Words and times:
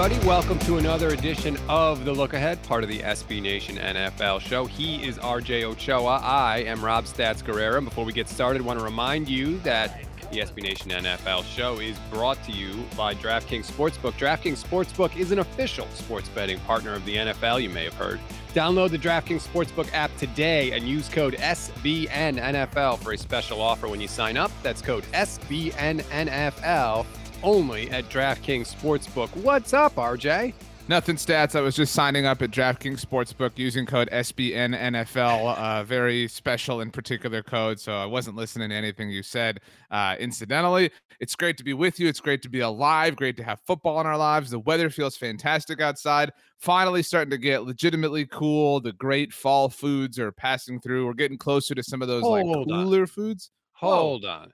everybody? 0.00 0.26
Welcome 0.26 0.58
to 0.60 0.78
another 0.78 1.10
edition 1.10 1.58
of 1.68 2.06
The 2.06 2.12
Look 2.12 2.32
Ahead, 2.32 2.62
part 2.62 2.82
of 2.82 2.88
the 2.88 3.00
SB 3.00 3.42
Nation 3.42 3.76
NFL 3.76 4.40
show. 4.40 4.64
He 4.64 5.06
is 5.06 5.18
RJ 5.18 5.64
Ochoa. 5.64 6.20
I 6.22 6.60
am 6.60 6.82
Rob 6.82 7.04
Stats 7.04 7.44
Guerrera. 7.44 7.76
And 7.76 7.84
before 7.84 8.06
we 8.06 8.14
get 8.14 8.26
started, 8.26 8.62
I 8.62 8.64
want 8.64 8.78
to 8.78 8.84
remind 8.84 9.28
you 9.28 9.58
that 9.58 10.00
the 10.32 10.38
SB 10.38 10.62
Nation 10.62 10.90
NFL 10.90 11.44
show 11.44 11.80
is 11.80 11.98
brought 12.10 12.42
to 12.44 12.52
you 12.52 12.82
by 12.96 13.14
DraftKings 13.14 13.70
Sportsbook. 13.70 14.12
DraftKings 14.12 14.64
Sportsbook 14.64 15.14
is 15.18 15.32
an 15.32 15.40
official 15.40 15.86
sports 15.88 16.30
betting 16.30 16.60
partner 16.60 16.94
of 16.94 17.04
the 17.04 17.16
NFL, 17.16 17.62
you 17.62 17.68
may 17.68 17.84
have 17.84 17.92
heard. 17.92 18.18
Download 18.54 18.88
the 18.88 18.98
DraftKings 18.98 19.46
Sportsbook 19.46 19.92
app 19.92 20.16
today 20.16 20.72
and 20.72 20.88
use 20.88 21.10
code 21.10 21.34
SBNNFL 21.34 22.98
for 23.00 23.12
a 23.12 23.18
special 23.18 23.60
offer 23.60 23.86
when 23.86 24.00
you 24.00 24.08
sign 24.08 24.38
up. 24.38 24.50
That's 24.62 24.80
code 24.80 25.04
SBNNFL 25.12 27.04
only 27.42 27.90
at 27.90 28.08
DraftKings 28.08 28.74
Sportsbook. 28.74 29.34
What's 29.36 29.72
up, 29.72 29.96
RJ? 29.96 30.54
Nothing 30.88 31.14
stats. 31.14 31.54
I 31.54 31.60
was 31.60 31.76
just 31.76 31.94
signing 31.94 32.26
up 32.26 32.42
at 32.42 32.50
DraftKings 32.50 33.04
Sportsbook 33.04 33.52
using 33.54 33.86
code 33.86 34.08
SBNNFL. 34.10 35.56
Uh, 35.56 35.84
very 35.84 36.26
special 36.26 36.80
and 36.80 36.92
particular 36.92 37.44
code. 37.44 37.78
So 37.78 37.92
I 37.92 38.06
wasn't 38.06 38.34
listening 38.34 38.70
to 38.70 38.74
anything 38.74 39.08
you 39.08 39.22
said. 39.22 39.60
Uh, 39.92 40.16
incidentally, 40.18 40.90
it's 41.20 41.36
great 41.36 41.56
to 41.58 41.64
be 41.64 41.74
with 41.74 42.00
you. 42.00 42.08
It's 42.08 42.18
great 42.18 42.42
to 42.42 42.48
be 42.48 42.58
alive. 42.58 43.14
Great 43.14 43.36
to 43.36 43.44
have 43.44 43.60
football 43.60 44.00
in 44.00 44.06
our 44.08 44.16
lives. 44.16 44.50
The 44.50 44.58
weather 44.58 44.90
feels 44.90 45.16
fantastic 45.16 45.80
outside. 45.80 46.32
Finally, 46.58 47.04
starting 47.04 47.30
to 47.30 47.38
get 47.38 47.62
legitimately 47.62 48.26
cool. 48.26 48.80
The 48.80 48.92
great 48.94 49.32
fall 49.32 49.68
foods 49.68 50.18
are 50.18 50.32
passing 50.32 50.80
through. 50.80 51.06
We're 51.06 51.14
getting 51.14 51.38
closer 51.38 51.76
to 51.76 51.84
some 51.84 52.02
of 52.02 52.08
those 52.08 52.24
like 52.24 52.44
Hold 52.44 52.68
on. 52.68 52.84
cooler 52.84 53.06
foods. 53.06 53.52
Hold 53.74 54.24
on. 54.24 54.50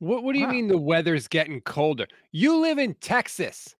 What, 0.00 0.22
what 0.22 0.32
do 0.34 0.38
you 0.40 0.46
Huh. 0.46 0.52
mean 0.52 0.68
the 0.68 0.78
weather's 0.78 1.28
getting 1.28 1.60
colder? 1.62 2.06
You 2.32 2.56
live 2.60 2.78
in 2.78 2.94
Texas. 2.94 3.74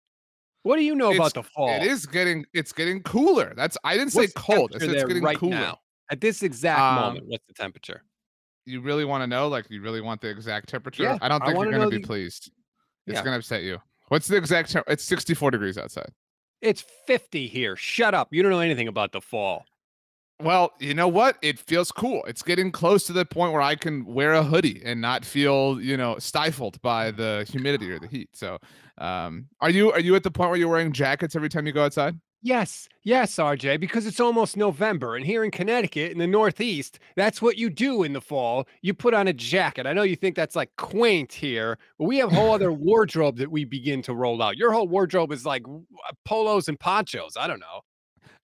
What 0.62 0.76
do 0.76 0.82
you 0.82 0.94
know 0.94 1.10
It's- 1.10 1.18
about 1.18 1.34
the 1.34 1.42
fall? 1.50 1.68
It 1.68 1.82
is 1.86 2.06
getting. 2.06 2.46
It's 2.54 2.72
getting 2.72 3.02
cooler. 3.02 3.52
That's. 3.54 3.76
I 3.84 3.96
didn't 3.96 4.12
say 4.12 4.22
What's 4.22 4.32
the 4.34 4.40
cold. 4.40 4.72
I 4.74 4.78
said 4.78 4.90
it's 4.90 5.04
getting 5.04 5.22
right 5.22 5.36
cooler. 5.36 5.56
now? 5.56 5.80
At 6.10 6.20
this 6.20 6.42
exact 6.42 6.80
Um, 6.80 6.94
moment, 6.96 7.26
what's 7.26 7.44
the 7.46 7.54
temperature? 7.54 8.02
You 8.66 8.80
really 8.80 9.04
want 9.04 9.22
to 9.22 9.26
know? 9.26 9.48
Like, 9.48 9.66
you 9.68 9.82
really 9.82 10.00
want 10.00 10.20
the 10.22 10.28
exact 10.28 10.68
temperature? 10.70 11.02
Yeah, 11.02 11.18
I 11.20 11.28
don't 11.28 11.42
I 11.42 11.46
think 11.46 11.58
you're 11.58 11.70
going 11.72 11.82
to 11.90 11.96
be 11.96 12.00
the- 12.00 12.06
pleased. 12.06 12.50
It's 13.06 13.14
Yeah. 13.16 13.22
going 13.22 13.32
to 13.32 13.38
upset 13.38 13.62
you. 13.62 13.78
What's 14.08 14.26
the 14.26 14.36
exact? 14.36 14.74
It's 14.86 15.04
64 15.04 15.50
degrees 15.50 15.76
outside. 15.76 16.10
It's 16.62 16.82
50 17.06 17.46
here. 17.46 17.76
Shut 17.76 18.14
up. 18.14 18.28
You 18.32 18.42
don't 18.42 18.50
know 18.52 18.60
anything 18.60 18.88
about 18.88 19.12
the 19.12 19.20
fall. 19.20 19.66
Well, 20.40 20.72
you 20.80 20.94
know 20.94 21.06
what? 21.06 21.38
It 21.42 21.60
feels 21.60 21.92
cool. 21.92 22.24
It's 22.24 22.42
getting 22.42 22.72
close 22.72 23.06
to 23.06 23.12
the 23.12 23.24
point 23.24 23.52
where 23.52 23.62
I 23.62 23.76
can 23.76 24.04
wear 24.04 24.32
a 24.32 24.42
hoodie 24.42 24.82
and 24.84 25.00
not 25.00 25.24
feel, 25.24 25.80
you 25.80 25.96
know, 25.96 26.18
stifled 26.18 26.82
by 26.82 27.12
the 27.12 27.46
humidity 27.48 27.90
or 27.90 28.00
the 28.00 28.08
heat. 28.08 28.30
So, 28.34 28.58
um, 28.98 29.46
are 29.60 29.70
you 29.70 29.92
are 29.92 30.00
you 30.00 30.16
at 30.16 30.24
the 30.24 30.30
point 30.32 30.50
where 30.50 30.58
you're 30.58 30.68
wearing 30.68 30.92
jackets 30.92 31.36
every 31.36 31.48
time 31.48 31.66
you 31.66 31.72
go 31.72 31.84
outside? 31.84 32.18
Yes, 32.46 32.90
yes, 33.04 33.36
RJ, 33.36 33.80
because 33.80 34.06
it's 34.06 34.20
almost 34.20 34.54
November. 34.54 35.16
And 35.16 35.24
here 35.24 35.44
in 35.44 35.50
Connecticut, 35.50 36.12
in 36.12 36.18
the 36.18 36.26
Northeast, 36.26 36.98
that's 37.16 37.40
what 37.40 37.56
you 37.56 37.70
do 37.70 38.02
in 38.02 38.12
the 38.12 38.20
fall. 38.20 38.68
You 38.82 38.92
put 38.92 39.14
on 39.14 39.28
a 39.28 39.32
jacket. 39.32 39.86
I 39.86 39.94
know 39.94 40.02
you 40.02 40.14
think 40.14 40.36
that's 40.36 40.54
like 40.54 40.70
quaint 40.76 41.32
here, 41.32 41.78
but 41.98 42.04
we 42.04 42.18
have 42.18 42.30
a 42.30 42.34
whole 42.34 42.52
other 42.52 42.70
wardrobe 42.72 43.38
that 43.38 43.50
we 43.50 43.64
begin 43.64 44.02
to 44.02 44.14
roll 44.14 44.42
out. 44.42 44.58
Your 44.58 44.72
whole 44.72 44.86
wardrobe 44.88 45.32
is 45.32 45.46
like 45.46 45.62
polos 46.26 46.68
and 46.68 46.78
ponchos. 46.78 47.38
I 47.38 47.46
don't 47.46 47.60
know. 47.60 47.80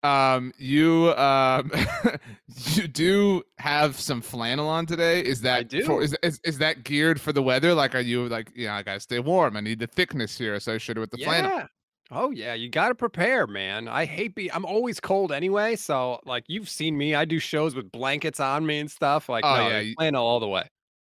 Um, 0.03 0.53
you 0.57 1.13
um, 1.17 1.71
you 2.73 2.89
do 2.89 3.43
have 3.59 3.99
some 4.01 4.23
flannel 4.23 4.69
on 4.69 4.87
today. 4.87 5.21
Is 5.21 5.43
that 5.43 5.59
I 5.59 5.63
do. 5.63 5.85
For, 5.85 6.03
is, 6.03 6.17
is 6.23 6.41
is 6.45 6.59
that 6.59 6.85
geared 6.85 7.21
for 7.21 7.33
the 7.33 7.43
weather? 7.43 7.75
Like, 7.75 7.95
are 7.95 8.01
you 8.01 8.29
like, 8.29 8.51
you 8.55 8.67
know, 8.67 8.73
I 8.73 8.83
gotta 8.83 9.01
stay 9.01 9.19
warm. 9.19 9.57
I 9.57 9.61
need 9.61 9.79
the 9.79 9.87
thickness 9.87 10.39
here 10.39 10.55
associated 10.55 11.01
with 11.01 11.11
the 11.11 11.19
flannel. 11.19 11.51
yeah. 11.51 11.67
Oh 12.13 12.31
yeah, 12.31 12.55
you 12.55 12.69
got 12.69 12.89
to 12.89 12.95
prepare, 12.97 13.47
man. 13.47 13.87
I 13.87 14.05
hate 14.05 14.35
be 14.35 14.51
I'm 14.51 14.65
always 14.65 14.99
cold 14.99 15.31
anyway, 15.31 15.77
so 15.77 16.19
like 16.25 16.45
you've 16.49 16.69
seen 16.69 16.99
me, 16.99 17.15
I 17.15 17.25
do 17.25 17.39
shows 17.39 17.75
with 17.77 17.93
blankets 17.93 18.41
on 18.41 18.67
me 18.67 18.81
and 18.81 18.91
stuff. 18.91 19.29
Like, 19.29 19.45
Oh, 19.45 19.57
no, 19.57 19.79
yeah, 19.79 19.93
flannel 19.97 20.27
all 20.27 20.41
the 20.41 20.49
way. 20.49 20.69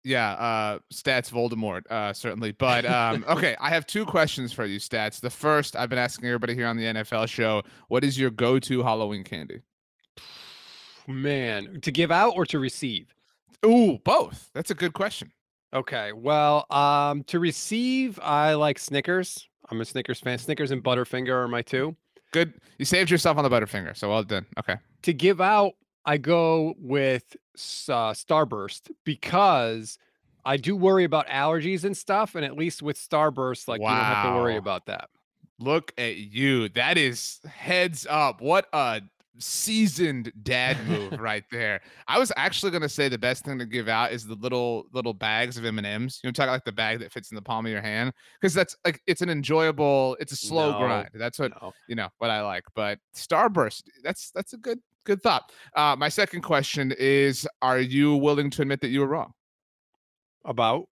Yeah, 0.06 0.30
uh 0.32 0.78
stats 0.94 1.32
Voldemort, 1.32 1.90
uh 1.90 2.12
certainly. 2.12 2.52
But 2.52 2.86
um 2.86 3.24
okay, 3.28 3.56
I 3.60 3.70
have 3.70 3.86
two 3.86 4.06
questions 4.06 4.52
for 4.52 4.64
you, 4.64 4.78
stats. 4.78 5.20
The 5.20 5.30
first, 5.30 5.74
I've 5.74 5.88
been 5.88 5.98
asking 5.98 6.28
everybody 6.28 6.54
here 6.54 6.68
on 6.68 6.76
the 6.76 6.84
NFL 6.84 7.28
show, 7.28 7.62
what 7.88 8.04
is 8.04 8.16
your 8.16 8.30
go-to 8.30 8.82
Halloween 8.84 9.24
candy? 9.24 9.62
Man, 11.08 11.80
to 11.80 11.90
give 11.90 12.12
out 12.12 12.34
or 12.36 12.46
to 12.46 12.58
receive? 12.60 13.12
Ooh, 13.64 13.98
both. 14.04 14.50
That's 14.54 14.70
a 14.70 14.74
good 14.74 14.92
question. 14.92 15.32
Okay. 15.74 16.12
Well, 16.12 16.66
um, 16.70 17.24
to 17.24 17.40
receive, 17.40 18.20
I 18.22 18.54
like 18.54 18.78
Snickers. 18.78 19.48
I'm 19.70 19.80
a 19.80 19.84
Snickers 19.84 20.20
fan. 20.20 20.38
Snickers 20.38 20.70
and 20.70 20.82
Butterfinger 20.82 21.32
are 21.32 21.48
my 21.48 21.62
two. 21.62 21.96
Good. 22.32 22.54
You 22.78 22.84
saved 22.84 23.10
yourself 23.10 23.38
on 23.38 23.44
the 23.44 23.50
Butterfinger, 23.50 23.96
so 23.96 24.08
well 24.08 24.22
done. 24.22 24.46
Okay. 24.58 24.76
To 25.02 25.12
give 25.12 25.40
out, 25.40 25.72
I 26.06 26.18
go 26.18 26.74
with 26.78 27.24
uh, 27.88 28.12
Starburst 28.12 28.90
because 29.04 29.98
I 30.44 30.56
do 30.56 30.76
worry 30.76 31.04
about 31.04 31.26
allergies 31.26 31.84
and 31.84 31.96
stuff. 31.96 32.36
And 32.36 32.44
at 32.44 32.56
least 32.56 32.80
with 32.82 32.96
Starburst, 32.96 33.66
like 33.68 33.80
you 33.80 33.86
don't 33.88 33.96
have 33.96 34.26
to 34.26 34.32
worry 34.32 34.56
about 34.56 34.86
that. 34.86 35.08
Look 35.58 35.92
at 35.98 36.16
you. 36.16 36.68
That 36.70 36.96
is 36.98 37.40
heads 37.46 38.06
up. 38.08 38.40
What 38.40 38.66
a 38.72 39.02
seasoned 39.38 40.32
dad 40.42 40.76
move 40.86 41.12
right 41.20 41.44
there. 41.50 41.80
I 42.06 42.18
was 42.18 42.30
actually 42.36 42.72
gonna 42.72 42.88
say 42.88 43.08
the 43.08 43.18
best 43.18 43.44
thing 43.44 43.58
to 43.58 43.66
give 43.66 43.88
out 43.88 44.12
is 44.12 44.26
the 44.26 44.34
little 44.34 44.86
little 44.92 45.14
bags 45.14 45.56
of 45.56 45.64
M 45.64 45.78
and 45.78 45.86
M's. 45.86 46.20
You 46.22 46.28
know, 46.28 46.32
talk 46.32 46.48
like 46.48 46.64
the 46.64 46.72
bag 46.72 47.00
that 47.00 47.10
fits 47.12 47.30
in 47.30 47.36
the 47.36 47.42
palm 47.42 47.66
of 47.66 47.72
your 47.72 47.82
hand, 47.82 48.12
because 48.40 48.54
that's 48.54 48.76
like 48.84 49.00
it's 49.06 49.22
an 49.22 49.30
enjoyable. 49.30 50.16
It's 50.20 50.32
a 50.32 50.36
slow 50.36 50.72
No, 50.72 50.78
grind. 50.78 51.08
That's 51.14 51.38
what 51.38 51.52
No. 51.62 51.72
you 51.88 51.94
know 51.96 52.08
what 52.18 52.30
I 52.30 52.42
like. 52.42 52.64
But 52.74 52.98
Starburst, 53.14 53.82
that's 54.02 54.30
that's 54.30 54.52
a 54.52 54.58
good 54.58 54.78
good 55.06 55.22
thought. 55.22 55.50
Uh, 55.74 55.96
my 55.98 56.10
second 56.10 56.42
question 56.42 56.92
is: 56.98 57.48
Are 57.62 57.80
you 57.80 58.16
willing 58.16 58.50
to 58.50 58.62
admit 58.62 58.80
that 58.82 58.88
you 58.88 59.00
were 59.00 59.06
wrong? 59.06 59.32
About 60.44 60.88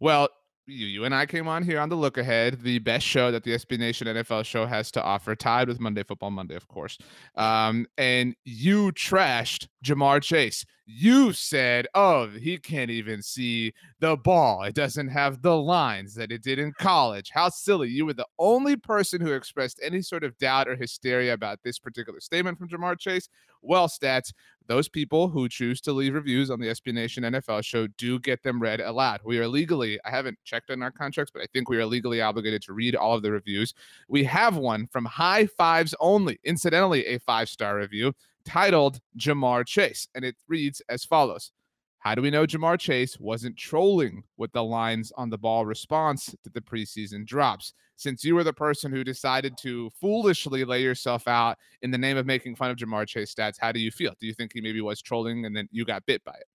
Well, 0.00 0.28
you, 0.66 0.86
you 0.86 1.04
and 1.04 1.14
I 1.14 1.26
came 1.26 1.46
on 1.46 1.62
here 1.62 1.78
on 1.78 1.88
the 1.88 1.96
look 1.96 2.18
ahead, 2.18 2.62
the 2.62 2.78
best 2.80 3.06
show 3.06 3.30
that 3.30 3.44
the 3.44 3.52
SB 3.52 3.78
Nation 3.78 4.06
NFL 4.06 4.44
show 4.44 4.66
has 4.66 4.90
to 4.92 5.02
offer, 5.02 5.34
tied 5.34 5.68
with 5.68 5.80
Monday 5.80 6.02
Football 6.02 6.30
Monday, 6.30 6.56
of 6.56 6.66
course. 6.68 6.98
Um, 7.36 7.86
and 7.96 8.34
you 8.44 8.92
trashed 8.92 9.68
Ja'Marr 9.84 10.22
Chase. 10.22 10.64
You 10.84 11.32
said, 11.32 11.88
"Oh, 11.94 12.28
he 12.28 12.58
can't 12.58 12.90
even 12.90 13.22
see 13.22 13.72
the 14.00 14.16
ball. 14.16 14.62
It 14.62 14.74
doesn't 14.74 15.08
have 15.08 15.42
the 15.42 15.56
lines 15.56 16.14
that 16.14 16.30
it 16.30 16.42
did 16.42 16.58
in 16.58 16.72
college. 16.78 17.30
How 17.32 17.48
silly!" 17.48 17.88
You 17.88 18.06
were 18.06 18.14
the 18.14 18.26
only 18.38 18.76
person 18.76 19.20
who 19.20 19.32
expressed 19.32 19.80
any 19.82 20.02
sort 20.02 20.22
of 20.22 20.38
doubt 20.38 20.68
or 20.68 20.76
hysteria 20.76 21.32
about 21.32 21.60
this 21.64 21.78
particular 21.78 22.20
statement 22.20 22.58
from 22.58 22.68
Ja'Marr 22.68 22.98
Chase. 22.98 23.28
Well, 23.66 23.88
stats 23.88 24.32
those 24.68 24.88
people 24.88 25.28
who 25.28 25.48
choose 25.48 25.80
to 25.82 25.92
leave 25.92 26.14
reviews 26.14 26.50
on 26.50 26.58
the 26.60 26.68
SB 26.68 26.92
Nation 26.92 27.22
NFL 27.22 27.64
show 27.64 27.86
do 27.86 28.18
get 28.18 28.42
them 28.42 28.60
read 28.60 28.80
aloud. 28.80 29.20
We 29.24 29.38
are 29.38 29.46
legally, 29.46 29.98
I 30.04 30.10
haven't 30.10 30.38
checked 30.44 30.70
on 30.70 30.82
our 30.82 30.90
contracts, 30.90 31.30
but 31.32 31.42
I 31.42 31.46
think 31.52 31.68
we 31.68 31.76
are 31.76 31.86
legally 31.86 32.20
obligated 32.20 32.62
to 32.62 32.72
read 32.72 32.96
all 32.96 33.14
of 33.14 33.22
the 33.22 33.30
reviews. 33.30 33.74
We 34.08 34.24
have 34.24 34.56
one 34.56 34.88
from 34.88 35.04
High 35.04 35.46
Fives 35.46 35.94
Only, 36.00 36.38
incidentally, 36.44 37.06
a 37.06 37.18
five 37.20 37.48
star 37.48 37.76
review 37.76 38.12
titled 38.44 39.00
Ja'Marr 39.18 39.66
Chase. 39.66 40.08
And 40.14 40.24
it 40.24 40.36
reads 40.48 40.82
as 40.88 41.04
follows 41.04 41.52
How 41.98 42.14
do 42.16 42.22
we 42.22 42.30
know 42.30 42.46
Ja'Marr 42.46 42.78
Chase 42.78 43.18
wasn't 43.20 43.56
trolling 43.56 44.24
with 44.36 44.52
the 44.52 44.64
lines 44.64 45.12
on 45.16 45.30
the 45.30 45.38
ball 45.38 45.64
response 45.64 46.34
to 46.42 46.50
the 46.50 46.60
preseason 46.60 47.24
drops? 47.24 47.72
Since 47.96 48.24
you 48.24 48.34
were 48.34 48.44
the 48.44 48.52
person 48.52 48.92
who 48.92 49.02
decided 49.02 49.56
to 49.58 49.90
foolishly 50.00 50.64
lay 50.64 50.82
yourself 50.82 51.26
out 51.26 51.58
in 51.82 51.90
the 51.90 51.98
name 51.98 52.16
of 52.16 52.26
making 52.26 52.54
fun 52.56 52.70
of 52.70 52.76
Ja'Marr 52.76 53.06
Chase 53.06 53.34
stats, 53.34 53.56
how 53.60 53.72
do 53.72 53.80
you 53.80 53.90
feel? 53.90 54.12
Do 54.20 54.26
you 54.26 54.34
think 54.34 54.52
he 54.54 54.60
maybe 54.60 54.80
was 54.80 55.02
trolling 55.02 55.44
and 55.44 55.56
then 55.56 55.68
you 55.72 55.84
got 55.84 56.06
bit 56.06 56.22
by 56.24 56.32
it? 56.32 56.46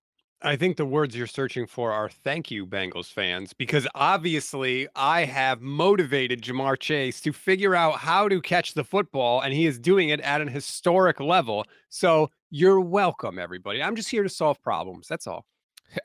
I 0.43 0.55
think 0.55 0.75
the 0.75 0.87
words 0.87 1.15
you're 1.15 1.27
searching 1.27 1.67
for 1.67 1.91
are 1.91 2.09
thank 2.09 2.49
you, 2.49 2.65
Bengals 2.65 3.13
fans, 3.13 3.53
because 3.53 3.87
obviously 3.93 4.87
I 4.95 5.23
have 5.25 5.61
motivated 5.61 6.41
Ja'Marr 6.41 6.79
Chase 6.79 7.21
to 7.21 7.31
figure 7.31 7.75
out 7.75 7.99
how 7.99 8.27
to 8.27 8.41
catch 8.41 8.73
the 8.73 8.83
football, 8.83 9.41
and 9.41 9.53
he 9.53 9.67
is 9.67 9.77
doing 9.77 10.09
it 10.09 10.19
at 10.21 10.41
an 10.41 10.47
historic 10.47 11.19
level. 11.19 11.65
So 11.89 12.31
you're 12.49 12.81
welcome, 12.81 13.37
everybody. 13.37 13.83
I'm 13.83 13.95
just 13.95 14.09
here 14.09 14.23
to 14.23 14.29
solve 14.29 14.59
problems. 14.63 15.07
That's 15.07 15.27
all. 15.27 15.45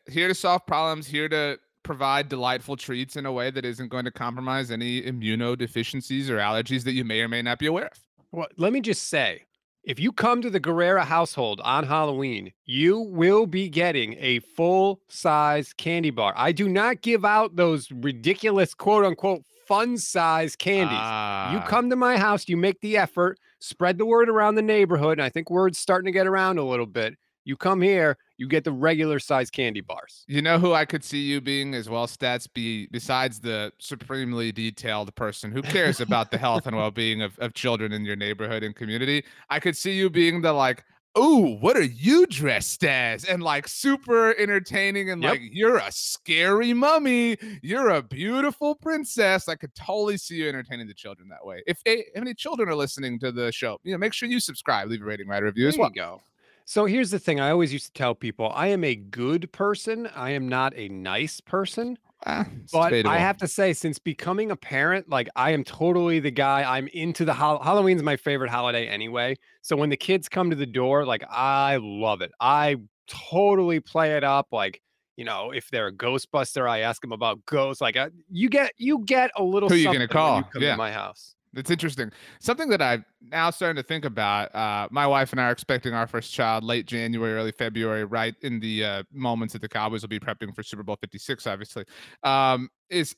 Here 0.06 0.28
to 0.28 0.34
solve 0.34 0.66
problems, 0.66 1.06
here 1.06 1.30
to 1.30 1.58
provide 1.86 2.28
delightful 2.28 2.76
treats 2.76 3.16
in 3.16 3.24
a 3.24 3.32
way 3.32 3.50
that 3.50 3.64
isn't 3.64 3.88
going 3.88 4.04
to 4.04 4.10
compromise 4.10 4.70
any 4.70 5.00
immunodeficiencies 5.02 6.28
or 6.28 6.38
allergies 6.38 6.82
that 6.84 6.92
you 6.92 7.04
may 7.04 7.20
or 7.20 7.28
may 7.28 7.40
not 7.40 7.58
be 7.58 7.66
aware 7.66 7.86
of. 7.86 8.00
Well, 8.32 8.48
let 8.58 8.72
me 8.72 8.80
just 8.80 9.08
say 9.08 9.44
if 9.84 10.00
you 10.00 10.10
come 10.10 10.42
to 10.42 10.50
the 10.50 10.60
Guerrera 10.60 11.04
household 11.04 11.60
on 11.62 11.84
Halloween, 11.84 12.52
you 12.64 12.98
will 12.98 13.46
be 13.46 13.68
getting 13.68 14.16
a 14.18 14.40
full 14.40 15.00
size 15.08 15.72
candy 15.72 16.10
bar. 16.10 16.34
I 16.36 16.50
do 16.50 16.68
not 16.68 17.02
give 17.02 17.24
out 17.24 17.54
those 17.54 17.90
ridiculous 17.92 18.74
quote 18.74 19.04
unquote 19.04 19.44
fun 19.68 19.96
size 19.96 20.56
candies. 20.56 20.98
Ah. 21.00 21.52
You 21.52 21.60
come 21.68 21.88
to 21.90 21.96
my 21.96 22.16
house, 22.16 22.48
you 22.48 22.56
make 22.56 22.80
the 22.80 22.96
effort, 22.96 23.38
spread 23.60 23.96
the 23.96 24.06
word 24.06 24.28
around 24.28 24.56
the 24.56 24.62
neighborhood. 24.62 25.18
And 25.18 25.22
I 25.22 25.28
think 25.28 25.50
word's 25.50 25.78
starting 25.78 26.06
to 26.06 26.12
get 26.12 26.26
around 26.26 26.58
a 26.58 26.64
little 26.64 26.86
bit. 26.86 27.14
You 27.44 27.56
come 27.56 27.80
here, 27.80 28.18
you 28.38 28.48
get 28.48 28.64
the 28.64 28.72
regular 28.72 29.18
size 29.18 29.50
candy 29.50 29.80
bars. 29.80 30.24
You 30.28 30.42
know 30.42 30.58
who 30.58 30.72
I 30.74 30.84
could 30.84 31.02
see 31.02 31.20
you 31.22 31.40
being 31.40 31.74
as 31.74 31.88
well, 31.88 32.06
stats 32.06 32.46
be 32.52 32.86
besides 32.88 33.40
the 33.40 33.72
supremely 33.78 34.52
detailed 34.52 35.14
person 35.14 35.50
who 35.52 35.62
cares 35.62 36.00
about 36.00 36.30
the 36.30 36.38
health 36.38 36.66
and 36.66 36.76
well-being 36.82 37.22
of, 37.22 37.38
of 37.38 37.54
children 37.54 37.92
in 37.92 38.04
your 38.04 38.16
neighborhood 38.16 38.62
and 38.62 38.74
community. 38.76 39.24
I 39.50 39.58
could 39.60 39.76
see 39.76 39.92
you 39.92 40.10
being 40.10 40.42
the 40.42 40.52
like, 40.52 40.84
oh, 41.18 41.56
what 41.60 41.78
are 41.78 41.82
you 41.82 42.26
dressed 42.26 42.84
as? 42.84 43.24
And 43.24 43.42
like 43.42 43.66
super 43.68 44.38
entertaining 44.38 45.08
and 45.10 45.22
Yep. 45.22 45.30
like 45.30 45.40
you're 45.50 45.78
a 45.78 45.90
scary 45.90 46.74
mummy, 46.74 47.38
you're 47.62 47.88
a 47.88 48.02
beautiful 48.02 48.74
princess. 48.74 49.48
I 49.48 49.54
could 49.54 49.74
totally 49.74 50.18
see 50.18 50.34
you 50.34 50.48
entertaining 50.50 50.86
the 50.88 50.92
children 50.94 51.28
that 51.30 51.42
way. 51.42 51.62
If, 51.66 51.80
if 51.86 52.04
any 52.14 52.34
children 52.34 52.68
are 52.68 52.74
listening 52.74 53.18
to 53.20 53.32
the 53.32 53.50
show, 53.50 53.78
you 53.82 53.92
know, 53.92 53.98
make 53.98 54.12
sure 54.12 54.28
you 54.28 54.40
subscribe, 54.40 54.90
leave 54.90 55.00
a 55.00 55.06
rating, 55.06 55.26
write 55.26 55.42
a 55.42 55.46
review 55.46 55.68
as 55.68 55.74
There 55.76 55.80
well. 55.80 55.88
you 55.88 55.94
go. 55.94 56.20
So 56.68 56.84
here's 56.84 57.10
the 57.12 57.20
thing 57.20 57.38
I 57.40 57.50
always 57.50 57.72
used 57.72 57.86
to 57.86 57.92
tell 57.92 58.14
people 58.14 58.50
I 58.54 58.66
am 58.68 58.82
a 58.82 58.96
good 58.96 59.50
person. 59.52 60.08
I 60.16 60.30
am 60.32 60.48
not 60.48 60.72
a 60.76 60.88
nice 60.88 61.40
person. 61.40 61.96
Ah, 62.26 62.44
But 62.72 62.88
debatable. 62.88 63.10
I 63.12 63.18
have 63.18 63.36
to 63.38 63.46
say, 63.46 63.72
since 63.72 64.00
becoming 64.00 64.50
a 64.50 64.56
parent, 64.56 65.08
like 65.08 65.28
I 65.36 65.52
am 65.52 65.62
totally 65.62 66.18
the 66.18 66.32
guy. 66.32 66.64
I'm 66.76 66.88
into 66.88 67.24
the 67.24 67.34
hol- 67.34 67.62
Halloween's 67.62 68.02
my 68.02 68.16
favorite 68.16 68.50
holiday 68.50 68.88
anyway. 68.88 69.36
So 69.62 69.76
when 69.76 69.90
the 69.90 69.96
kids 69.96 70.28
come 70.28 70.50
to 70.50 70.56
the 70.56 70.66
door, 70.66 71.04
like 71.04 71.22
I 71.30 71.78
love 71.80 72.20
it. 72.20 72.32
I 72.40 72.76
totally 73.06 73.78
play 73.78 74.16
it 74.16 74.24
up. 74.24 74.48
Like 74.50 74.82
you 75.16 75.24
know, 75.24 75.52
if 75.52 75.70
they're 75.70 75.86
a 75.86 75.92
Ghostbuster, 75.92 76.68
I 76.68 76.80
ask 76.80 77.00
them 77.00 77.12
about 77.12 77.46
ghosts. 77.46 77.80
Like 77.80 77.96
uh, 77.96 78.10
you 78.28 78.48
get 78.48 78.72
you 78.76 79.04
get 79.04 79.30
a 79.36 79.42
little. 79.44 79.68
Who 79.68 79.76
you 79.76 79.92
gonna 79.92 80.08
call? 80.08 80.38
You 80.56 80.66
Yeah. 80.66 80.74
my 80.76 80.90
house. 80.90 81.35
It's 81.56 81.70
interesting. 81.70 82.12
Something 82.38 82.68
that 82.68 82.82
I'm 82.82 83.04
now 83.20 83.50
starting 83.50 83.76
to 83.76 83.82
think 83.82 84.04
about. 84.04 84.54
Uh, 84.54 84.88
my 84.90 85.06
wife 85.06 85.32
and 85.32 85.40
I 85.40 85.44
are 85.44 85.50
expecting 85.50 85.94
our 85.94 86.06
first 86.06 86.32
child 86.32 86.64
late 86.64 86.86
January, 86.86 87.32
early 87.32 87.52
February, 87.52 88.04
right 88.04 88.34
in 88.42 88.60
the 88.60 88.84
uh, 88.84 89.02
moments 89.12 89.52
that 89.54 89.62
the 89.62 89.68
Cowboys 89.68 90.02
will 90.02 90.08
be 90.08 90.20
prepping 90.20 90.54
for 90.54 90.62
Super 90.62 90.82
Bowl 90.82 90.96
56. 91.00 91.46
Obviously, 91.46 91.84
um, 92.22 92.68
is 92.90 93.16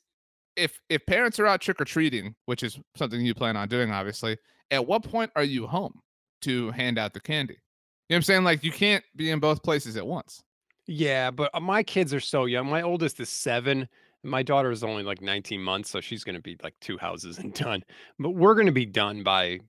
if 0.57 0.81
if 0.89 1.05
parents 1.07 1.39
are 1.39 1.47
out 1.47 1.61
trick 1.61 1.81
or 1.81 1.85
treating, 1.85 2.35
which 2.47 2.63
is 2.63 2.79
something 2.97 3.21
you 3.21 3.35
plan 3.35 3.57
on 3.57 3.69
doing, 3.69 3.91
obviously. 3.91 4.37
At 4.71 4.87
what 4.87 5.03
point 5.03 5.31
are 5.35 5.45
you 5.45 5.67
home 5.67 5.99
to 6.43 6.71
hand 6.73 6.99
out 6.99 7.15
the 7.15 7.21
candy? 7.21 7.55
You 7.55 8.15
know 8.15 8.15
what 8.15 8.17
I'm 8.17 8.23
saying? 8.23 8.45
Like 8.45 8.63
you 8.63 8.73
can't 8.73 9.05
be 9.17 9.31
in 9.31 9.41
both 9.41 9.63
places 9.63 9.97
at 9.97 10.07
once. 10.07 10.43
Yeah, 10.87 11.31
but 11.31 11.51
uh, 11.53 11.61
my 11.61 11.83
kids 11.83 12.15
are 12.15 12.21
so 12.21 12.47
young. 12.47 12.67
My 12.67 12.83
oldest 12.83 13.21
is 13.21 13.29
seven. 13.29 13.89
My 14.29 14.43
daughter 14.43 14.71
is 14.71 14.85
only 14.85 15.03
like 15.03 15.21
19 15.21 15.61
months, 15.63 15.91
so 15.91 16.01
she's 16.01 16.25
going 16.25 16.37
to 16.37 16.43
be 16.43 16.57
like 16.63 16.75
two 16.81 16.99
houses 16.99 17.39
and 17.39 17.53
done. 17.55 17.83
But 18.19 18.31
we're 18.31 18.55
going 18.55 18.67
to 18.67 18.73
be 18.73 18.87
done 18.87 19.23
by, 19.23 19.61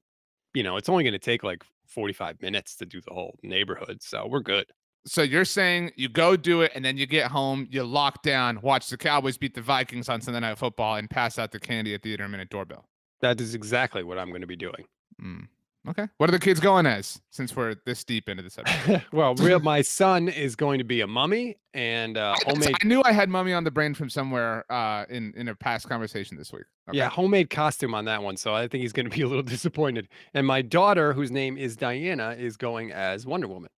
you 0.53 0.63
know, 0.63 0.77
it's 0.77 0.89
only 0.89 1.03
going 1.03 1.13
to 1.13 1.19
take 1.19 1.43
like 1.43 1.63
45 1.87 2.41
minutes 2.41 2.75
to 2.77 2.85
do 2.85 3.01
the 3.01 3.13
whole 3.13 3.37
neighborhood. 3.43 4.01
So 4.01 4.27
we're 4.27 4.41
good. 4.41 4.65
So 5.05 5.21
you're 5.21 5.45
saying 5.45 5.91
you 5.95 6.09
go 6.09 6.35
do 6.35 6.61
it 6.61 6.71
and 6.75 6.83
then 6.83 6.97
you 6.97 7.05
get 7.05 7.31
home, 7.31 7.67
you 7.71 7.83
lock 7.83 8.21
down, 8.21 8.59
watch 8.61 8.89
the 8.89 8.97
Cowboys 8.97 9.37
beat 9.37 9.55
the 9.55 9.61
Vikings 9.61 10.09
on 10.09 10.21
Sunday 10.21 10.41
Night 10.41 10.57
Football, 10.57 10.95
and 10.95 11.09
pass 11.09 11.39
out 11.39 11.51
the 11.51 11.59
candy 11.59 11.93
at 11.93 12.01
the 12.01 12.13
intermittent 12.13 12.49
doorbell. 12.49 12.85
That 13.21 13.39
is 13.41 13.55
exactly 13.55 14.03
what 14.03 14.17
I'm 14.17 14.29
going 14.29 14.41
to 14.41 14.47
be 14.47 14.55
doing. 14.55 14.85
Mm. 15.21 15.47
Okay. 15.87 16.07
What 16.17 16.29
are 16.29 16.31
the 16.31 16.39
kids 16.39 16.59
going 16.59 16.85
as? 16.85 17.21
Since 17.31 17.55
we're 17.55 17.75
this 17.85 18.03
deep 18.03 18.27
into 18.27 18.43
the 18.43 18.49
subject, 18.49 19.05
well, 19.13 19.33
real, 19.35 19.59
my 19.59 19.81
son 19.81 20.27
is 20.27 20.55
going 20.55 20.77
to 20.79 20.83
be 20.83 21.01
a 21.01 21.07
mummy 21.07 21.57
and 21.73 22.17
uh, 22.17 22.35
homemade. 22.45 22.75
I 22.83 22.85
knew 22.85 23.01
I 23.05 23.13
had 23.13 23.29
mummy 23.29 23.53
on 23.53 23.63
the 23.63 23.71
brain 23.71 23.93
from 23.93 24.09
somewhere 24.09 24.69
uh, 24.71 25.05
in 25.09 25.33
in 25.37 25.47
a 25.47 25.55
past 25.55 25.87
conversation 25.87 26.37
this 26.37 26.51
week. 26.51 26.65
Okay. 26.89 26.97
Yeah, 26.97 27.09
homemade 27.09 27.49
costume 27.49 27.95
on 27.95 28.05
that 28.05 28.21
one. 28.21 28.35
So 28.35 28.53
I 28.53 28.67
think 28.67 28.81
he's 28.81 28.93
going 28.93 29.09
to 29.09 29.15
be 29.15 29.21
a 29.21 29.27
little 29.27 29.43
disappointed. 29.57 30.09
And 30.33 30.45
my 30.45 30.61
daughter, 30.61 31.13
whose 31.13 31.31
name 31.31 31.57
is 31.57 31.77
Diana, 31.77 32.35
is 32.37 32.57
going 32.57 32.91
as 32.91 33.25
Wonder 33.25 33.47
Woman. 33.47 33.69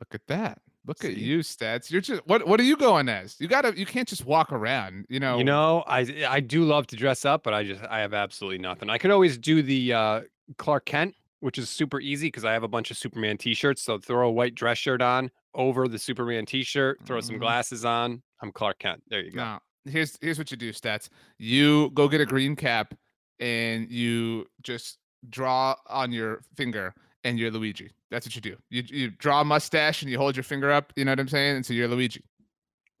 Look 0.00 0.14
at 0.14 0.26
that. 0.28 0.60
Look 0.86 1.04
at 1.04 1.18
you, 1.18 1.40
stats. 1.40 1.90
You're 1.90 2.00
just 2.00 2.26
what? 2.26 2.46
What 2.48 2.58
are 2.58 2.64
you 2.64 2.76
going 2.76 3.10
as? 3.10 3.36
You 3.38 3.48
gotta. 3.48 3.78
You 3.78 3.84
can't 3.84 4.08
just 4.08 4.24
walk 4.24 4.50
around. 4.50 5.04
You 5.10 5.20
know. 5.20 5.36
You 5.36 5.44
know, 5.44 5.84
I 5.86 6.24
I 6.26 6.40
do 6.40 6.64
love 6.64 6.86
to 6.86 6.96
dress 6.96 7.26
up, 7.26 7.42
but 7.42 7.52
I 7.52 7.64
just 7.64 7.84
I 7.84 8.00
have 8.00 8.14
absolutely 8.14 8.58
nothing. 8.58 8.88
I 8.88 8.96
could 8.96 9.10
always 9.10 9.36
do 9.36 9.60
the 9.60 9.92
uh 9.92 10.20
Clark 10.56 10.86
Kent, 10.86 11.14
which 11.40 11.58
is 11.58 11.68
super 11.68 12.00
easy 12.00 12.28
because 12.28 12.44
I 12.44 12.52
have 12.52 12.62
a 12.62 12.68
bunch 12.68 12.90
of 12.90 12.96
Superman 12.96 13.36
t-shirts. 13.38 13.82
So 13.82 13.98
throw 13.98 14.28
a 14.28 14.32
white 14.32 14.54
dress 14.54 14.78
shirt 14.78 15.02
on 15.02 15.30
over 15.54 15.88
the 15.88 15.98
Superman 15.98 16.46
t-shirt, 16.46 17.00
throw 17.04 17.20
some 17.20 17.36
Mhm. 17.36 17.40
glasses 17.40 17.84
on. 17.84 18.22
I'm 18.42 18.52
Clark 18.52 18.78
Kent. 18.78 19.02
There 19.08 19.20
you 19.22 19.32
go. 19.32 19.38
No. 19.44 19.58
Here's 19.84 20.18
here's 20.20 20.38
what 20.38 20.50
you 20.50 20.56
do, 20.56 20.72
stats. 20.72 21.08
You 21.38 21.90
go 21.94 22.08
get 22.08 22.20
a 22.20 22.26
green 22.26 22.54
cap, 22.56 22.94
and 23.40 23.90
you 23.90 24.46
just 24.62 24.98
draw 25.30 25.74
on 25.86 26.12
your 26.12 26.42
finger, 26.56 26.94
and 27.24 27.38
you're 27.38 27.50
Luigi. 27.50 27.90
That's 28.10 28.26
what 28.26 28.34
you 28.34 28.40
do. 28.40 28.56
You 28.70 28.82
you 28.86 29.10
draw 29.10 29.40
a 29.40 29.44
mustache, 29.44 30.02
and 30.02 30.10
you 30.10 30.18
hold 30.18 30.36
your 30.36 30.42
finger 30.44 30.70
up. 30.70 30.92
You 30.96 31.04
know 31.04 31.12
what 31.12 31.20
I'm 31.20 31.28
saying? 31.28 31.56
And 31.56 31.66
so 31.66 31.72
you're 31.72 31.88
Luigi. 31.88 32.24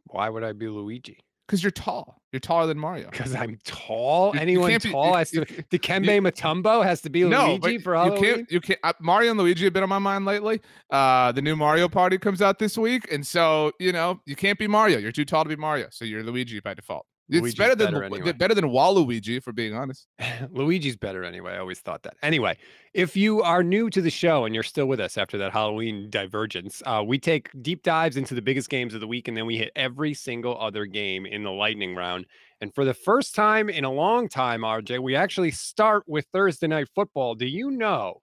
Why 0.06 0.28
would 0.30 0.42
I 0.44 0.52
be 0.52 0.68
Luigi? 0.68 1.18
Because 1.48 1.64
you're 1.64 1.70
tall. 1.70 2.20
You're 2.30 2.40
taller 2.40 2.66
than 2.66 2.78
Mario. 2.78 3.08
Because 3.10 3.34
I'm 3.34 3.58
tall. 3.64 4.28
You- 4.28 4.34
you 4.34 4.40
Anyone 4.42 4.70
be- 4.82 4.90
tall 4.90 5.08
you- 5.12 5.14
has 5.16 5.32
you- 5.32 5.44
to. 5.46 5.62
Dikembe 5.64 6.20
Mutombo 6.20 6.84
has 6.84 7.00
to 7.00 7.08
be 7.10 7.24
No, 7.24 7.54
Luigi 7.54 7.78
for 7.78 7.94
you 7.94 7.98
Halloween. 7.98 8.34
can't. 8.34 8.52
You 8.52 8.60
can't. 8.60 8.78
Uh, 8.82 8.92
Mario 9.00 9.30
and 9.30 9.40
Luigi 9.40 9.64
have 9.64 9.72
been 9.72 9.82
on 9.82 9.88
my 9.88 9.98
mind 9.98 10.26
lately. 10.26 10.60
Uh, 10.90 11.32
the 11.32 11.40
new 11.40 11.56
Mario 11.56 11.88
Party 11.88 12.18
comes 12.18 12.42
out 12.42 12.58
this 12.58 12.76
week, 12.76 13.10
and 13.10 13.26
so 13.26 13.72
you 13.80 13.92
know 13.92 14.20
you 14.26 14.36
can't 14.36 14.58
be 14.58 14.66
Mario. 14.66 14.98
You're 14.98 15.10
too 15.10 15.24
tall 15.24 15.42
to 15.42 15.48
be 15.48 15.56
Mario, 15.56 15.86
so 15.90 16.04
you're 16.04 16.22
Luigi 16.22 16.60
by 16.60 16.74
default. 16.74 17.06
It's 17.28 17.42
Luigi's 17.42 17.54
better 17.56 17.74
than 17.74 17.92
better 17.92 18.04
anyway. 18.04 18.32
better 18.32 18.54
than 18.54 18.66
Waluigi, 18.66 19.42
for 19.42 19.52
being 19.52 19.74
honest. 19.74 20.06
Luigi's 20.50 20.96
better 20.96 21.24
anyway. 21.24 21.52
I 21.52 21.58
always 21.58 21.78
thought 21.78 22.02
that. 22.04 22.16
Anyway, 22.22 22.56
if 22.94 23.16
you 23.16 23.42
are 23.42 23.62
new 23.62 23.90
to 23.90 24.00
the 24.00 24.10
show 24.10 24.46
and 24.46 24.54
you're 24.54 24.64
still 24.64 24.86
with 24.86 24.98
us 24.98 25.18
after 25.18 25.36
that 25.38 25.52
Halloween 25.52 26.08
divergence, 26.08 26.82
uh, 26.86 27.02
we 27.06 27.18
take 27.18 27.50
deep 27.60 27.82
dives 27.82 28.16
into 28.16 28.34
the 28.34 28.40
biggest 28.40 28.70
games 28.70 28.94
of 28.94 29.00
the 29.00 29.06
week 29.06 29.28
and 29.28 29.36
then 29.36 29.44
we 29.44 29.58
hit 29.58 29.70
every 29.76 30.14
single 30.14 30.58
other 30.58 30.86
game 30.86 31.26
in 31.26 31.42
the 31.42 31.50
lightning 31.50 31.94
round. 31.94 32.24
And 32.62 32.74
for 32.74 32.86
the 32.86 32.94
first 32.94 33.34
time 33.34 33.68
in 33.68 33.84
a 33.84 33.92
long 33.92 34.28
time, 34.28 34.62
RJ, 34.62 34.98
we 35.00 35.14
actually 35.14 35.50
start 35.50 36.04
with 36.06 36.24
Thursday 36.32 36.66
night 36.66 36.88
football. 36.94 37.34
Do 37.34 37.46
you 37.46 37.70
know 37.70 38.22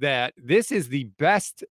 that 0.00 0.34
this 0.36 0.72
is 0.72 0.88
the 0.88 1.04
best 1.18 1.62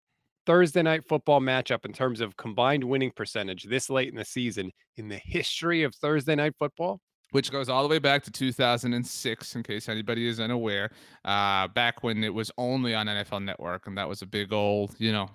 Thursday 0.50 0.82
night 0.82 1.08
football 1.08 1.40
matchup 1.40 1.86
in 1.86 1.94
terms 1.94 2.22
of 2.22 2.36
combined 2.36 2.84
winning 2.84 3.12
percentage 3.16 3.66
this 3.66 3.88
late 3.88 4.10
in 4.10 4.16
the 4.16 4.26
season 4.26 4.72
in 4.98 5.08
the 5.08 5.22
history 5.24 5.84
of 5.84 5.94
Thursday 5.94 6.34
night 6.34 6.56
football? 6.58 7.00
which 7.30 7.52
goes 7.52 7.70
all 7.70 7.84
the 7.84 7.88
way 7.88 8.00
back 8.00 8.24
to 8.24 8.32
2006 8.32 9.56
in 9.56 9.62
case 9.62 9.88
anybody 9.88 10.28
is 10.28 10.40
unaware 10.40 10.90
uh 11.26 11.68
back 11.68 12.02
when 12.02 12.24
it 12.24 12.34
was 12.34 12.50
only 12.58 12.96
on 12.96 13.06
nfl 13.06 13.44
network 13.44 13.86
and 13.86 13.96
that 13.96 14.10
was 14.10 14.24
a 14.24 14.26
big 14.26 14.52
old 14.52 14.96
you 14.98 15.12
know 15.12 15.30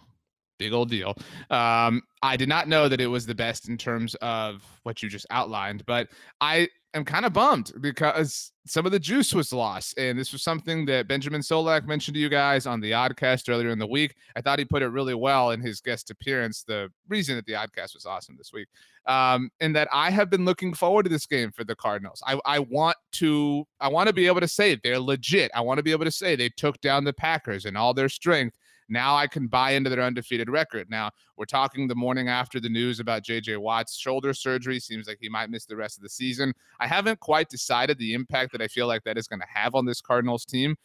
big 0.59 0.73
old 0.73 0.89
deal 0.89 1.15
um 1.51 2.03
i 2.23 2.37
did 2.37 2.49
not 2.49 2.69
know 2.69 2.89
that 2.89 3.01
it 3.01 3.07
was 3.07 3.27
the 3.27 3.35
best 3.35 3.69
in 3.69 3.77
terms 3.77 4.15
of 4.17 4.63
what 4.83 5.03
you 5.03 5.09
just 5.09 5.27
outlined 5.31 5.85
but 5.87 6.09
i 6.41 6.69
am 6.95 7.05
kind 7.05 7.25
of 7.25 7.33
bummed 7.33 7.73
because 7.81 8.53
some 8.67 8.87
of 8.87 8.93
the 8.93 8.99
juice 8.99 9.35
was 9.35 9.53
lost 9.53 9.99
and 9.99 10.19
this 10.19 10.33
was 10.33 10.43
something 10.43 10.85
that 10.87 11.09
benjamin 11.09 11.41
solak 11.41 11.87
mentioned 11.87 12.15
to 12.15 12.21
you 12.21 12.29
guys 12.29 12.67
on 12.67 12.81
the 12.81 12.93
oddcast 12.93 13.49
earlier 13.49 13.71
in 13.71 13.79
the 13.79 13.87
week 13.87 14.15
i 14.37 14.41
thought 14.41 14.59
he 14.59 14.65
put 14.65 14.83
it 14.83 14.89
really 14.89 15.15
well 15.15 15.51
in 15.51 15.61
his 15.61 15.81
guest 15.81 16.11
appearance 16.11 16.63
the 16.63 16.89
reason 17.09 17.35
that 17.37 17.47
the 17.47 17.53
oddcast 17.53 17.95
was 17.95 18.07
awesome 18.07 18.37
this 18.37 18.53
week 18.53 18.69
um, 19.07 19.51
and 19.61 19.75
that 19.77 19.89
I 19.93 20.11
have 20.11 20.31
been 20.31 20.45
looking 20.45 20.73
forward 20.73 21.05
to 21.05 21.09
this 21.09 21.27
game 21.27 21.51
for 21.53 21.65
the 21.65 21.77
Cardinals. 21.77 22.23
I, 22.27 22.41
I 22.45 22.59
want 22.61 22.97
to 23.13 23.67
I 23.81 23.89
want 23.89 24.07
to 24.09 24.13
be 24.13 24.27
able 24.27 24.41
to 24.41 24.49
say 24.49 24.79
they're 24.83 24.99
legit. 24.99 25.51
I 25.55 25.61
want 25.61 25.79
to 25.79 25.83
be 25.83 25.93
able 25.93 26.05
to 26.05 26.11
say 26.11 26.37
they 26.37 26.49
took 26.49 26.81
down 26.81 27.05
the 27.05 27.13
Packers 27.13 27.65
and 27.67 27.77
all 27.77 27.95
their 27.95 28.09
strength. 28.09 28.57
Now 28.95 29.17
I 29.17 29.27
can 29.27 29.49
buy 29.49 29.73
into 29.73 29.91
their 29.91 30.03
undefeated 30.03 30.49
record. 30.49 30.89
Now 30.89 31.11
we're 31.37 31.47
talking 31.47 31.89
the 31.89 31.97
morning 31.97 32.29
after 32.29 32.61
the 32.61 32.69
news 32.69 33.01
about 33.01 33.25
JJ 33.25 33.59
Watt's 33.59 33.97
shoulder 33.97 34.33
surgery. 34.33 34.79
Seems 34.79 35.09
like 35.09 35.19
he 35.21 35.29
might 35.29 35.51
miss 35.51 35.67
the 35.67 35.75
rest 35.75 35.99
of 35.99 36.03
the 36.03 36.09
season. 36.09 36.55
I 36.79 36.87
haven't 36.87 37.19
quite 37.19 37.49
decided 37.49 37.99
the 37.99 38.15
impact 38.15 38.53
that 38.53 38.63
I 38.63 38.69
feel 38.69 38.87
like 38.87 39.03
that 39.03 39.19
is 39.19 39.27
going 39.27 39.41
to 39.41 39.47
have 39.53 39.75
on 39.75 39.85
this 39.85 40.01
Cardinals 40.01 40.45
team. 40.45 40.77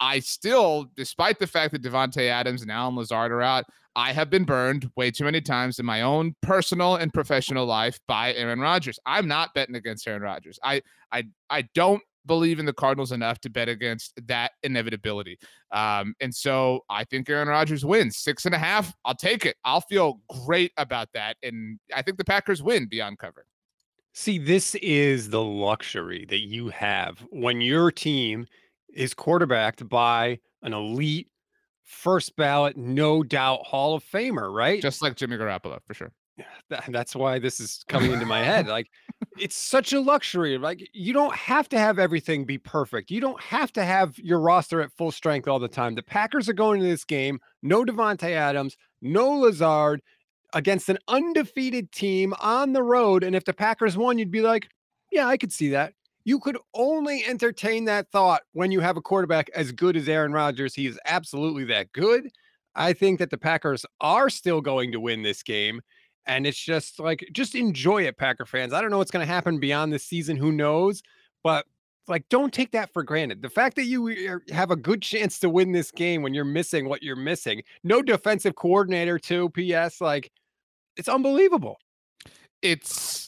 I 0.00 0.20
still, 0.20 0.86
despite 0.96 1.38
the 1.38 1.46
fact 1.46 1.72
that 1.72 1.82
Davante 1.82 2.28
Adams 2.28 2.62
and 2.62 2.70
Allen 2.70 2.96
Lazard 2.96 3.32
are 3.32 3.42
out, 3.42 3.64
I 3.96 4.12
have 4.12 4.30
been 4.30 4.44
burned 4.44 4.90
way 4.96 5.10
too 5.10 5.24
many 5.24 5.40
times 5.40 5.78
in 5.78 5.84
my 5.84 6.02
own 6.02 6.36
personal 6.40 6.96
and 6.96 7.12
professional 7.12 7.66
life 7.66 7.98
by 8.06 8.32
Aaron 8.34 8.60
Rodgers. 8.60 8.98
I'm 9.04 9.28
not 9.28 9.52
betting 9.54 9.74
against 9.74 10.06
Aaron 10.08 10.22
Rodgers. 10.22 10.58
I 10.62 10.82
I 11.12 11.24
I 11.50 11.62
don't 11.74 12.02
believe 12.28 12.60
in 12.60 12.66
the 12.66 12.72
Cardinals 12.72 13.10
enough 13.10 13.40
to 13.40 13.50
bet 13.50 13.68
against 13.68 14.14
that 14.28 14.52
inevitability. 14.62 15.36
Um, 15.72 16.14
and 16.20 16.32
so 16.32 16.84
I 16.88 17.02
think 17.02 17.28
Aaron 17.28 17.48
Rodgers 17.48 17.84
wins 17.84 18.18
six 18.18 18.46
and 18.46 18.54
a 18.54 18.58
half. 18.58 18.94
I'll 19.04 19.16
take 19.16 19.44
it. 19.44 19.56
I'll 19.64 19.80
feel 19.80 20.20
great 20.46 20.70
about 20.76 21.08
that. 21.14 21.36
And 21.42 21.80
I 21.92 22.02
think 22.02 22.18
the 22.18 22.24
Packers 22.24 22.62
win 22.62 22.86
beyond 22.86 23.18
cover. 23.18 23.44
See, 24.14 24.38
this 24.38 24.76
is 24.76 25.30
the 25.30 25.42
luxury 25.42 26.24
that 26.28 26.40
you 26.40 26.68
have 26.68 27.18
when 27.30 27.60
your 27.60 27.90
team 27.90 28.46
is 28.94 29.14
quarterbacked 29.14 29.88
by 29.88 30.38
an 30.62 30.72
elite 30.72 31.28
first 31.84 32.36
ballot, 32.36 32.76
no 32.76 33.22
doubt 33.22 33.66
Hall 33.66 33.94
of 33.94 34.04
Famer, 34.04 34.52
right? 34.52 34.80
Just 34.82 35.02
like 35.02 35.16
Jimmy 35.16 35.36
Garoppolo, 35.36 35.78
for 35.86 35.94
sure. 35.94 36.12
That, 36.70 36.84
that's 36.88 37.16
why 37.16 37.38
this 37.38 37.60
is 37.60 37.84
coming 37.88 38.12
into 38.12 38.26
my 38.26 38.42
head. 38.42 38.66
Like, 38.66 38.90
it's 39.38 39.56
such 39.56 39.92
a 39.92 40.00
luxury. 40.00 40.58
Like, 40.58 40.88
you 40.92 41.12
don't 41.12 41.34
have 41.34 41.68
to 41.70 41.78
have 41.78 41.98
everything 41.98 42.44
be 42.44 42.58
perfect. 42.58 43.10
You 43.10 43.20
don't 43.20 43.40
have 43.40 43.72
to 43.74 43.84
have 43.84 44.18
your 44.18 44.40
roster 44.40 44.80
at 44.80 44.92
full 44.92 45.12
strength 45.12 45.48
all 45.48 45.58
the 45.58 45.68
time. 45.68 45.94
The 45.94 46.02
Packers 46.02 46.48
are 46.48 46.54
going 46.54 46.80
to 46.80 46.86
this 46.86 47.04
game, 47.04 47.40
no 47.62 47.84
Davante 47.84 48.30
Adams, 48.30 48.76
no 49.00 49.30
Lazard, 49.30 50.02
against 50.54 50.88
an 50.88 50.98
undefeated 51.08 51.92
team 51.92 52.34
on 52.40 52.72
the 52.72 52.82
road. 52.82 53.22
And 53.22 53.36
if 53.36 53.44
the 53.44 53.54
Packers 53.54 53.96
won, 53.96 54.18
you'd 54.18 54.30
be 54.30 54.40
like, 54.40 54.68
yeah, 55.10 55.26
I 55.26 55.36
could 55.36 55.52
see 55.52 55.70
that. 55.70 55.94
You 56.24 56.38
could 56.38 56.58
only 56.74 57.24
entertain 57.26 57.86
that 57.86 58.10
thought 58.10 58.42
when 58.52 58.70
you 58.70 58.80
have 58.80 58.96
a 58.96 59.02
quarterback 59.02 59.48
as 59.54 59.72
good 59.72 59.96
as 59.96 60.08
Aaron 60.08 60.32
Rodgers. 60.32 60.74
He 60.74 60.86
is 60.86 60.98
absolutely 61.06 61.64
that 61.64 61.92
good. 61.92 62.28
I 62.74 62.92
think 62.92 63.18
that 63.18 63.30
the 63.30 63.38
Packers 63.38 63.84
are 64.00 64.30
still 64.30 64.60
going 64.60 64.92
to 64.92 65.00
win 65.00 65.22
this 65.22 65.42
game. 65.42 65.80
And 66.28 66.46
it's 66.46 66.58
just 66.62 67.00
like, 67.00 67.26
just 67.32 67.54
enjoy 67.54 68.02
it, 68.02 68.18
Packer 68.18 68.44
fans. 68.44 68.74
I 68.74 68.80
don't 68.80 68.90
know 68.90 68.98
what's 68.98 69.10
going 69.10 69.26
to 69.26 69.32
happen 69.32 69.58
beyond 69.58 69.92
this 69.92 70.04
season. 70.04 70.36
Who 70.36 70.52
knows? 70.52 71.02
But 71.42 71.64
like, 72.06 72.28
don't 72.28 72.52
take 72.52 72.70
that 72.72 72.92
for 72.92 73.02
granted. 73.02 73.42
The 73.42 73.50
fact 73.50 73.76
that 73.76 73.84
you 73.84 74.40
have 74.50 74.70
a 74.70 74.76
good 74.76 75.02
chance 75.02 75.38
to 75.40 75.48
win 75.48 75.72
this 75.72 75.90
game 75.90 76.22
when 76.22 76.34
you're 76.34 76.44
missing 76.44 76.88
what 76.88 77.02
you're 77.02 77.16
missing, 77.16 77.62
no 77.82 78.02
defensive 78.02 78.54
coordinator, 78.56 79.18
too. 79.18 79.48
P.S. 79.50 80.00
Like, 80.00 80.30
it's 80.96 81.08
unbelievable. 81.08 81.78
It's 82.62 83.27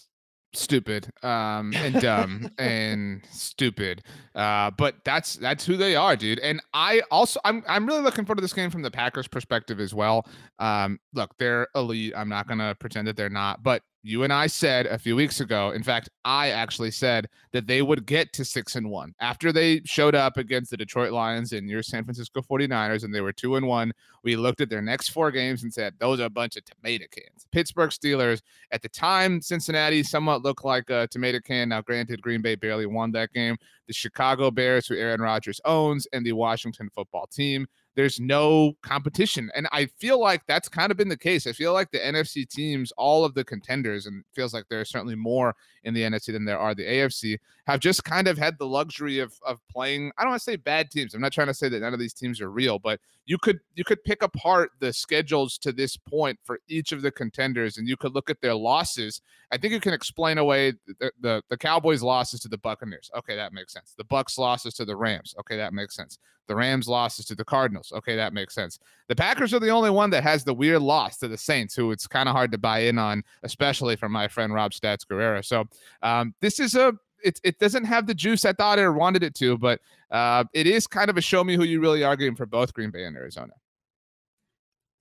stupid 0.52 1.08
um 1.22 1.72
and 1.76 2.00
dumb 2.00 2.50
and 2.58 3.22
stupid 3.30 4.02
uh 4.34 4.70
but 4.76 4.96
that's 5.04 5.34
that's 5.34 5.64
who 5.64 5.76
they 5.76 5.94
are 5.94 6.16
dude 6.16 6.40
and 6.40 6.60
i 6.74 7.00
also 7.10 7.38
i'm 7.44 7.62
i'm 7.68 7.86
really 7.86 8.02
looking 8.02 8.24
forward 8.24 8.36
to 8.36 8.42
this 8.42 8.52
game 8.52 8.68
from 8.68 8.82
the 8.82 8.90
packers 8.90 9.28
perspective 9.28 9.78
as 9.78 9.94
well. 9.94 10.26
Um 10.58 10.98
look 11.14 11.36
they're 11.38 11.68
elite 11.74 12.12
i'm 12.16 12.28
not 12.28 12.48
gonna 12.48 12.74
pretend 12.74 13.06
that 13.06 13.16
they're 13.16 13.28
not 13.28 13.62
but 13.62 13.82
you 14.02 14.22
and 14.22 14.32
I 14.32 14.46
said 14.46 14.86
a 14.86 14.98
few 14.98 15.14
weeks 15.14 15.40
ago. 15.40 15.72
In 15.72 15.82
fact, 15.82 16.08
I 16.24 16.50
actually 16.50 16.90
said 16.90 17.28
that 17.52 17.66
they 17.66 17.82
would 17.82 18.06
get 18.06 18.32
to 18.34 18.44
six 18.44 18.76
and 18.76 18.90
one 18.90 19.14
after 19.20 19.52
they 19.52 19.82
showed 19.84 20.14
up 20.14 20.38
against 20.38 20.70
the 20.70 20.76
Detroit 20.76 21.12
Lions 21.12 21.52
and 21.52 21.68
your 21.68 21.82
San 21.82 22.04
Francisco 22.04 22.40
49ers, 22.40 23.04
and 23.04 23.14
they 23.14 23.20
were 23.20 23.32
two 23.32 23.56
and 23.56 23.66
one. 23.66 23.92
We 24.22 24.36
looked 24.36 24.60
at 24.60 24.70
their 24.70 24.82
next 24.82 25.10
four 25.10 25.30
games 25.30 25.62
and 25.62 25.72
said, 25.72 25.94
those 25.98 26.20
are 26.20 26.24
a 26.24 26.30
bunch 26.30 26.56
of 26.56 26.64
tomato 26.64 27.04
cans. 27.10 27.46
Pittsburgh 27.52 27.90
Steelers, 27.90 28.40
at 28.70 28.80
the 28.80 28.88
time, 28.88 29.42
Cincinnati 29.42 30.02
somewhat 30.02 30.42
looked 30.42 30.64
like 30.64 30.88
a 30.88 31.06
tomato 31.08 31.40
can. 31.40 31.68
Now, 31.68 31.82
granted, 31.82 32.22
Green 32.22 32.40
Bay 32.42 32.54
barely 32.54 32.86
won 32.86 33.12
that 33.12 33.32
game. 33.32 33.56
The 33.86 33.92
Chicago 33.92 34.50
Bears, 34.50 34.86
who 34.86 34.96
Aaron 34.96 35.20
Rodgers 35.20 35.60
owns, 35.64 36.06
and 36.12 36.24
the 36.24 36.32
Washington 36.32 36.88
football 36.94 37.26
team 37.26 37.66
there's 38.00 38.18
no 38.18 38.72
competition. 38.80 39.50
And 39.54 39.68
I 39.72 39.84
feel 39.84 40.18
like 40.18 40.40
that's 40.46 40.70
kind 40.70 40.90
of 40.90 40.96
been 40.96 41.10
the 41.10 41.18
case. 41.18 41.46
I 41.46 41.52
feel 41.52 41.74
like 41.74 41.90
the 41.90 41.98
NFC 41.98 42.48
teams, 42.48 42.94
all 42.96 43.26
of 43.26 43.34
the 43.34 43.44
contenders, 43.44 44.06
and 44.06 44.24
feels 44.32 44.54
like 44.54 44.64
there's 44.70 44.88
certainly 44.88 45.16
more 45.16 45.54
in 45.84 45.92
the 45.92 46.00
NFC 46.00 46.32
than 46.32 46.46
there 46.46 46.58
are 46.58 46.74
the 46.74 46.86
AFC, 46.86 47.36
have 47.66 47.78
just 47.78 48.02
kind 48.04 48.26
of 48.26 48.38
had 48.38 48.56
the 48.58 48.66
luxury 48.66 49.18
of 49.18 49.34
of 49.46 49.58
playing. 49.70 50.12
I 50.16 50.22
don't 50.22 50.30
want 50.30 50.40
to 50.40 50.44
say 50.44 50.56
bad 50.56 50.90
teams. 50.90 51.12
I'm 51.12 51.20
not 51.20 51.32
trying 51.32 51.48
to 51.48 51.54
say 51.54 51.68
that 51.68 51.80
none 51.80 51.92
of 51.92 52.00
these 52.00 52.14
teams 52.14 52.40
are 52.40 52.50
real, 52.50 52.78
but 52.78 53.00
you 53.26 53.36
could 53.36 53.60
you 53.74 53.84
could 53.84 54.02
pick 54.04 54.22
apart 54.22 54.70
the 54.80 54.94
schedules 54.94 55.58
to 55.58 55.70
this 55.70 55.98
point 55.98 56.38
for 56.42 56.58
each 56.68 56.92
of 56.92 57.02
the 57.02 57.10
contenders, 57.10 57.76
and 57.76 57.86
you 57.86 57.98
could 57.98 58.14
look 58.14 58.30
at 58.30 58.40
their 58.40 58.54
losses. 58.54 59.20
I 59.52 59.58
think 59.58 59.74
you 59.74 59.80
can 59.80 59.92
explain 59.92 60.38
away 60.38 60.72
the 60.98 61.12
the, 61.20 61.42
the 61.50 61.58
Cowboys' 61.58 62.02
losses 62.02 62.40
to 62.40 62.48
the 62.48 62.58
Buccaneers. 62.58 63.10
Okay, 63.18 63.36
that 63.36 63.52
makes 63.52 63.74
sense. 63.74 63.94
The 63.98 64.04
Bucks' 64.04 64.38
losses 64.38 64.72
to 64.74 64.86
the 64.86 64.96
Rams. 64.96 65.34
Okay, 65.38 65.58
that 65.58 65.74
makes 65.74 65.94
sense. 65.94 66.18
The 66.50 66.56
Rams' 66.56 66.88
losses 66.88 67.26
to 67.26 67.36
the 67.36 67.44
Cardinals. 67.44 67.92
Okay, 67.94 68.16
that 68.16 68.32
makes 68.32 68.56
sense. 68.56 68.80
The 69.06 69.14
Packers 69.14 69.54
are 69.54 69.60
the 69.60 69.68
only 69.68 69.88
one 69.88 70.10
that 70.10 70.24
has 70.24 70.42
the 70.42 70.52
weird 70.52 70.82
loss 70.82 71.16
to 71.18 71.28
the 71.28 71.38
Saints, 71.38 71.76
who 71.76 71.92
it's 71.92 72.08
kind 72.08 72.28
of 72.28 72.34
hard 72.34 72.50
to 72.50 72.58
buy 72.58 72.80
in 72.80 72.98
on, 72.98 73.22
especially 73.44 73.94
from 73.94 74.10
my 74.10 74.26
friend 74.26 74.52
Rob 74.52 74.72
Stats 74.72 75.06
Guerrera. 75.06 75.44
So 75.44 75.68
um, 76.02 76.34
this 76.40 76.58
is 76.58 76.74
a 76.74 76.92
it, 77.22 77.40
it 77.44 77.60
doesn't 77.60 77.84
have 77.84 78.08
the 78.08 78.14
juice 78.14 78.44
I 78.44 78.52
thought 78.52 78.80
it 78.80 78.90
wanted 78.90 79.22
it 79.22 79.36
to, 79.36 79.58
but 79.58 79.80
uh, 80.10 80.42
it 80.52 80.66
is 80.66 80.88
kind 80.88 81.08
of 81.08 81.16
a 81.16 81.20
show 81.20 81.44
me 81.44 81.54
who 81.54 81.62
you 81.62 81.80
really 81.80 82.02
are 82.02 82.16
game 82.16 82.34
for 82.34 82.46
both 82.46 82.74
Green 82.74 82.90
Bay 82.90 83.04
and 83.04 83.16
Arizona. 83.16 83.52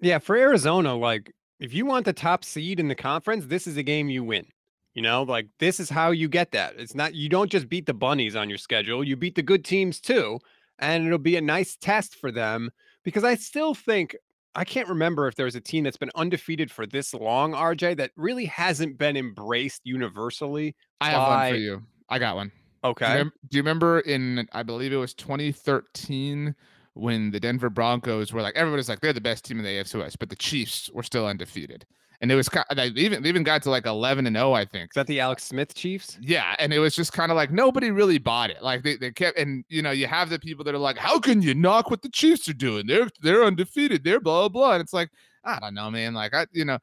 Yeah, 0.01 0.19
for 0.19 0.35
Arizona, 0.35 0.95
like 0.95 1.33
if 1.59 1.73
you 1.73 1.87
want 1.87 2.05
the 2.05 2.13
top 2.13 2.43
seed 2.43 2.79
in 2.79 2.89
the 2.89 2.95
conference, 2.95 3.47
this 3.47 3.65
is 3.65 3.75
a 3.77 3.83
game 3.83 4.07
you 4.07 4.23
win. 4.23 4.45
You 4.93 5.01
know, 5.01 5.23
like 5.23 5.47
this 5.57 5.79
is 5.79 5.89
how 5.89 6.11
you 6.11 6.27
get 6.27 6.51
that. 6.51 6.75
It's 6.77 6.93
not 6.93 7.15
you 7.15 7.27
don't 7.27 7.49
just 7.49 7.69
beat 7.69 7.87
the 7.87 7.93
bunnies 7.95 8.35
on 8.35 8.49
your 8.49 8.59
schedule, 8.59 9.03
you 9.03 9.15
beat 9.15 9.33
the 9.33 9.41
good 9.41 9.65
teams 9.65 9.99
too, 9.99 10.39
and 10.79 11.05
it'll 11.05 11.17
be 11.17 11.35
a 11.35 11.41
nice 11.41 11.75
test 11.75 12.15
for 12.15 12.31
them 12.31 12.69
because 13.03 13.23
I 13.23 13.35
still 13.35 13.73
think 13.73 14.15
I 14.55 14.63
can't 14.63 14.89
remember 14.89 15.27
if 15.27 15.35
there's 15.35 15.55
a 15.55 15.61
team 15.61 15.83
that's 15.83 15.97
been 15.97 16.11
undefeated 16.15 16.71
for 16.71 16.85
this 16.85 17.13
long, 17.13 17.53
RJ, 17.53 17.97
that 17.97 18.11
really 18.15 18.45
hasn't 18.45 18.97
been 18.97 19.15
embraced 19.15 19.81
universally. 19.85 20.75
I 20.99 21.11
have 21.11 21.27
by... 21.27 21.45
one 21.45 21.53
for 21.53 21.57
you. 21.59 21.83
I 22.09 22.19
got 22.19 22.35
one. 22.35 22.51
Okay. 22.83 23.05
Do 23.05 23.11
you, 23.11 23.17
remember, 23.17 23.33
do 23.49 23.57
you, 23.57 23.61
remember, 23.61 23.99
in 24.01 24.47
I 24.53 24.63
believe 24.63 24.93
it 24.93 24.97
was 24.97 25.13
2013 25.13 26.55
when 26.93 27.31
the 27.31 27.39
Denver 27.39 27.69
Broncos 27.69 28.33
were 28.33 28.41
like 28.41 28.55
everybody's 28.55 28.89
like 28.89 29.01
they're 29.01 29.13
the 29.13 29.21
best 29.21 29.45
team 29.45 29.59
in 29.59 29.63
the 29.63 29.69
AFC 29.69 29.99
West, 29.99 30.19
but 30.19 30.29
the 30.29 30.35
Chiefs 30.35 30.89
were 30.93 31.03
still 31.03 31.25
undefeated. 31.25 31.85
And 32.21 32.31
it 32.31 32.35
was 32.35 32.49
kind 32.49 32.65
of, 32.69 32.75
they 32.75 32.87
even 32.87 33.23
they 33.23 33.29
even 33.29 33.43
got 33.43 33.63
to 33.63 33.69
like 33.69 33.85
11 33.85 34.27
and 34.27 34.35
0, 34.35 34.51
I 34.51 34.65
think. 34.65 34.91
Is 34.91 34.95
that 34.95 35.07
the 35.07 35.21
Alex 35.21 35.43
Smith 35.43 35.73
Chiefs? 35.73 36.17
Yeah, 36.21 36.55
and 36.59 36.73
it 36.73 36.79
was 36.79 36.93
just 36.93 37.13
kind 37.13 37.31
of 37.31 37.37
like 37.37 37.51
nobody 37.51 37.91
really 37.91 38.17
bought 38.17 38.49
it. 38.49 38.61
Like 38.61 38.83
they, 38.83 38.97
they 38.97 39.11
kept 39.11 39.37
and 39.37 39.63
you 39.69 39.81
know, 39.81 39.91
you 39.91 40.05
have 40.07 40.29
the 40.29 40.39
people 40.39 40.65
that 40.65 40.75
are 40.75 40.79
like, 40.79 40.97
How 40.97 41.19
can 41.19 41.41
you 41.41 41.53
knock 41.53 41.89
what 41.89 42.01
the 42.01 42.09
Chiefs 42.09 42.49
are 42.49 42.53
doing? 42.53 42.87
They're 42.87 43.07
they're 43.21 43.45
undefeated, 43.45 44.03
they're 44.03 44.19
blah 44.19 44.41
blah 44.41 44.49
blah. 44.49 44.73
And 44.73 44.81
it's 44.81 44.93
like, 44.93 45.09
I 45.45 45.59
don't 45.59 45.73
know, 45.73 45.89
man. 45.89 46.13
Like 46.13 46.33
I, 46.33 46.45
you 46.51 46.65
know, 46.65 46.79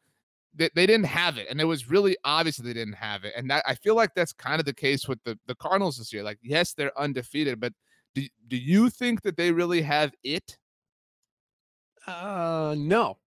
they, 0.56 0.70
they 0.74 0.86
didn't 0.86 1.06
have 1.06 1.38
it 1.38 1.46
and 1.50 1.60
it 1.60 1.64
was 1.64 1.90
really 1.90 2.16
obvious 2.24 2.56
they 2.56 2.72
didn't 2.72 2.94
have 2.94 3.24
it 3.24 3.34
and 3.36 3.50
that 3.50 3.62
i 3.66 3.74
feel 3.74 3.94
like 3.94 4.14
that's 4.14 4.32
kind 4.32 4.58
of 4.58 4.64
the 4.64 4.72
case 4.72 5.06
with 5.06 5.22
the, 5.24 5.38
the 5.46 5.54
cardinals 5.54 5.98
this 5.98 6.12
year 6.12 6.22
like 6.22 6.38
yes 6.42 6.72
they're 6.72 6.98
undefeated 6.98 7.60
but 7.60 7.72
do, 8.14 8.26
do 8.48 8.56
you 8.56 8.88
think 8.88 9.22
that 9.22 9.36
they 9.36 9.52
really 9.52 9.82
have 9.82 10.12
it 10.24 10.56
uh 12.06 12.74
no 12.78 13.18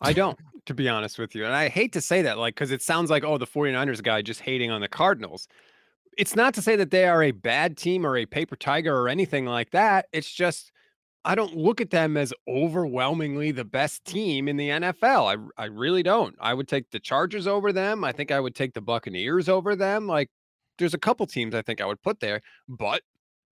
i 0.00 0.12
don't 0.12 0.38
to 0.68 0.74
be 0.74 0.88
honest 0.88 1.18
with 1.18 1.34
you 1.34 1.44
and 1.44 1.54
i 1.54 1.68
hate 1.68 1.92
to 1.92 2.00
say 2.00 2.22
that 2.22 2.38
like 2.38 2.54
because 2.54 2.70
it 2.70 2.82
sounds 2.82 3.10
like 3.10 3.24
oh 3.24 3.38
the 3.38 3.46
49ers 3.46 4.02
guy 4.02 4.22
just 4.22 4.40
hating 4.40 4.70
on 4.70 4.80
the 4.80 4.88
cardinals 4.88 5.48
it's 6.16 6.36
not 6.36 6.54
to 6.54 6.62
say 6.62 6.76
that 6.76 6.90
they 6.90 7.06
are 7.06 7.22
a 7.22 7.30
bad 7.30 7.76
team 7.76 8.06
or 8.06 8.16
a 8.16 8.26
paper 8.26 8.56
tiger 8.56 8.96
or 8.96 9.08
anything 9.08 9.46
like 9.46 9.70
that 9.70 10.06
it's 10.12 10.30
just 10.30 10.72
I 11.24 11.34
don't 11.34 11.56
look 11.56 11.80
at 11.80 11.90
them 11.90 12.16
as 12.16 12.32
overwhelmingly 12.46 13.50
the 13.50 13.64
best 13.64 14.04
team 14.04 14.48
in 14.48 14.56
the 14.56 14.70
NFL. 14.70 15.50
I 15.58 15.62
I 15.62 15.66
really 15.66 16.02
don't. 16.02 16.34
I 16.40 16.54
would 16.54 16.68
take 16.68 16.90
the 16.90 17.00
Chargers 17.00 17.46
over 17.46 17.72
them. 17.72 18.04
I 18.04 18.12
think 18.12 18.30
I 18.30 18.40
would 18.40 18.54
take 18.54 18.72
the 18.72 18.80
Buccaneers 18.80 19.48
over 19.48 19.76
them. 19.76 20.06
Like 20.06 20.30
there's 20.78 20.94
a 20.94 20.98
couple 20.98 21.26
teams 21.26 21.54
I 21.54 21.62
think 21.62 21.80
I 21.80 21.86
would 21.86 22.00
put 22.00 22.20
there, 22.20 22.40
but 22.68 23.02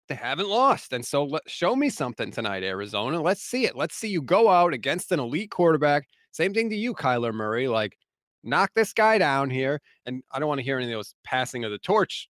they 0.08 0.14
haven't 0.14 0.48
lost. 0.48 0.92
And 0.92 1.04
so 1.04 1.24
let 1.24 1.48
show 1.50 1.76
me 1.76 1.90
something 1.90 2.30
tonight, 2.30 2.62
Arizona. 2.62 3.20
Let's 3.20 3.42
see 3.42 3.66
it. 3.66 3.76
Let's 3.76 3.96
see 3.96 4.08
you 4.08 4.22
go 4.22 4.48
out 4.48 4.72
against 4.72 5.12
an 5.12 5.20
elite 5.20 5.50
quarterback. 5.50 6.08
Same 6.36 6.52
thing 6.52 6.68
to 6.68 6.76
you, 6.76 6.92
Kyler 6.92 7.32
Murray. 7.32 7.66
Like 7.66 7.96
knock 8.44 8.70
this 8.74 8.92
guy 8.92 9.16
down 9.16 9.48
here. 9.48 9.80
And 10.04 10.22
I 10.30 10.38
don't 10.38 10.48
want 10.48 10.58
to 10.58 10.64
hear 10.64 10.76
any 10.76 10.92
of 10.92 10.98
those 10.98 11.14
passing 11.24 11.64
of 11.64 11.70
the 11.70 11.78
torch 11.78 12.28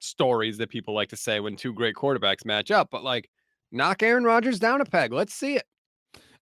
stories 0.00 0.58
that 0.58 0.70
people 0.70 0.92
like 0.92 1.08
to 1.10 1.16
say 1.16 1.38
when 1.38 1.54
two 1.54 1.72
great 1.72 1.94
quarterbacks 1.94 2.44
match 2.44 2.72
up, 2.72 2.88
but 2.90 3.04
like 3.04 3.30
knock 3.70 4.02
Aaron 4.02 4.24
Rodgers 4.24 4.58
down 4.58 4.80
a 4.80 4.84
peg. 4.84 5.12
Let's 5.12 5.34
see 5.34 5.54
it. 5.54 5.62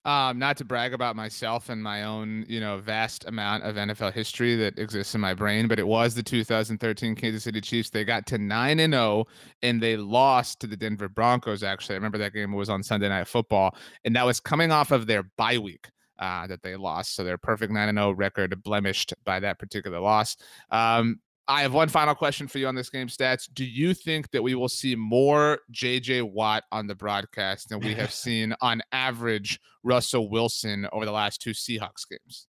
Um, 0.06 0.38
not 0.38 0.56
to 0.58 0.64
brag 0.64 0.94
about 0.94 1.16
myself 1.16 1.68
and 1.68 1.82
my 1.82 2.04
own, 2.04 2.46
you 2.48 2.60
know, 2.60 2.78
vast 2.78 3.26
amount 3.26 3.64
of 3.64 3.74
NFL 3.74 4.14
history 4.14 4.56
that 4.56 4.78
exists 4.78 5.14
in 5.14 5.20
my 5.20 5.34
brain, 5.34 5.68
but 5.68 5.78
it 5.78 5.86
was 5.86 6.14
the 6.14 6.22
2013 6.22 7.14
Kansas 7.14 7.44
City 7.44 7.60
Chiefs. 7.60 7.90
They 7.90 8.04
got 8.04 8.24
to 8.28 8.38
9 8.38 8.80
and 8.80 8.94
0 8.94 9.26
and 9.62 9.82
they 9.82 9.98
lost 9.98 10.60
to 10.60 10.66
the 10.66 10.76
Denver 10.78 11.10
Broncos 11.10 11.62
actually. 11.62 11.96
I 11.96 11.98
remember 11.98 12.18
that 12.18 12.32
game 12.32 12.52
was 12.52 12.70
on 12.70 12.82
Sunday 12.82 13.10
Night 13.10 13.28
Football 13.28 13.76
and 14.04 14.16
that 14.16 14.24
was 14.24 14.40
coming 14.40 14.70
off 14.70 14.92
of 14.92 15.06
their 15.06 15.24
bye 15.36 15.58
week. 15.58 15.88
Uh, 16.18 16.46
that 16.46 16.62
they 16.62 16.76
lost. 16.76 17.14
So 17.14 17.25
their 17.25 17.37
perfect 17.37 17.73
9 17.73 17.94
0 17.94 18.12
record 18.12 18.62
blemished 18.62 19.12
by 19.25 19.38
that 19.40 19.58
particular 19.58 20.00
loss. 20.00 20.37
Um, 20.70 21.20
I 21.49 21.62
have 21.62 21.75
one 21.75 21.88
final 21.88 22.14
question 22.14 22.49
for 22.49 22.58
you 22.58 22.66
on 22.66 22.75
this 22.75 22.90
game 22.90 23.06
stats. 23.06 23.49
Do 23.52 23.64
you 23.64 23.94
think 23.94 24.30
that 24.32 24.42
we 24.42 24.54
will 24.54 24.68
see 24.68 24.96
more 24.96 25.61
JJ 25.73 26.32
Watt 26.32 26.64
on 26.73 26.88
the 26.88 26.94
broadcast 26.94 27.68
than 27.68 27.80
we 27.80 27.94
have 27.94 28.12
seen 28.12 28.54
on 28.61 28.82
average 28.90 29.61
Russell 29.85 30.28
Wilson 30.28 30.88
over 30.92 31.04
the 31.04 31.12
last 31.12 31.40
two 31.40 31.50
Seahawks 31.50 32.08
games? 32.11 32.49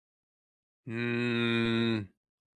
Mm, 0.86 2.08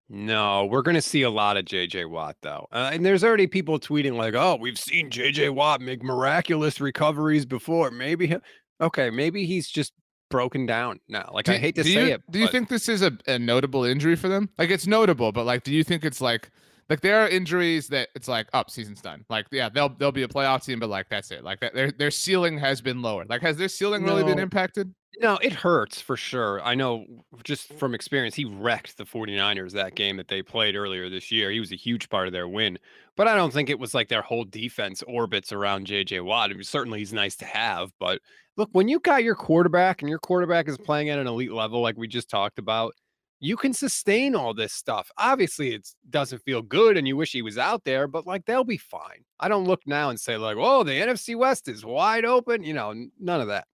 no, 0.10 0.66
we're 0.66 0.82
going 0.82 0.96
to 0.96 1.02
see 1.02 1.22
a 1.22 1.30
lot 1.30 1.56
of 1.56 1.66
JJ 1.66 2.10
Watt 2.10 2.36
though. 2.42 2.68
Uh, 2.72 2.90
and 2.92 3.06
there's 3.06 3.24
already 3.24 3.48
people 3.48 3.80
tweeting 3.80 4.16
like, 4.18 4.34
"Oh, 4.34 4.58
we've 4.60 4.80
seen 4.80 5.10
JJ 5.10 5.52
Watt 5.52 5.80
make 5.80 6.04
miraculous 6.04 6.82
recoveries 6.82 7.46
before. 7.46 7.92
Maybe 7.92 8.36
okay, 8.82 9.10
maybe 9.10 9.46
he's 9.46 9.70
just 9.70 9.94
broken 10.36 10.66
down 10.66 11.00
now. 11.08 11.30
Like 11.34 11.46
Do- 11.46 11.54
I 11.54 11.58
hate 11.58 11.76
to 11.76 11.84
say 11.84 12.08
you, 12.10 12.14
it. 12.16 12.22
Do 12.30 12.40
you 12.40 12.46
but- 12.46 12.52
think 12.52 12.68
this 12.68 12.90
is 12.90 13.02
a, 13.02 13.18
a 13.26 13.40
notable 13.40 13.86
injury 13.86 14.18
for 14.18 14.28
them? 14.28 14.50
Like 14.58 14.70
it's 14.70 14.86
notable, 14.86 15.32
but 15.32 15.46
like, 15.46 15.64
do 15.64 15.74
you 15.74 15.84
think 15.84 16.04
it's 16.04 16.20
like 16.20 16.52
like 16.90 17.02
there 17.02 17.22
are 17.22 17.28
injuries 17.30 17.88
that 17.88 18.10
it's 18.16 18.28
like 18.28 18.48
up 18.54 18.70
season's 18.70 19.02
done. 19.02 19.26
Like 19.30 19.48
yeah, 19.52 19.70
they'll 19.70 19.90
they'll 19.90 20.12
be 20.12 20.24
a 20.24 20.28
playoff 20.28 20.66
team, 20.66 20.80
but 20.80 20.90
like 20.90 21.08
that's 21.10 21.32
it. 21.32 21.44
Like 21.44 21.60
that 21.62 21.74
their 21.74 21.92
their 21.92 22.12
ceiling 22.12 22.58
has 22.60 22.82
been 22.82 23.02
lowered. 23.02 23.30
Like 23.30 23.42
has 23.42 23.58
their 23.58 23.70
ceiling 23.70 24.04
really 24.04 24.24
been 24.24 24.40
impacted? 24.40 24.94
No, 25.20 25.38
it 25.42 25.54
hurts 25.54 26.02
for 26.02 26.18
sure. 26.18 26.62
I 26.62 26.76
know 26.76 27.06
just 27.44 27.74
from 27.74 27.96
experience, 27.96 28.36
he 28.36 28.46
wrecked 28.46 28.98
the 28.98 29.06
49ers 29.06 29.72
that 29.72 29.96
game 29.96 30.18
that 30.18 30.28
they 30.28 30.42
played 30.42 30.76
earlier 30.76 31.10
this 31.10 31.32
year. 31.32 31.52
He 31.52 31.60
was 31.60 31.72
a 31.72 31.78
huge 31.78 32.10
part 32.10 32.28
of 32.28 32.34
their 32.34 32.48
win. 32.48 32.78
But 33.16 33.28
I 33.28 33.36
don't 33.36 33.54
think 33.54 33.70
it 33.70 33.80
was 33.80 33.94
like 33.94 34.10
their 34.10 34.22
whole 34.22 34.44
defense 34.44 35.04
orbits 35.08 35.54
around 35.54 35.88
JJ 35.88 36.24
Watt. 36.24 36.50
I 36.50 36.54
mean, 36.54 36.64
certainly 36.64 37.00
he's 37.00 37.14
nice 37.14 37.36
to 37.38 37.46
have. 37.46 37.92
But 38.00 38.22
look, 38.58 38.70
when 38.74 38.90
you 38.90 39.00
got 39.00 39.24
your 39.24 39.36
quarterback 39.36 40.02
and 40.02 40.10
your 40.10 40.20
quarterback 40.20 40.68
is 40.68 40.78
playing 40.78 41.10
at 41.10 41.20
an 41.20 41.28
elite 41.28 41.54
level, 41.54 41.82
like 41.82 41.98
we 41.98 42.08
just 42.08 42.30
talked 42.30 42.60
about, 42.60 42.94
you 43.40 43.56
can 43.56 43.74
sustain 43.74 44.36
all 44.36 44.54
this 44.54 44.74
stuff. 44.74 45.10
Obviously, 45.18 45.74
it 45.74 45.88
doesn't 46.10 46.42
feel 46.42 46.62
good 46.62 46.98
and 46.98 47.08
you 47.08 47.16
wish 47.16 47.32
he 47.32 47.42
was 47.42 47.58
out 47.58 47.84
there, 47.84 48.08
but 48.08 48.26
like 48.26 48.46
they'll 48.46 48.64
be 48.64 48.78
fine. 48.78 49.24
I 49.40 49.48
don't 49.48 49.66
look 49.66 49.82
now 49.86 50.10
and 50.10 50.20
say, 50.20 50.36
like, 50.36 50.58
oh, 50.60 50.84
the 50.84 50.94
NFC 50.94 51.38
West 51.38 51.68
is 51.68 51.86
wide 51.86 52.26
open. 52.26 52.64
You 52.64 52.74
know, 52.74 52.94
none 53.20 53.42
of 53.42 53.48
that. 53.48 53.68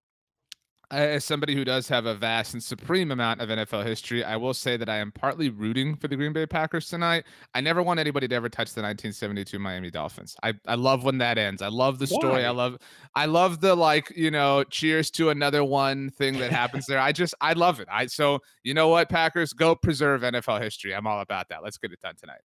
As 0.91 1.23
somebody 1.23 1.55
who 1.55 1.63
does 1.63 1.87
have 1.87 2.05
a 2.05 2.13
vast 2.13 2.53
and 2.53 2.61
supreme 2.61 3.11
amount 3.11 3.41
of 3.41 3.49
NFL 3.49 3.85
history, 3.85 4.23
I 4.23 4.35
will 4.35 4.53
say 4.53 4.77
that 4.77 4.89
I 4.89 4.97
am 4.97 5.11
partly 5.11 5.49
rooting 5.49 5.95
for 5.95 6.07
the 6.07 6.15
Green 6.15 6.33
Bay 6.33 6.45
Packers 6.45 6.87
tonight. 6.87 7.23
I 7.53 7.61
never 7.61 7.81
want 7.81 7.99
anybody 7.99 8.27
to 8.27 8.35
ever 8.35 8.49
touch 8.49 8.73
the 8.73 8.81
1972 8.81 9.57
Miami 9.57 9.89
Dolphins. 9.89 10.35
I, 10.43 10.53
I 10.67 10.75
love 10.75 11.03
when 11.03 11.17
that 11.19 11.37
ends. 11.37 11.61
I 11.61 11.69
love 11.69 11.99
the 11.99 12.07
story. 12.07 12.45
I 12.45 12.51
love 12.51 12.77
I 13.15 13.25
love 13.25 13.61
the 13.61 13.75
like, 13.75 14.11
you 14.15 14.31
know, 14.31 14.63
cheers 14.65 15.09
to 15.11 15.29
another 15.29 15.63
one 15.63 16.09
thing 16.11 16.37
that 16.39 16.51
happens 16.51 16.85
there. 16.85 16.99
I 16.99 17.11
just 17.11 17.33
I 17.41 17.53
love 17.53 17.79
it. 17.79 17.87
I 17.91 18.07
so 18.07 18.39
you 18.63 18.73
know 18.73 18.89
what, 18.89 19.09
Packers, 19.09 19.53
go 19.53 19.75
preserve 19.75 20.21
NFL 20.21 20.61
history. 20.61 20.93
I'm 20.93 21.07
all 21.07 21.21
about 21.21 21.49
that. 21.49 21.63
Let's 21.63 21.77
get 21.77 21.91
it 21.91 22.01
done 22.01 22.15
tonight. 22.19 22.41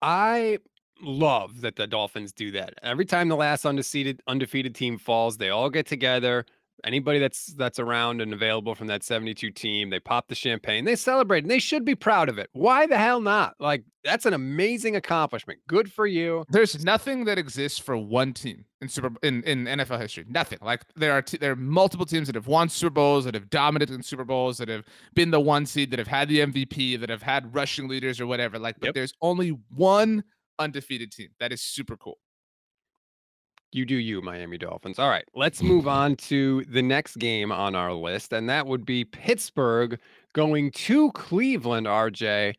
I 0.00 0.58
love 1.02 1.60
that 1.60 1.76
the 1.76 1.86
Dolphins 1.86 2.32
do 2.32 2.50
that. 2.52 2.74
Every 2.82 3.04
time 3.04 3.28
the 3.28 3.36
last 3.36 3.66
undefeated 3.66 4.22
undefeated 4.26 4.74
team 4.74 4.98
falls, 4.98 5.36
they 5.36 5.50
all 5.50 5.70
get 5.70 5.86
together. 5.86 6.46
Anybody 6.84 7.20
that's 7.20 7.46
that's 7.54 7.78
around 7.78 8.20
and 8.20 8.32
available 8.32 8.74
from 8.74 8.88
that 8.88 9.04
72 9.04 9.50
team, 9.52 9.90
they 9.90 10.00
pop 10.00 10.26
the 10.26 10.34
champagne, 10.34 10.84
they 10.84 10.96
celebrate, 10.96 11.44
and 11.44 11.50
they 11.50 11.60
should 11.60 11.84
be 11.84 11.94
proud 11.94 12.28
of 12.28 12.38
it. 12.38 12.50
Why 12.54 12.86
the 12.86 12.98
hell 12.98 13.20
not? 13.20 13.54
Like 13.60 13.84
that's 14.02 14.26
an 14.26 14.34
amazing 14.34 14.96
accomplishment. 14.96 15.60
Good 15.68 15.92
for 15.92 16.06
you. 16.06 16.44
There's 16.48 16.84
nothing 16.84 17.24
that 17.26 17.38
exists 17.38 17.78
for 17.78 17.96
one 17.96 18.32
team 18.32 18.64
in 18.80 18.88
Super 18.88 19.10
in, 19.22 19.44
in 19.44 19.64
NFL 19.66 20.00
history. 20.00 20.24
Nothing. 20.28 20.58
Like 20.60 20.82
there 20.96 21.12
are 21.12 21.22
t- 21.22 21.36
there 21.38 21.52
are 21.52 21.56
multiple 21.56 22.04
teams 22.04 22.26
that 22.26 22.34
have 22.34 22.48
won 22.48 22.68
Super 22.68 22.90
Bowls, 22.90 23.26
that 23.26 23.34
have 23.34 23.48
dominated 23.48 23.94
in 23.94 24.02
Super 24.02 24.24
Bowls, 24.24 24.58
that 24.58 24.68
have 24.68 24.84
been 25.14 25.30
the 25.30 25.40
one 25.40 25.66
seed, 25.66 25.92
that 25.92 26.00
have 26.00 26.08
had 26.08 26.28
the 26.28 26.40
MVP, 26.40 26.98
that 26.98 27.10
have 27.10 27.22
had 27.22 27.54
rushing 27.54 27.86
leaders 27.86 28.20
or 28.20 28.26
whatever. 28.26 28.58
Like, 28.58 28.80
but 28.80 28.86
Yep. 28.88 28.94
there's 28.94 29.14
only 29.22 29.50
one 29.72 30.24
undefeated 30.58 31.12
team. 31.12 31.28
That 31.38 31.52
is 31.52 31.62
super 31.62 31.96
cool. 31.96 32.18
You 33.74 33.86
do 33.86 33.96
you, 33.96 34.20
Miami 34.20 34.58
Dolphins. 34.58 34.98
All 34.98 35.08
right, 35.08 35.24
let's 35.34 35.62
move 35.62 35.88
on 36.00 36.16
to 36.16 36.64
the 36.68 36.82
next 36.82 37.16
game 37.16 37.50
on 37.50 37.74
our 37.74 37.92
list, 37.92 38.32
and 38.32 38.48
that 38.48 38.66
would 38.66 38.84
be 38.84 39.04
Pittsburgh 39.04 39.98
going 40.34 40.70
to 40.72 41.10
Cleveland, 41.12 41.86
RJ. 41.86 42.54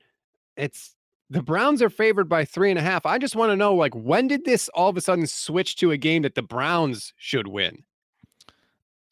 It's 0.57 0.95
the 1.29 1.41
Browns 1.41 1.81
are 1.81 1.89
favored 1.89 2.29
by 2.29 2.45
three 2.45 2.69
and 2.69 2.77
a 2.77 2.83
half. 2.83 3.05
I 3.05 3.17
just 3.17 3.35
want 3.35 3.51
to 3.51 3.55
know, 3.55 3.73
like, 3.73 3.95
when 3.95 4.27
did 4.27 4.45
this 4.45 4.69
all 4.69 4.89
of 4.89 4.97
a 4.97 5.01
sudden 5.01 5.25
switch 5.25 5.75
to 5.77 5.91
a 5.91 5.97
game 5.97 6.21
that 6.23 6.35
the 6.35 6.43
Browns 6.43 7.13
should 7.17 7.47
win? 7.47 7.83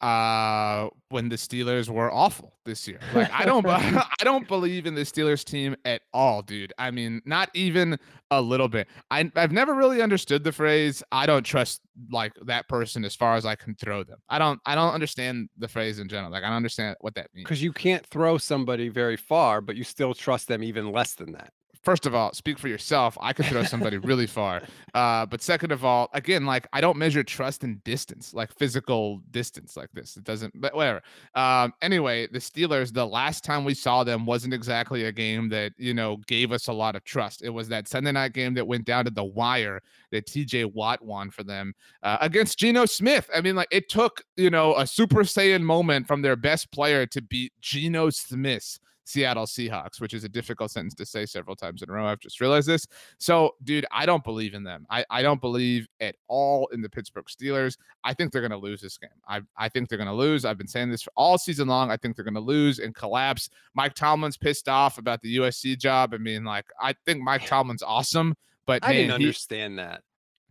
Uh, 0.02 0.88
when 1.10 1.28
the 1.28 1.36
Steelers 1.36 1.88
were 1.88 2.12
awful 2.12 2.54
this 2.64 2.88
year, 2.88 2.98
like 3.14 3.30
I 3.32 3.44
don't, 3.44 3.64
I 3.68 4.06
don't 4.24 4.48
believe 4.48 4.84
in 4.84 4.96
the 4.96 5.02
Steelers 5.02 5.44
team 5.44 5.76
at 5.84 6.02
all, 6.12 6.42
dude. 6.42 6.72
I 6.76 6.90
mean, 6.90 7.22
not 7.24 7.50
even 7.54 7.96
a 8.32 8.40
little 8.40 8.66
bit. 8.68 8.88
I, 9.12 9.30
I've 9.36 9.52
never 9.52 9.74
really 9.74 10.02
understood 10.02 10.42
the 10.42 10.50
phrase 10.50 11.04
"I 11.12 11.26
don't 11.26 11.44
trust" 11.44 11.82
like 12.10 12.32
that 12.46 12.68
person 12.68 13.04
as 13.04 13.14
far 13.14 13.36
as 13.36 13.46
I 13.46 13.54
can 13.54 13.76
throw 13.76 14.02
them. 14.02 14.18
I 14.28 14.38
don't, 14.38 14.60
I 14.66 14.74
don't 14.74 14.92
understand 14.92 15.48
the 15.56 15.68
phrase 15.68 16.00
in 16.00 16.08
general. 16.08 16.32
Like 16.32 16.42
I 16.42 16.48
don't 16.48 16.56
understand 16.56 16.96
what 17.00 17.14
that 17.14 17.28
means. 17.32 17.44
Because 17.44 17.62
you 17.62 17.72
can't 17.72 18.04
throw 18.06 18.38
somebody 18.38 18.88
very 18.88 19.16
far, 19.16 19.60
but 19.60 19.76
you 19.76 19.84
still 19.84 20.14
trust 20.14 20.48
them 20.48 20.64
even 20.64 20.90
less 20.90 21.14
than 21.14 21.30
that. 21.32 21.52
First 21.82 22.06
of 22.06 22.14
all, 22.14 22.32
speak 22.32 22.58
for 22.58 22.68
yourself. 22.68 23.16
I 23.20 23.32
could 23.32 23.46
throw 23.46 23.64
somebody 23.64 23.96
really 23.98 24.26
far. 24.26 24.62
Uh, 24.94 25.26
but 25.26 25.42
second 25.42 25.72
of 25.72 25.84
all, 25.84 26.08
again, 26.12 26.46
like 26.46 26.66
I 26.72 26.80
don't 26.80 26.96
measure 26.96 27.22
trust 27.22 27.64
in 27.64 27.80
distance, 27.84 28.32
like 28.34 28.56
physical 28.56 29.20
distance 29.30 29.76
like 29.76 29.90
this. 29.92 30.16
It 30.16 30.24
doesn't, 30.24 30.60
but 30.60 30.74
whatever. 30.74 31.02
Um, 31.34 31.72
anyway, 31.82 32.28
the 32.28 32.38
Steelers, 32.38 32.92
the 32.92 33.06
last 33.06 33.44
time 33.44 33.64
we 33.64 33.74
saw 33.74 34.04
them 34.04 34.26
wasn't 34.26 34.54
exactly 34.54 35.04
a 35.04 35.12
game 35.12 35.48
that, 35.50 35.72
you 35.76 35.94
know, 35.94 36.18
gave 36.26 36.52
us 36.52 36.68
a 36.68 36.72
lot 36.72 36.96
of 36.96 37.04
trust. 37.04 37.42
It 37.42 37.50
was 37.50 37.68
that 37.68 37.88
Sunday 37.88 38.12
night 38.12 38.32
game 38.32 38.54
that 38.54 38.66
went 38.66 38.84
down 38.84 39.04
to 39.04 39.10
the 39.10 39.24
wire 39.24 39.82
that 40.10 40.26
TJ 40.26 40.72
Watt 40.72 41.02
won 41.04 41.30
for 41.30 41.42
them 41.42 41.74
uh, 42.02 42.18
against 42.20 42.58
Geno 42.58 42.86
Smith. 42.86 43.28
I 43.34 43.40
mean, 43.40 43.56
like 43.56 43.68
it 43.70 43.88
took, 43.88 44.22
you 44.36 44.50
know, 44.50 44.76
a 44.76 44.86
Super 44.86 45.22
Saiyan 45.22 45.62
moment 45.62 46.06
from 46.06 46.22
their 46.22 46.36
best 46.36 46.70
player 46.70 47.06
to 47.06 47.20
beat 47.20 47.52
Geno 47.60 48.10
Smith. 48.10 48.78
Seattle 49.04 49.46
Seahawks, 49.46 50.00
which 50.00 50.14
is 50.14 50.24
a 50.24 50.28
difficult 50.28 50.70
sentence 50.70 50.94
to 50.94 51.06
say 51.06 51.26
several 51.26 51.56
times 51.56 51.82
in 51.82 51.90
a 51.90 51.92
row. 51.92 52.06
I've 52.06 52.20
just 52.20 52.40
realized 52.40 52.68
this. 52.68 52.86
So, 53.18 53.54
dude, 53.64 53.86
I 53.90 54.06
don't 54.06 54.22
believe 54.24 54.54
in 54.54 54.62
them. 54.62 54.86
I, 54.90 55.04
I 55.10 55.22
don't 55.22 55.40
believe 55.40 55.88
at 56.00 56.14
all 56.28 56.68
in 56.72 56.82
the 56.82 56.88
Pittsburgh 56.88 57.26
Steelers. 57.26 57.76
I 58.04 58.14
think 58.14 58.32
they're 58.32 58.40
going 58.42 58.52
to 58.52 58.56
lose 58.56 58.80
this 58.80 58.98
game. 58.98 59.10
I, 59.26 59.40
I 59.56 59.68
think 59.68 59.88
they're 59.88 59.98
going 59.98 60.08
to 60.08 60.14
lose. 60.14 60.44
I've 60.44 60.58
been 60.58 60.68
saying 60.68 60.90
this 60.90 61.02
for 61.02 61.12
all 61.16 61.38
season 61.38 61.68
long. 61.68 61.90
I 61.90 61.96
think 61.96 62.16
they're 62.16 62.24
going 62.24 62.34
to 62.34 62.40
lose 62.40 62.78
and 62.78 62.94
collapse. 62.94 63.48
Mike 63.74 63.94
Tomlin's 63.94 64.36
pissed 64.36 64.68
off 64.68 64.98
about 64.98 65.20
the 65.22 65.36
USC 65.38 65.78
job. 65.78 66.14
I 66.14 66.18
mean, 66.18 66.44
like, 66.44 66.66
I 66.80 66.94
think 67.04 67.22
Mike 67.22 67.46
Tomlin's 67.46 67.82
awesome, 67.82 68.34
but 68.66 68.84
I 68.84 68.88
man, 68.88 68.96
didn't 68.96 69.20
he- 69.20 69.26
understand 69.26 69.78
that. 69.78 70.02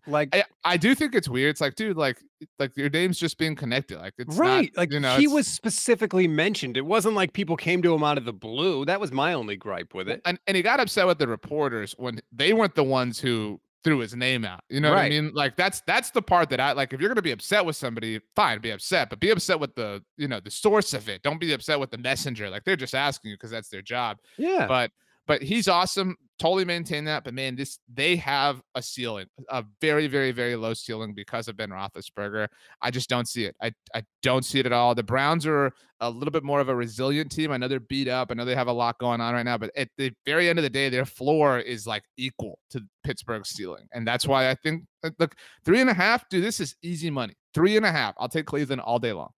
Like, 0.07 0.35
I, 0.35 0.43
I 0.63 0.77
do 0.77 0.95
think 0.95 1.13
it's 1.15 1.29
weird. 1.29 1.51
It's 1.51 1.61
like, 1.61 1.75
dude, 1.75 1.95
like, 1.97 2.17
like 2.57 2.75
your 2.75 2.89
name's 2.89 3.19
just 3.19 3.37
being 3.37 3.55
connected. 3.55 3.99
Like, 3.99 4.13
it's 4.17 4.35
not- 4.37 4.43
right. 4.43 4.71
like 4.75 4.91
you 4.91 4.99
know, 4.99 5.15
he 5.17 5.27
was 5.27 5.47
specifically 5.47 6.27
mentioned. 6.27 6.77
It 6.77 6.85
wasn't 6.85 7.15
like 7.15 7.33
people 7.33 7.55
came 7.55 7.81
to 7.83 7.93
him 7.93 8.03
out 8.03 8.17
of 8.17 8.25
the 8.25 8.33
blue. 8.33 8.85
That 8.85 8.99
was 8.99 9.11
my 9.11 9.33
only 9.33 9.55
gripe 9.57 9.93
with 9.93 10.09
it. 10.09 10.21
and 10.25 10.39
and 10.47 10.57
he 10.57 10.63
got 10.63 10.79
upset 10.79 11.05
with 11.07 11.19
the 11.19 11.27
reporters 11.27 11.93
when 11.97 12.19
they 12.31 12.53
weren't 12.53 12.75
the 12.75 12.83
ones 12.83 13.19
who 13.19 13.59
threw 13.83 13.97
his 13.99 14.15
name 14.15 14.45
out. 14.45 14.61
You 14.69 14.79
know 14.79 14.89
what 14.91 14.99
I 14.99 15.09
mean? 15.09 15.31
Like 15.33 15.55
that's 15.55 15.81
that's 15.87 16.11
the 16.11 16.21
part 16.21 16.49
that 16.51 16.59
I 16.59 16.71
like. 16.73 16.93
If 16.93 16.99
you're 16.99 17.09
gonna 17.09 17.21
be 17.21 17.31
upset 17.31 17.65
with 17.65 17.75
somebody, 17.75 18.19
fine, 18.35 18.59
be 18.61 18.69
upset, 18.71 19.09
but 19.09 19.19
be 19.19 19.29
upset 19.31 19.59
with 19.59 19.73
the 19.75 20.03
you 20.17 20.27
know 20.27 20.39
the 20.39 20.51
source 20.51 20.93
of 20.93 21.09
it. 21.09 21.21
Don't 21.23 21.39
be 21.39 21.51
upset 21.53 21.79
with 21.79 21.91
the 21.91 21.97
messenger. 21.97 22.49
Like 22.49 22.63
they're 22.63 22.75
just 22.75 22.95
asking 22.95 23.31
you 23.31 23.37
because 23.37 23.51
that's 23.51 23.69
their 23.69 23.81
job. 23.81 24.17
Yeah. 24.37 24.67
But 24.67 24.91
but 25.27 25.41
he's 25.41 25.67
awesome. 25.67 26.15
Totally 26.41 26.65
maintain 26.65 27.05
that. 27.05 27.23
But 27.23 27.35
man, 27.35 27.55
this 27.55 27.77
they 27.93 28.15
have 28.15 28.63
a 28.73 28.81
ceiling, 28.81 29.27
a 29.49 29.63
very 29.79 30.07
very 30.07 30.31
very 30.31 30.55
low 30.55 30.73
ceiling 30.73 31.13
because 31.13 31.47
of 31.47 31.55
Ben 31.55 31.69
Roethlisberger. 31.69 32.47
I 32.81 32.89
just 32.89 33.09
don't 33.09 33.27
see 33.27 33.45
it. 33.45 33.55
I 33.61 33.71
I 33.93 34.03
don't 34.23 34.43
see 34.43 34.59
it 34.59 34.65
at 34.65 34.73
all. 34.73 34.95
The 34.95 35.03
Browns 35.03 35.45
are 35.45 35.71
a 35.99 36.09
little 36.09 36.31
bit 36.31 36.43
more 36.43 36.59
of 36.59 36.67
a 36.67 36.75
resilient 36.75 37.31
team. 37.31 37.51
I 37.51 37.57
know 37.57 37.67
they're 37.67 37.79
beat 37.79 38.07
up. 38.07 38.31
I 38.31 38.33
know 38.33 38.43
they 38.43 38.55
have 38.55 38.65
a 38.65 38.73
lot 38.73 38.97
going 38.97 39.21
on 39.21 39.35
right 39.35 39.45
now, 39.45 39.59
but 39.59 39.69
at 39.77 39.89
the 39.99 40.11
very 40.25 40.49
end 40.49 40.57
of 40.57 40.63
the 40.63 40.69
day, 40.71 40.89
their 40.89 41.05
floor 41.05 41.59
is 41.59 41.85
like 41.85 42.01
equal 42.17 42.57
to 42.71 42.81
Pittsburgh's 43.03 43.49
ceiling. 43.49 43.87
And 43.93 44.07
that's 44.07 44.27
why 44.27 44.49
I 44.49 44.55
think, 44.55 44.85
uh, 45.03 45.11
look, 45.19 45.35
three 45.63 45.79
and 45.79 45.91
a 45.91 45.93
half, 45.93 46.27
dude, 46.29 46.43
this 46.43 46.59
is 46.59 46.75
easy 46.81 47.11
money. 47.11 47.35
Three 47.53 47.77
and 47.77 47.85
a 47.85 47.91
half. 47.91 48.15
I'll 48.17 48.29
take 48.29 48.47
Cleveland 48.47 48.81
all 48.81 48.97
day 48.97 49.13
long. 49.13 49.29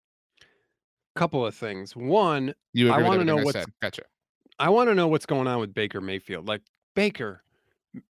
couple 1.16 1.46
of 1.46 1.54
things. 1.54 1.96
One, 1.98 2.54
You 2.72 2.92
I 2.92 3.02
wanna 3.04 3.24
know 3.26 3.36
what's- 3.36 3.66
Gotcha. 3.82 4.04
I 4.60 4.70
want 4.70 4.90
to 4.90 4.96
know 4.96 5.08
what's 5.08 5.26
going 5.26 5.48
on 5.48 5.60
with 5.60 5.74
Baker 5.74 6.00
Mayfield. 6.00 6.48
Like, 6.48 6.62
Baker, 6.96 7.44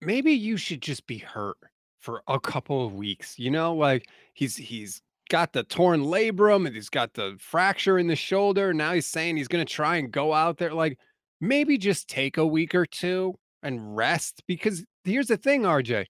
maybe 0.01 0.31
you 0.31 0.57
should 0.57 0.81
just 0.81 1.07
be 1.07 1.17
hurt 1.17 1.57
for 1.99 2.23
a 2.27 2.39
couple 2.39 2.85
of 2.85 2.93
weeks. 2.93 3.37
You 3.39 3.51
know, 3.51 3.75
like 3.75 4.07
he's 4.33 4.55
he's 4.55 5.01
got 5.29 5.53
the 5.53 5.63
torn 5.63 6.01
labrum 6.01 6.67
and 6.67 6.75
he's 6.75 6.89
got 6.89 7.13
the 7.13 7.37
fracture 7.39 7.97
in 7.97 8.07
the 8.07 8.15
shoulder. 8.15 8.73
Now 8.73 8.93
he's 8.93 9.07
saying 9.07 9.37
he's 9.37 9.47
going 9.47 9.65
to 9.65 9.73
try 9.73 9.95
and 9.95 10.11
go 10.11 10.33
out 10.33 10.57
there. 10.57 10.73
Like, 10.73 10.99
maybe 11.39 11.77
just 11.77 12.09
take 12.09 12.37
a 12.37 12.45
week 12.45 12.75
or 12.75 12.85
two 12.85 13.33
and 13.63 13.95
rest 13.95 14.43
because 14.45 14.83
here's 15.05 15.27
the 15.27 15.37
thing, 15.37 15.63
RJ. 15.63 16.05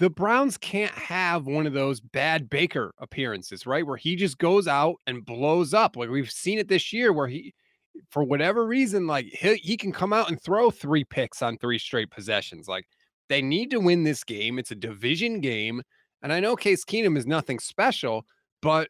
The 0.00 0.10
Browns 0.10 0.58
can't 0.58 0.90
have 0.90 1.46
one 1.46 1.68
of 1.68 1.72
those 1.72 2.00
bad 2.00 2.50
Baker 2.50 2.92
appearances, 2.98 3.64
right? 3.64 3.86
Where 3.86 3.96
he 3.96 4.16
just 4.16 4.38
goes 4.38 4.66
out 4.66 4.96
and 5.06 5.24
blows 5.24 5.72
up. 5.72 5.96
Like 5.96 6.10
we've 6.10 6.30
seen 6.30 6.58
it 6.58 6.66
this 6.66 6.92
year 6.92 7.12
where 7.12 7.28
he, 7.28 7.54
for 8.10 8.24
whatever 8.24 8.66
reason, 8.66 9.06
like 9.06 9.26
he, 9.26 9.54
he 9.56 9.76
can 9.76 9.92
come 9.92 10.12
out 10.12 10.30
and 10.30 10.40
throw 10.40 10.70
three 10.70 11.04
picks 11.04 11.42
on 11.42 11.58
three 11.58 11.78
straight 11.78 12.10
possessions. 12.10 12.68
Like 12.68 12.86
they 13.28 13.42
need 13.42 13.70
to 13.70 13.80
win 13.80 14.04
this 14.04 14.24
game. 14.24 14.58
It's 14.58 14.70
a 14.70 14.76
division 14.76 15.40
game. 15.40 15.82
And 16.22 16.32
I 16.32 16.40
know 16.40 16.56
Case 16.56 16.84
Keenum 16.84 17.18
is 17.18 17.26
nothing 17.26 17.58
special, 17.58 18.24
but 18.62 18.88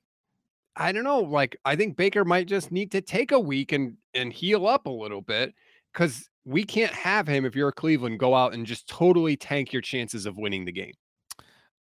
I 0.77 0.93
don't 0.93 1.05
know. 1.05 1.21
Like 1.21 1.57
I 1.65 1.77
think 1.77 1.97
Baker 1.97 2.25
might 2.25 2.47
just 2.47 2.71
need 2.71 2.91
to 2.93 3.01
take 3.01 3.33
a 3.33 3.41
week 3.41 3.73
and 3.73 3.97
and 4.15 4.33
heal 4.33 4.67
up 4.67 4.87
a 4.87 4.91
little 4.91 5.23
bit 5.23 5.55
because 5.93 6.29
we 6.45 6.65
can't 6.65 6.93
have 6.93 7.27
him 7.27 7.45
if 7.45 7.57
you're 7.57 7.69
a 7.69 7.73
Cleveland 7.73 8.19
go 8.19 8.35
out 8.35 8.55
and 8.55 8.67
just 8.67 8.87
totally 8.89 9.37
tank 9.37 9.73
your 9.73 9.83
chances 9.83 10.27
of 10.27 10.37
winning 10.37 10.65
the 10.65 10.73
game. 10.73 10.93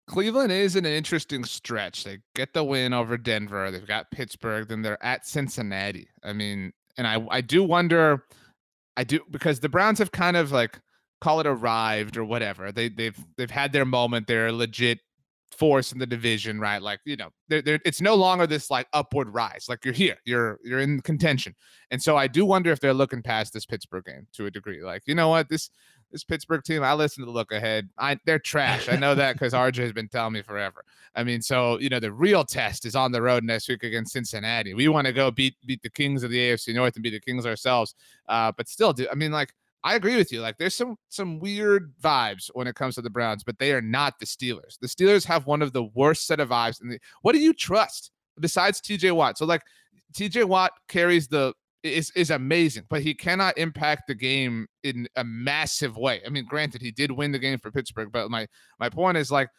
Cleveland 0.07 0.51
is 0.51 0.75
an 0.75 0.87
interesting 0.87 1.43
stretch. 1.43 2.03
They 2.03 2.17
get 2.33 2.53
the 2.53 2.63
win 2.63 2.93
over 2.93 3.15
Denver. 3.15 3.69
They've 3.69 3.85
got 3.85 4.09
Pittsburgh. 4.09 4.67
Then 4.67 4.81
they're 4.81 5.03
at 5.05 5.27
Cincinnati. 5.27 6.07
I 6.23 6.33
mean, 6.33 6.73
and 6.99 7.07
I 7.07 7.25
I 7.31 7.41
do 7.41 7.63
wonder, 7.63 8.25
I 8.95 9.03
do 9.03 9.21
because 9.31 9.59
the 9.61 9.69
Browns 9.69 9.97
have 9.97 10.11
kind 10.11 10.37
of 10.37 10.51
like 10.51 10.79
call 11.21 11.39
it 11.39 11.47
arrived 11.47 12.17
or 12.17 12.25
whatever. 12.25 12.71
They 12.71 12.89
they've 12.89 13.17
they've 13.37 13.49
had 13.49 13.71
their 13.71 13.85
moment. 13.85 14.27
They're 14.27 14.47
a 14.47 14.53
legit 14.53 14.99
force 15.51 15.91
in 15.91 15.99
the 15.99 16.05
division, 16.05 16.59
right? 16.59 16.81
Like, 16.81 16.99
you 17.05 17.15
know, 17.17 17.29
they're, 17.47 17.61
they're, 17.61 17.79
it's 17.83 18.01
no 18.01 18.15
longer 18.15 18.45
this 18.45 18.69
like 18.69 18.87
upward 18.93 19.33
rise. 19.33 19.65
Like 19.67 19.83
you're 19.83 19.93
here, 19.93 20.17
you're 20.25 20.59
you're 20.63 20.79
in 20.79 21.01
contention. 21.01 21.55
And 21.89 22.01
so 22.01 22.17
I 22.17 22.27
do 22.27 22.45
wonder 22.45 22.71
if 22.71 22.79
they're 22.79 22.93
looking 22.93 23.23
past 23.23 23.53
this 23.53 23.65
Pittsburgh 23.65 24.05
game 24.05 24.27
to 24.33 24.45
a 24.45 24.51
degree. 24.51 24.83
Like, 24.83 25.03
you 25.05 25.15
know 25.15 25.29
what, 25.29 25.49
this 25.49 25.69
this 26.11 26.23
Pittsburgh 26.23 26.63
team, 26.63 26.83
I 26.83 26.93
listen 26.93 27.21
to 27.21 27.25
the 27.25 27.31
look 27.31 27.51
ahead. 27.51 27.89
I 27.97 28.17
they're 28.25 28.39
trash. 28.39 28.89
I 28.89 28.95
know 28.95 29.15
that 29.15 29.33
because 29.33 29.53
RJ 29.53 29.77
has 29.77 29.93
been 29.93 30.07
telling 30.07 30.33
me 30.33 30.41
forever. 30.41 30.83
I 31.15 31.23
mean, 31.23 31.41
so 31.41 31.79
you 31.79 31.89
know, 31.89 31.99
the 31.99 32.11
real 32.11 32.43
test 32.43 32.85
is 32.85 32.95
on 32.95 33.11
the 33.11 33.21
road 33.21 33.43
next 33.43 33.67
week 33.67 33.83
against 33.83 34.13
Cincinnati. 34.13 34.73
We 34.73 34.87
want 34.87 35.07
to 35.07 35.13
go 35.13 35.31
beat 35.31 35.55
beat 35.65 35.81
the 35.81 35.89
Kings 35.89 36.23
of 36.23 36.31
the 36.31 36.37
AFC 36.37 36.73
North 36.73 36.95
and 36.95 37.03
beat 37.03 37.11
the 37.11 37.19
Kings 37.19 37.45
ourselves. 37.45 37.95
Uh, 38.27 38.51
but 38.55 38.67
still, 38.67 38.93
do 38.93 39.07
I 39.11 39.15
mean 39.15 39.31
like 39.31 39.53
I 39.83 39.95
agree 39.95 40.17
with 40.17 40.31
you. 40.31 40.41
Like 40.41 40.57
there's 40.57 40.75
some 40.75 40.97
some 41.09 41.39
weird 41.39 41.93
vibes 42.01 42.49
when 42.53 42.67
it 42.67 42.75
comes 42.75 42.95
to 42.95 43.01
the 43.01 43.09
Browns, 43.09 43.43
but 43.43 43.59
they 43.59 43.71
are 43.71 43.81
not 43.81 44.19
the 44.19 44.25
Steelers. 44.25 44.77
The 44.79 44.87
Steelers 44.87 45.25
have 45.25 45.45
one 45.45 45.61
of 45.61 45.73
the 45.73 45.83
worst 45.83 46.27
set 46.27 46.39
of 46.39 46.49
vibes. 46.49 46.81
And 46.81 46.99
what 47.21 47.33
do 47.33 47.39
you 47.39 47.53
trust 47.53 48.11
besides 48.39 48.81
TJ 48.81 49.13
Watt? 49.13 49.37
So 49.37 49.45
like 49.45 49.63
TJ 50.13 50.45
Watt 50.45 50.73
carries 50.87 51.27
the 51.27 51.53
is 51.83 52.11
is 52.15 52.31
amazing, 52.31 52.83
but 52.89 53.01
he 53.01 53.13
cannot 53.13 53.57
impact 53.57 54.03
the 54.07 54.15
game 54.15 54.67
in 54.83 55.07
a 55.15 55.23
massive 55.23 55.97
way. 55.97 56.21
I 56.25 56.29
mean, 56.29 56.45
granted, 56.45 56.81
he 56.81 56.91
did 56.91 57.11
win 57.11 57.31
the 57.31 57.39
game 57.39 57.59
for 57.59 57.71
Pittsburgh, 57.71 58.09
but 58.11 58.29
my 58.29 58.47
my 58.79 58.89
point 58.89 59.17
is 59.17 59.31
like 59.31 59.49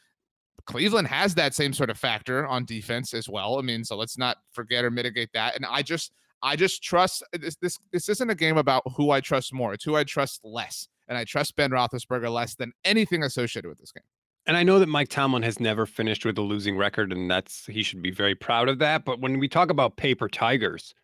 Cleveland 0.66 1.08
has 1.08 1.34
that 1.34 1.54
same 1.54 1.72
sort 1.72 1.90
of 1.90 1.98
factor 1.98 2.46
on 2.46 2.64
defense 2.64 3.14
as 3.14 3.28
well. 3.28 3.58
I 3.58 3.62
mean, 3.62 3.84
so 3.84 3.96
let's 3.96 4.18
not 4.18 4.36
forget 4.52 4.84
or 4.84 4.90
mitigate 4.90 5.30
that. 5.32 5.56
And 5.56 5.64
I 5.66 5.82
just 5.82 6.12
I 6.42 6.56
just 6.56 6.82
trust 6.82 7.22
uh, 7.34 7.38
this. 7.40 7.56
This 7.56 7.78
this 7.92 8.08
isn't 8.08 8.30
a 8.30 8.34
game 8.34 8.56
about 8.56 8.82
who 8.96 9.10
I 9.10 9.20
trust 9.20 9.52
more. 9.52 9.72
It's 9.74 9.84
who 9.84 9.96
I 9.96 10.04
trust 10.04 10.40
less, 10.44 10.88
and 11.08 11.16
I 11.16 11.24
trust 11.24 11.56
Ben 11.56 11.70
Roethlisberger 11.70 12.32
less 12.32 12.54
than 12.54 12.72
anything 12.84 13.22
associated 13.22 13.68
with 13.68 13.78
this 13.78 13.92
game. 13.92 14.04
And 14.46 14.56
I 14.56 14.62
know 14.62 14.78
that 14.78 14.88
Mike 14.88 15.08
Tomlin 15.08 15.42
has 15.42 15.60
never 15.60 15.86
finished 15.86 16.24
with 16.24 16.38
a 16.38 16.42
losing 16.42 16.76
record, 16.76 17.12
and 17.12 17.30
that's 17.30 17.66
he 17.66 17.82
should 17.82 18.02
be 18.02 18.10
very 18.10 18.34
proud 18.34 18.68
of 18.68 18.78
that. 18.78 19.04
But 19.04 19.20
when 19.20 19.38
we 19.38 19.48
talk 19.48 19.70
about 19.70 19.96
paper 19.96 20.28
tigers, 20.28 20.94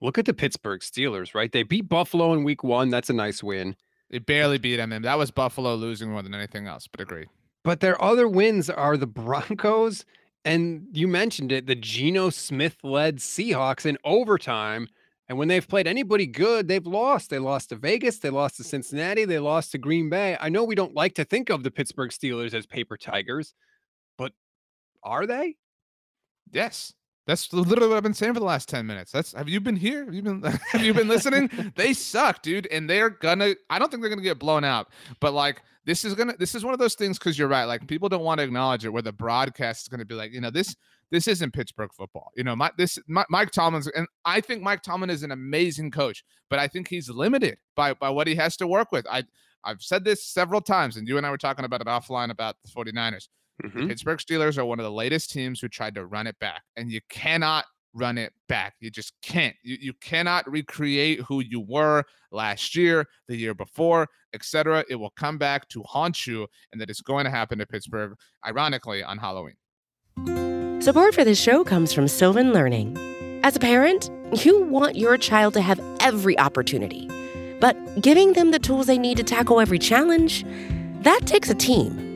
look 0.00 0.18
at 0.18 0.26
the 0.26 0.34
Pittsburgh 0.34 0.80
Steelers. 0.80 1.34
Right, 1.34 1.52
they 1.52 1.62
beat 1.62 1.88
Buffalo 1.88 2.32
in 2.32 2.44
Week 2.44 2.64
One. 2.64 2.90
That's 2.90 3.10
a 3.10 3.14
nice 3.14 3.42
win. 3.42 3.76
They 4.10 4.18
barely 4.18 4.58
beat 4.58 4.76
them, 4.76 4.90
that 5.02 5.18
was 5.18 5.32
Buffalo 5.32 5.74
losing 5.74 6.10
more 6.10 6.22
than 6.22 6.34
anything 6.34 6.68
else. 6.68 6.86
But 6.86 7.00
agree. 7.00 7.26
But 7.64 7.80
their 7.80 8.00
other 8.00 8.28
wins 8.28 8.70
are 8.70 8.96
the 8.96 9.08
Broncos 9.08 10.04
and 10.46 10.86
you 10.92 11.08
mentioned 11.08 11.50
it, 11.50 11.66
the 11.66 11.74
Geno 11.74 12.30
Smith 12.30 12.76
led 12.84 13.16
Seahawks 13.16 13.84
in 13.84 13.98
overtime. 14.04 14.86
And 15.28 15.38
when 15.38 15.48
they've 15.48 15.66
played 15.66 15.88
anybody 15.88 16.24
good, 16.24 16.68
they've 16.68 16.86
lost. 16.86 17.30
They 17.30 17.40
lost 17.40 17.70
to 17.70 17.76
Vegas, 17.76 18.20
they 18.20 18.30
lost 18.30 18.58
to 18.58 18.64
Cincinnati, 18.64 19.24
they 19.24 19.40
lost 19.40 19.72
to 19.72 19.78
Green 19.78 20.08
Bay. 20.08 20.36
I 20.40 20.48
know 20.48 20.62
we 20.62 20.76
don't 20.76 20.94
like 20.94 21.16
to 21.16 21.24
think 21.24 21.50
of 21.50 21.64
the 21.64 21.70
Pittsburgh 21.72 22.10
Steelers 22.10 22.54
as 22.54 22.64
paper 22.64 22.96
tigers, 22.96 23.54
but 24.16 24.32
are 25.02 25.26
they? 25.26 25.56
Yes. 26.52 26.94
That's 27.26 27.52
literally 27.52 27.88
what 27.88 27.96
I've 27.96 28.02
been 28.04 28.14
saying 28.14 28.34
for 28.34 28.40
the 28.40 28.46
last 28.46 28.68
10 28.68 28.86
minutes. 28.86 29.10
That's 29.10 29.32
have 29.32 29.48
you 29.48 29.60
been 29.60 29.76
here? 29.76 30.04
Have 30.04 30.14
you 30.14 30.22
been 30.22 30.42
have 30.70 30.82
you 30.82 30.94
been 30.94 31.08
listening? 31.08 31.72
they 31.74 31.92
suck, 31.92 32.42
dude. 32.42 32.68
And 32.70 32.88
they're 32.88 33.10
gonna 33.10 33.54
I 33.68 33.78
don't 33.78 33.90
think 33.90 34.02
they're 34.02 34.10
gonna 34.10 34.22
get 34.22 34.38
blown 34.38 34.64
out, 34.64 34.88
but 35.20 35.34
like 35.34 35.62
this 35.84 36.04
is 36.04 36.14
gonna 36.14 36.34
this 36.38 36.54
is 36.54 36.64
one 36.64 36.72
of 36.72 36.78
those 36.78 36.94
things 36.94 37.18
because 37.18 37.38
you're 37.38 37.48
right. 37.48 37.64
Like 37.64 37.86
people 37.88 38.08
don't 38.08 38.22
want 38.22 38.38
to 38.38 38.44
acknowledge 38.44 38.84
it 38.84 38.90
where 38.90 39.02
the 39.02 39.12
broadcast 39.12 39.82
is 39.82 39.88
gonna 39.88 40.04
be 40.04 40.14
like, 40.14 40.32
you 40.32 40.40
know, 40.40 40.50
this 40.50 40.76
this 41.10 41.26
isn't 41.26 41.52
Pittsburgh 41.52 41.90
football. 41.92 42.30
You 42.36 42.44
know, 42.44 42.54
my 42.54 42.70
this 42.78 42.98
my, 43.08 43.24
Mike 43.28 43.50
Tomlin's 43.50 43.88
and 43.88 44.06
I 44.24 44.40
think 44.40 44.62
Mike 44.62 44.82
Tomlin 44.82 45.10
is 45.10 45.24
an 45.24 45.32
amazing 45.32 45.90
coach, 45.90 46.22
but 46.48 46.60
I 46.60 46.68
think 46.68 46.88
he's 46.88 47.10
limited 47.10 47.58
by 47.74 47.94
by 47.94 48.10
what 48.10 48.28
he 48.28 48.36
has 48.36 48.56
to 48.58 48.68
work 48.68 48.92
with. 48.92 49.04
I 49.10 49.24
I've 49.64 49.82
said 49.82 50.04
this 50.04 50.24
several 50.24 50.60
times, 50.60 50.96
and 50.96 51.08
you 51.08 51.16
and 51.16 51.26
I 51.26 51.30
were 51.30 51.38
talking 51.38 51.64
about 51.64 51.80
it 51.80 51.88
offline 51.88 52.30
about 52.30 52.54
the 52.62 52.70
49ers. 52.70 53.28
Mm-hmm. 53.64 53.80
The 53.80 53.86
Pittsburgh 53.88 54.18
Steelers 54.18 54.58
are 54.58 54.64
one 54.64 54.78
of 54.78 54.84
the 54.84 54.92
latest 54.92 55.30
teams 55.30 55.60
who 55.60 55.68
tried 55.68 55.94
to 55.94 56.06
run 56.06 56.26
it 56.26 56.38
back, 56.38 56.62
and 56.76 56.90
you 56.90 57.00
cannot 57.08 57.64
run 57.96 58.18
it 58.18 58.32
back. 58.48 58.74
You 58.80 58.90
just 58.90 59.14
can't. 59.22 59.56
You, 59.62 59.78
you 59.80 59.92
cannot 59.94 60.48
recreate 60.50 61.20
who 61.20 61.40
you 61.40 61.60
were 61.60 62.04
last 62.30 62.76
year, 62.76 63.06
the 63.28 63.36
year 63.36 63.54
before, 63.54 64.08
etc. 64.34 64.84
It 64.88 64.96
will 64.96 65.12
come 65.16 65.38
back 65.38 65.68
to 65.70 65.82
haunt 65.84 66.26
you, 66.26 66.46
and 66.70 66.80
that 66.80 66.90
is 66.90 67.00
going 67.00 67.24
to 67.24 67.30
happen 67.30 67.58
to 67.58 67.66
Pittsburgh, 67.66 68.14
ironically, 68.46 69.02
on 69.02 69.18
Halloween. 69.18 69.56
Support 70.82 71.14
for 71.14 71.24
this 71.24 71.40
show 71.40 71.64
comes 71.64 71.92
from 71.92 72.06
Sylvan 72.06 72.52
Learning. 72.52 72.96
As 73.42 73.56
a 73.56 73.60
parent, 73.60 74.10
you 74.44 74.64
want 74.64 74.96
your 74.96 75.16
child 75.16 75.54
to 75.54 75.60
have 75.60 75.80
every 76.00 76.38
opportunity, 76.38 77.08
but 77.60 77.76
giving 78.00 78.34
them 78.34 78.50
the 78.50 78.58
tools 78.58 78.86
they 78.86 78.98
need 78.98 79.16
to 79.16 79.24
tackle 79.24 79.60
every 79.60 79.78
challenge, 79.78 80.44
that 81.00 81.20
takes 81.26 81.48
a 81.48 81.54
team. 81.54 82.15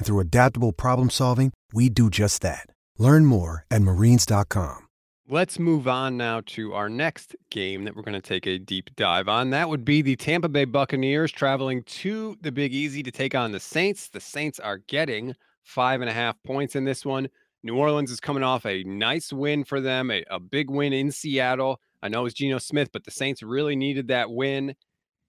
And 0.00 0.06
through 0.06 0.20
adaptable 0.20 0.72
problem 0.72 1.10
solving, 1.10 1.52
we 1.74 1.90
do 1.90 2.08
just 2.08 2.40
that. 2.40 2.64
Learn 2.96 3.26
more 3.26 3.66
at 3.70 3.82
marines.com. 3.82 4.86
Let's 5.28 5.58
move 5.58 5.86
on 5.86 6.16
now 6.16 6.40
to 6.46 6.72
our 6.72 6.88
next 6.88 7.36
game 7.50 7.84
that 7.84 7.94
we're 7.94 8.02
going 8.02 8.14
to 8.14 8.22
take 8.22 8.46
a 8.46 8.58
deep 8.58 8.96
dive 8.96 9.28
on. 9.28 9.50
That 9.50 9.68
would 9.68 9.84
be 9.84 10.00
the 10.00 10.16
Tampa 10.16 10.48
Bay 10.48 10.64
Buccaneers 10.64 11.30
traveling 11.30 11.82
to 11.82 12.34
the 12.40 12.50
Big 12.50 12.72
Easy 12.72 13.02
to 13.02 13.10
take 13.10 13.34
on 13.34 13.52
the 13.52 13.60
Saints. 13.60 14.08
The 14.08 14.20
Saints 14.20 14.58
are 14.58 14.78
getting 14.78 15.36
five 15.64 16.00
and 16.00 16.08
a 16.08 16.14
half 16.14 16.42
points 16.44 16.76
in 16.76 16.84
this 16.84 17.04
one. 17.04 17.28
New 17.62 17.76
Orleans 17.76 18.10
is 18.10 18.20
coming 18.20 18.42
off 18.42 18.64
a 18.64 18.82
nice 18.84 19.34
win 19.34 19.64
for 19.64 19.82
them, 19.82 20.10
a, 20.10 20.24
a 20.30 20.40
big 20.40 20.70
win 20.70 20.94
in 20.94 21.12
Seattle. 21.12 21.78
I 22.02 22.08
know 22.08 22.20
it 22.20 22.24
was 22.24 22.34
Geno 22.34 22.56
Smith, 22.56 22.88
but 22.90 23.04
the 23.04 23.10
Saints 23.10 23.42
really 23.42 23.76
needed 23.76 24.08
that 24.08 24.30
win. 24.30 24.74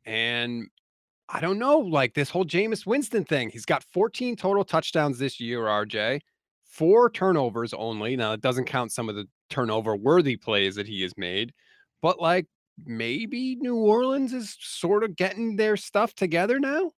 And 0.06 0.70
I 1.34 1.39
don't 1.39 1.60
know, 1.60 1.78
like 1.80 2.13
this 2.13 2.30
whole 2.30 2.46
Jameis 2.46 2.86
Winston 2.86 3.24
thing. 3.24 3.50
He's 3.50 3.65
got 3.65 3.84
14 3.94 4.36
total 4.36 4.63
touchdowns 4.65 5.17
this 5.17 5.39
year, 5.39 5.62
RJ 5.62 6.22
four 6.72 7.10
turnovers 7.10 7.74
only. 7.74 8.15
Now, 8.15 8.32
it 8.34 8.41
doesn't 8.41 8.65
count 8.65 8.91
some 8.91 9.10
of 9.10 9.15
the 9.15 9.28
turnover 9.50 9.96
worthy 9.96 10.38
plays 10.38 10.76
that 10.76 10.88
he 10.88 11.02
has 11.02 11.12
made, 11.17 11.54
but 12.02 12.20
like 12.20 12.48
maybe 12.86 13.56
New 13.58 13.76
Orleans 13.76 14.34
is 14.34 14.56
sort 14.60 15.04
of 15.04 15.15
getting 15.15 15.58
their 15.58 15.78
stuff 15.78 16.15
together 16.15 16.60
now. 16.60 16.91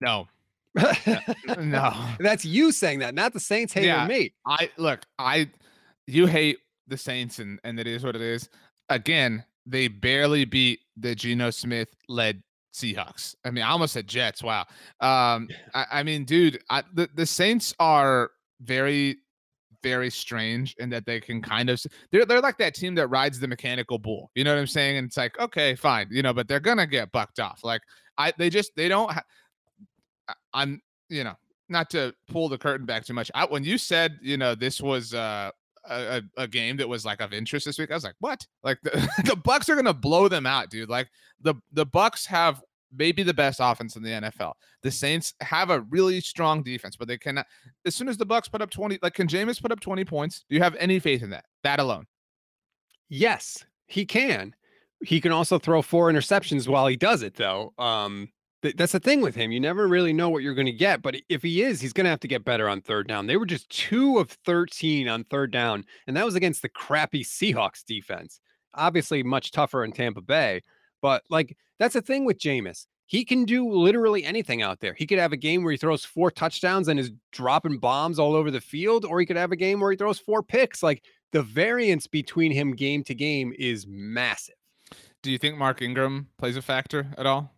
No. 0.00 0.28
no. 1.58 1.92
That's 2.20 2.44
you 2.44 2.70
saying 2.70 3.00
that, 3.00 3.14
not 3.14 3.32
the 3.32 3.40
Saints 3.40 3.72
hating 3.72 3.88
Yeah. 3.88 4.06
me. 4.06 4.32
I 4.46 4.70
look, 4.76 5.04
I 5.18 5.50
you 6.06 6.26
hate 6.26 6.58
the 6.86 6.96
Saints 6.96 7.40
and 7.40 7.58
and 7.64 7.80
it 7.80 7.86
is 7.88 8.04
what 8.04 8.14
it 8.14 8.22
is. 8.22 8.48
Again, 8.88 9.44
they 9.66 9.88
barely 9.88 10.44
beat 10.44 10.80
the 10.96 11.14
Geno 11.14 11.50
Smith 11.50 11.88
led 12.08 12.42
Seahawks. 12.74 13.34
I 13.44 13.50
mean, 13.50 13.64
I 13.64 13.70
almost 13.70 13.92
said 13.92 14.06
Jets. 14.06 14.42
Wow. 14.42 14.66
Um, 15.00 15.48
I, 15.74 15.86
I 15.92 16.02
mean, 16.02 16.24
dude, 16.24 16.60
I, 16.70 16.82
the 16.94 17.08
the 17.14 17.26
Saints 17.26 17.74
are 17.78 18.30
very 18.60 19.18
very 19.82 20.10
strange 20.10 20.74
in 20.78 20.90
that 20.90 21.06
they 21.06 21.20
can 21.20 21.40
kind 21.40 21.70
of 21.70 21.80
they're 22.10 22.26
they're 22.26 22.40
like 22.40 22.58
that 22.58 22.74
team 22.74 22.94
that 22.96 23.06
rides 23.08 23.38
the 23.38 23.48
mechanical 23.48 23.98
bull. 23.98 24.30
You 24.34 24.44
know 24.44 24.54
what 24.54 24.60
I'm 24.60 24.66
saying? 24.66 24.96
And 24.96 25.06
it's 25.06 25.16
like, 25.16 25.38
okay, 25.38 25.74
fine, 25.74 26.08
you 26.10 26.22
know, 26.22 26.32
but 26.32 26.48
they're 26.48 26.60
gonna 26.60 26.86
get 26.86 27.12
bucked 27.12 27.40
off. 27.40 27.60
Like 27.62 27.82
I 28.16 28.32
they 28.38 28.50
just 28.50 28.72
they 28.76 28.88
don't 28.88 29.10
ha- 29.10 29.22
I'm 30.52 30.80
you 31.08 31.24
know, 31.24 31.34
not 31.68 31.90
to 31.90 32.14
pull 32.28 32.48
the 32.48 32.58
curtain 32.58 32.86
back 32.86 33.04
too 33.04 33.14
much. 33.14 33.30
I, 33.34 33.44
when 33.46 33.64
you 33.64 33.78
said, 33.78 34.18
you 34.22 34.36
know, 34.36 34.54
this 34.54 34.80
was 34.80 35.14
uh 35.14 35.50
a, 35.88 36.22
a 36.36 36.48
game 36.48 36.76
that 36.76 36.88
was 36.88 37.04
like 37.04 37.20
of 37.20 37.32
interest 37.32 37.66
this 37.66 37.78
week, 37.78 37.90
I 37.90 37.94
was 37.94 38.04
like, 38.04 38.14
what? 38.20 38.46
Like 38.62 38.78
the, 38.82 38.90
the 39.24 39.36
Bucks 39.36 39.68
are 39.68 39.76
gonna 39.76 39.94
blow 39.94 40.28
them 40.28 40.46
out, 40.46 40.70
dude. 40.70 40.88
Like 40.88 41.08
the 41.40 41.54
the 41.72 41.86
Bucks 41.86 42.26
have 42.26 42.62
maybe 42.96 43.22
the 43.22 43.34
best 43.34 43.60
offense 43.62 43.96
in 43.96 44.02
the 44.02 44.10
NFL. 44.10 44.54
The 44.82 44.90
Saints 44.90 45.34
have 45.40 45.70
a 45.70 45.80
really 45.80 46.20
strong 46.20 46.62
defense, 46.62 46.96
but 46.96 47.08
they 47.08 47.18
cannot. 47.18 47.46
As 47.84 47.94
soon 47.94 48.08
as 48.08 48.16
the 48.16 48.26
Bucks 48.26 48.48
put 48.48 48.62
up 48.62 48.70
twenty, 48.70 48.98
like 49.02 49.14
can 49.14 49.28
Jameis 49.28 49.60
put 49.60 49.72
up 49.72 49.80
twenty 49.80 50.04
points? 50.04 50.44
Do 50.48 50.56
you 50.56 50.62
have 50.62 50.76
any 50.76 50.98
faith 50.98 51.22
in 51.22 51.30
that? 51.30 51.44
That 51.64 51.80
alone? 51.80 52.06
Yes, 53.08 53.64
he 53.86 54.04
can. 54.04 54.54
He 55.04 55.20
can 55.20 55.32
also 55.32 55.58
throw 55.58 55.80
four 55.80 56.10
interceptions 56.10 56.66
while 56.66 56.86
he 56.86 56.96
does 56.96 57.22
it, 57.22 57.34
though. 57.34 57.72
Um, 57.78 58.28
that's 58.62 58.92
the 58.92 59.00
thing 59.00 59.20
with 59.20 59.34
him. 59.34 59.52
You 59.52 59.60
never 59.60 59.86
really 59.86 60.12
know 60.12 60.28
what 60.28 60.42
you're 60.42 60.54
going 60.54 60.66
to 60.66 60.72
get. 60.72 61.02
But 61.02 61.16
if 61.28 61.42
he 61.42 61.62
is, 61.62 61.80
he's 61.80 61.92
going 61.92 62.04
to 62.04 62.10
have 62.10 62.20
to 62.20 62.28
get 62.28 62.44
better 62.44 62.68
on 62.68 62.80
third 62.80 63.06
down. 63.06 63.26
They 63.26 63.36
were 63.36 63.46
just 63.46 63.68
two 63.70 64.18
of 64.18 64.30
13 64.30 65.08
on 65.08 65.24
third 65.24 65.52
down, 65.52 65.84
and 66.06 66.16
that 66.16 66.24
was 66.24 66.34
against 66.34 66.62
the 66.62 66.68
crappy 66.68 67.22
Seahawks 67.22 67.84
defense. 67.84 68.40
Obviously, 68.74 69.22
much 69.22 69.52
tougher 69.52 69.84
in 69.84 69.92
Tampa 69.92 70.20
Bay. 70.20 70.62
But 71.00 71.22
like, 71.30 71.56
that's 71.78 71.94
the 71.94 72.02
thing 72.02 72.24
with 72.24 72.38
Jameis. 72.38 72.86
He 73.06 73.24
can 73.24 73.44
do 73.44 73.70
literally 73.70 74.24
anything 74.24 74.60
out 74.60 74.80
there. 74.80 74.92
He 74.92 75.06
could 75.06 75.18
have 75.18 75.32
a 75.32 75.36
game 75.36 75.62
where 75.62 75.72
he 75.72 75.78
throws 75.78 76.04
four 76.04 76.30
touchdowns 76.30 76.88
and 76.88 77.00
is 77.00 77.12
dropping 77.32 77.78
bombs 77.78 78.18
all 78.18 78.34
over 78.34 78.50
the 78.50 78.60
field, 78.60 79.04
or 79.04 79.20
he 79.20 79.26
could 79.26 79.36
have 79.36 79.52
a 79.52 79.56
game 79.56 79.80
where 79.80 79.90
he 79.90 79.96
throws 79.96 80.18
four 80.18 80.42
picks. 80.42 80.82
Like, 80.82 81.04
the 81.32 81.42
variance 81.42 82.06
between 82.06 82.52
him 82.52 82.74
game 82.74 83.04
to 83.04 83.14
game 83.14 83.54
is 83.58 83.86
massive. 83.86 84.54
Do 85.22 85.30
you 85.30 85.38
think 85.38 85.56
Mark 85.56 85.80
Ingram 85.80 86.28
plays 86.38 86.56
a 86.56 86.62
factor 86.62 87.06
at 87.16 87.26
all 87.26 87.57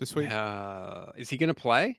this 0.00 0.14
week? 0.14 0.32
Uh, 0.32 1.06
is 1.16 1.30
he 1.30 1.36
going 1.36 1.48
to 1.48 1.54
play? 1.54 1.98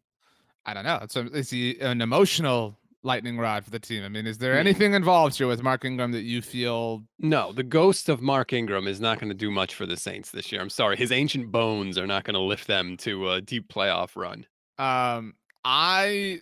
I 0.65 0.73
don't 0.73 0.83
know. 0.83 0.99
A, 1.15 1.37
is 1.37 1.49
he 1.49 1.79
an 1.79 2.01
emotional 2.01 2.77
lightning 3.03 3.37
rod 3.37 3.63
for 3.63 3.71
the 3.71 3.79
team? 3.79 4.03
I 4.03 4.09
mean, 4.09 4.27
is 4.27 4.37
there 4.37 4.57
anything 4.57 4.93
involved 4.93 5.37
here 5.37 5.47
with 5.47 5.63
Mark 5.63 5.85
Ingram 5.85 6.11
that 6.11 6.23
you 6.23 6.41
feel? 6.41 7.03
No, 7.19 7.51
the 7.51 7.63
ghost 7.63 8.09
of 8.09 8.21
Mark 8.21 8.53
Ingram 8.53 8.87
is 8.87 8.99
not 8.99 9.19
going 9.19 9.29
to 9.29 9.37
do 9.37 9.49
much 9.49 9.73
for 9.75 9.85
the 9.85 9.97
Saints 9.97 10.31
this 10.31 10.51
year. 10.51 10.61
I'm 10.61 10.69
sorry. 10.69 10.97
His 10.97 11.11
ancient 11.11 11.51
bones 11.51 11.97
are 11.97 12.07
not 12.07 12.25
going 12.25 12.35
to 12.35 12.41
lift 12.41 12.67
them 12.67 12.97
to 12.97 13.31
a 13.31 13.41
deep 13.41 13.69
playoff 13.69 14.15
run. 14.15 14.45
Um, 14.77 15.35
I 15.63 16.41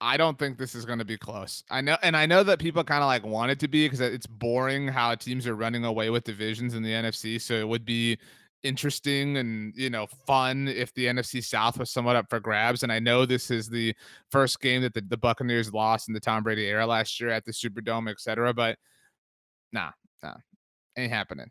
I 0.00 0.16
don't 0.16 0.38
think 0.38 0.56
this 0.56 0.74
is 0.74 0.86
going 0.86 0.98
to 0.98 1.04
be 1.04 1.18
close. 1.18 1.62
I 1.70 1.82
know, 1.82 1.96
and 2.02 2.16
I 2.16 2.24
know 2.24 2.42
that 2.42 2.58
people 2.58 2.82
kind 2.84 3.02
of 3.02 3.06
like 3.06 3.24
want 3.24 3.50
it 3.50 3.60
to 3.60 3.68
be 3.68 3.86
because 3.86 4.00
it's 4.00 4.26
boring 4.26 4.88
how 4.88 5.14
teams 5.14 5.46
are 5.46 5.54
running 5.54 5.84
away 5.84 6.08
with 6.08 6.24
divisions 6.24 6.74
in 6.74 6.82
the 6.82 6.90
NFC. 6.90 7.40
So 7.40 7.54
it 7.54 7.68
would 7.68 7.84
be 7.84 8.18
interesting 8.62 9.38
and 9.38 9.74
you 9.76 9.90
know 9.90 10.06
fun 10.26 10.68
if 10.68 10.92
the 10.94 11.06
NFC 11.06 11.42
South 11.42 11.78
was 11.78 11.90
somewhat 11.90 12.16
up 12.16 12.26
for 12.28 12.40
grabs. 12.40 12.82
And 12.82 12.92
I 12.92 12.98
know 12.98 13.26
this 13.26 13.50
is 13.50 13.68
the 13.68 13.94
first 14.30 14.60
game 14.60 14.82
that 14.82 14.94
the, 14.94 15.00
the 15.02 15.16
Buccaneers 15.16 15.72
lost 15.72 16.08
in 16.08 16.14
the 16.14 16.20
Tom 16.20 16.42
Brady 16.42 16.66
era 16.66 16.86
last 16.86 17.20
year 17.20 17.30
at 17.30 17.44
the 17.44 17.52
Superdome, 17.52 18.10
etc. 18.10 18.52
But 18.54 18.78
nah, 19.72 19.90
nah, 20.22 20.34
ain't 20.96 21.12
happening. 21.12 21.50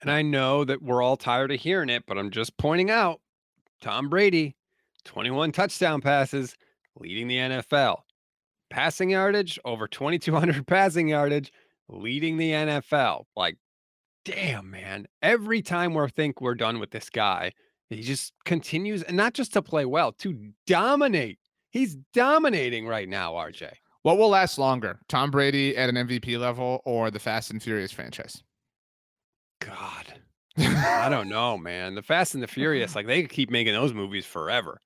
And 0.00 0.10
I 0.10 0.22
know 0.22 0.64
that 0.64 0.82
we're 0.82 1.02
all 1.02 1.16
tired 1.16 1.50
of 1.50 1.60
hearing 1.60 1.88
it, 1.88 2.04
but 2.06 2.18
I'm 2.18 2.30
just 2.30 2.56
pointing 2.58 2.90
out 2.90 3.20
Tom 3.80 4.08
Brady, 4.08 4.54
21 5.04 5.52
touchdown 5.52 6.00
passes, 6.00 6.56
leading 6.98 7.28
the 7.28 7.36
NFL. 7.36 7.98
Passing 8.70 9.10
yardage, 9.10 9.58
over 9.64 9.88
2,200 9.88 10.66
passing 10.66 11.08
yardage, 11.08 11.52
leading 11.88 12.36
the 12.36 12.50
NFL. 12.50 13.24
Like, 13.36 13.56
damn, 14.24 14.70
man. 14.70 15.06
Every 15.22 15.62
time 15.62 15.94
we 15.94 16.08
think 16.08 16.40
we're 16.40 16.54
done 16.54 16.78
with 16.78 16.90
this 16.90 17.10
guy, 17.10 17.52
he 17.90 18.02
just 18.02 18.32
continues, 18.44 19.02
and 19.02 19.16
not 19.16 19.34
just 19.34 19.52
to 19.52 19.62
play 19.62 19.84
well, 19.84 20.12
to 20.12 20.52
dominate. 20.66 21.38
He's 21.70 21.96
dominating 22.12 22.86
right 22.86 23.08
now, 23.08 23.32
RJ. 23.32 23.72
What 24.02 24.18
will 24.18 24.28
last 24.28 24.58
longer, 24.58 25.00
Tom 25.08 25.30
Brady 25.30 25.76
at 25.76 25.88
an 25.88 25.96
MVP 25.96 26.38
level 26.38 26.82
or 26.84 27.10
the 27.10 27.18
Fast 27.18 27.50
and 27.50 27.62
Furious 27.62 27.90
franchise? 27.90 28.42
God. 29.60 30.20
I 30.58 31.08
don't 31.10 31.28
know, 31.30 31.56
man. 31.56 31.94
The 31.94 32.02
Fast 32.02 32.34
and 32.34 32.42
the 32.42 32.46
Furious, 32.46 32.94
like 32.94 33.06
they 33.06 33.22
could 33.22 33.30
keep 33.30 33.50
making 33.50 33.72
those 33.72 33.94
movies 33.94 34.26
forever. 34.26 34.80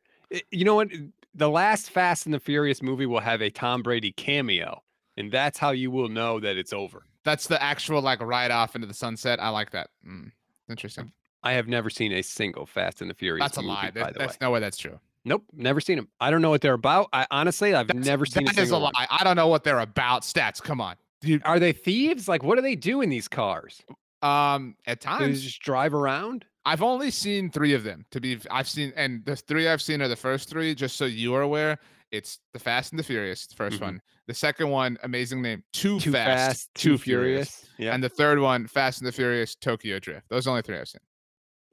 You 0.50 0.64
know 0.64 0.76
what? 0.76 0.88
The 1.34 1.50
last 1.50 1.90
Fast 1.90 2.26
and 2.26 2.34
the 2.34 2.40
Furious 2.40 2.82
movie 2.82 3.06
will 3.06 3.20
have 3.20 3.42
a 3.42 3.50
Tom 3.50 3.82
Brady 3.82 4.12
cameo, 4.12 4.82
and 5.16 5.32
that's 5.32 5.58
how 5.58 5.70
you 5.70 5.90
will 5.90 6.08
know 6.08 6.40
that 6.40 6.56
it's 6.56 6.72
over. 6.72 7.04
That's 7.28 7.46
the 7.46 7.62
actual 7.62 8.00
like 8.00 8.22
ride 8.22 8.50
off 8.50 8.74
into 8.74 8.86
the 8.86 8.94
sunset. 8.94 9.38
I 9.40 9.50
like 9.50 9.70
that. 9.72 9.90
Mm, 10.06 10.32
interesting. 10.70 11.12
I 11.42 11.52
have 11.52 11.68
never 11.68 11.90
seen 11.90 12.12
a 12.12 12.22
single 12.22 12.64
Fast 12.64 13.02
and 13.02 13.10
the 13.10 13.14
Furious. 13.14 13.44
That's 13.44 13.58
a 13.58 13.60
movie, 13.62 13.74
lie. 13.74 13.90
by 13.90 14.00
That- 14.00 14.14
the 14.14 14.20
way. 14.20 14.26
that's 14.26 14.40
no 14.40 14.50
way 14.50 14.60
that's 14.60 14.78
true. 14.78 14.98
Nope, 15.26 15.44
never 15.52 15.78
seen 15.80 15.96
them. 15.96 16.08
I 16.20 16.30
don't 16.30 16.40
know 16.40 16.48
what 16.48 16.62
they're 16.62 16.72
about. 16.72 17.08
I 17.12 17.26
honestly, 17.30 17.74
I've 17.74 17.86
That's- 17.88 18.06
never 18.06 18.24
seen. 18.24 18.46
That 18.46 18.56
a 18.56 18.62
is 18.62 18.70
a 18.70 18.78
lie. 18.78 18.92
one. 18.96 19.06
I 19.10 19.22
don't 19.24 19.36
know 19.36 19.48
what 19.48 19.62
they're 19.62 19.80
about. 19.80 20.22
Stats. 20.22 20.62
Come 20.62 20.80
on. 20.80 20.96
You, 21.22 21.40
Are 21.44 21.58
they 21.58 21.72
thieves? 21.72 22.28
Like, 22.28 22.42
what 22.42 22.54
do 22.56 22.62
they 22.62 22.76
do 22.76 23.02
in 23.02 23.10
these 23.10 23.28
cars? 23.28 23.82
um, 24.22 24.74
at 24.86 25.00
times 25.00 25.42
just 25.42 25.60
drive 25.60 25.92
around? 25.94 26.44
I've 26.64 26.82
only 26.82 27.10
seen 27.10 27.50
three 27.50 27.72
of 27.74 27.84
them. 27.84 28.04
To 28.10 28.20
be, 28.20 28.38
I've 28.50 28.68
seen, 28.68 28.92
and 28.96 29.24
the 29.24 29.36
three 29.36 29.68
I've 29.68 29.80
seen 29.82 30.00
are 30.02 30.08
the 30.08 30.16
first 30.16 30.48
three. 30.48 30.74
Just 30.74 30.96
so 30.96 31.04
you 31.04 31.34
are 31.34 31.42
aware, 31.42 31.78
it's 32.10 32.38
the 32.52 32.58
Fast 32.58 32.92
and 32.92 32.98
the 32.98 33.02
Furious, 33.02 33.46
the 33.46 33.54
1st 33.54 33.78
Mhm. 33.78 33.82
one. 33.82 34.02
The 34.26 34.34
second 34.34 34.70
one, 34.70 34.98
amazing 35.02 35.42
name, 35.42 35.62
Too, 35.72 36.00
Too 36.00 36.12
Fast, 36.12 36.28
fast, 36.28 36.74
too 36.74 36.98
furious. 36.98 37.68
Yeah. 37.78 37.94
and 37.94 38.02
the 38.02 38.08
third 38.08 38.38
one, 38.38 38.66
Fast 38.66 39.00
and 39.00 39.06
the 39.08 39.12
Furious, 39.12 39.54
Tokyo 39.54 39.98
Drift. 39.98 40.28
Those 40.28 40.46
are 40.46 40.48
the 40.48 40.50
only 40.50 40.62
three 40.62 40.78
I've 40.78 40.88
seen. 40.88 41.00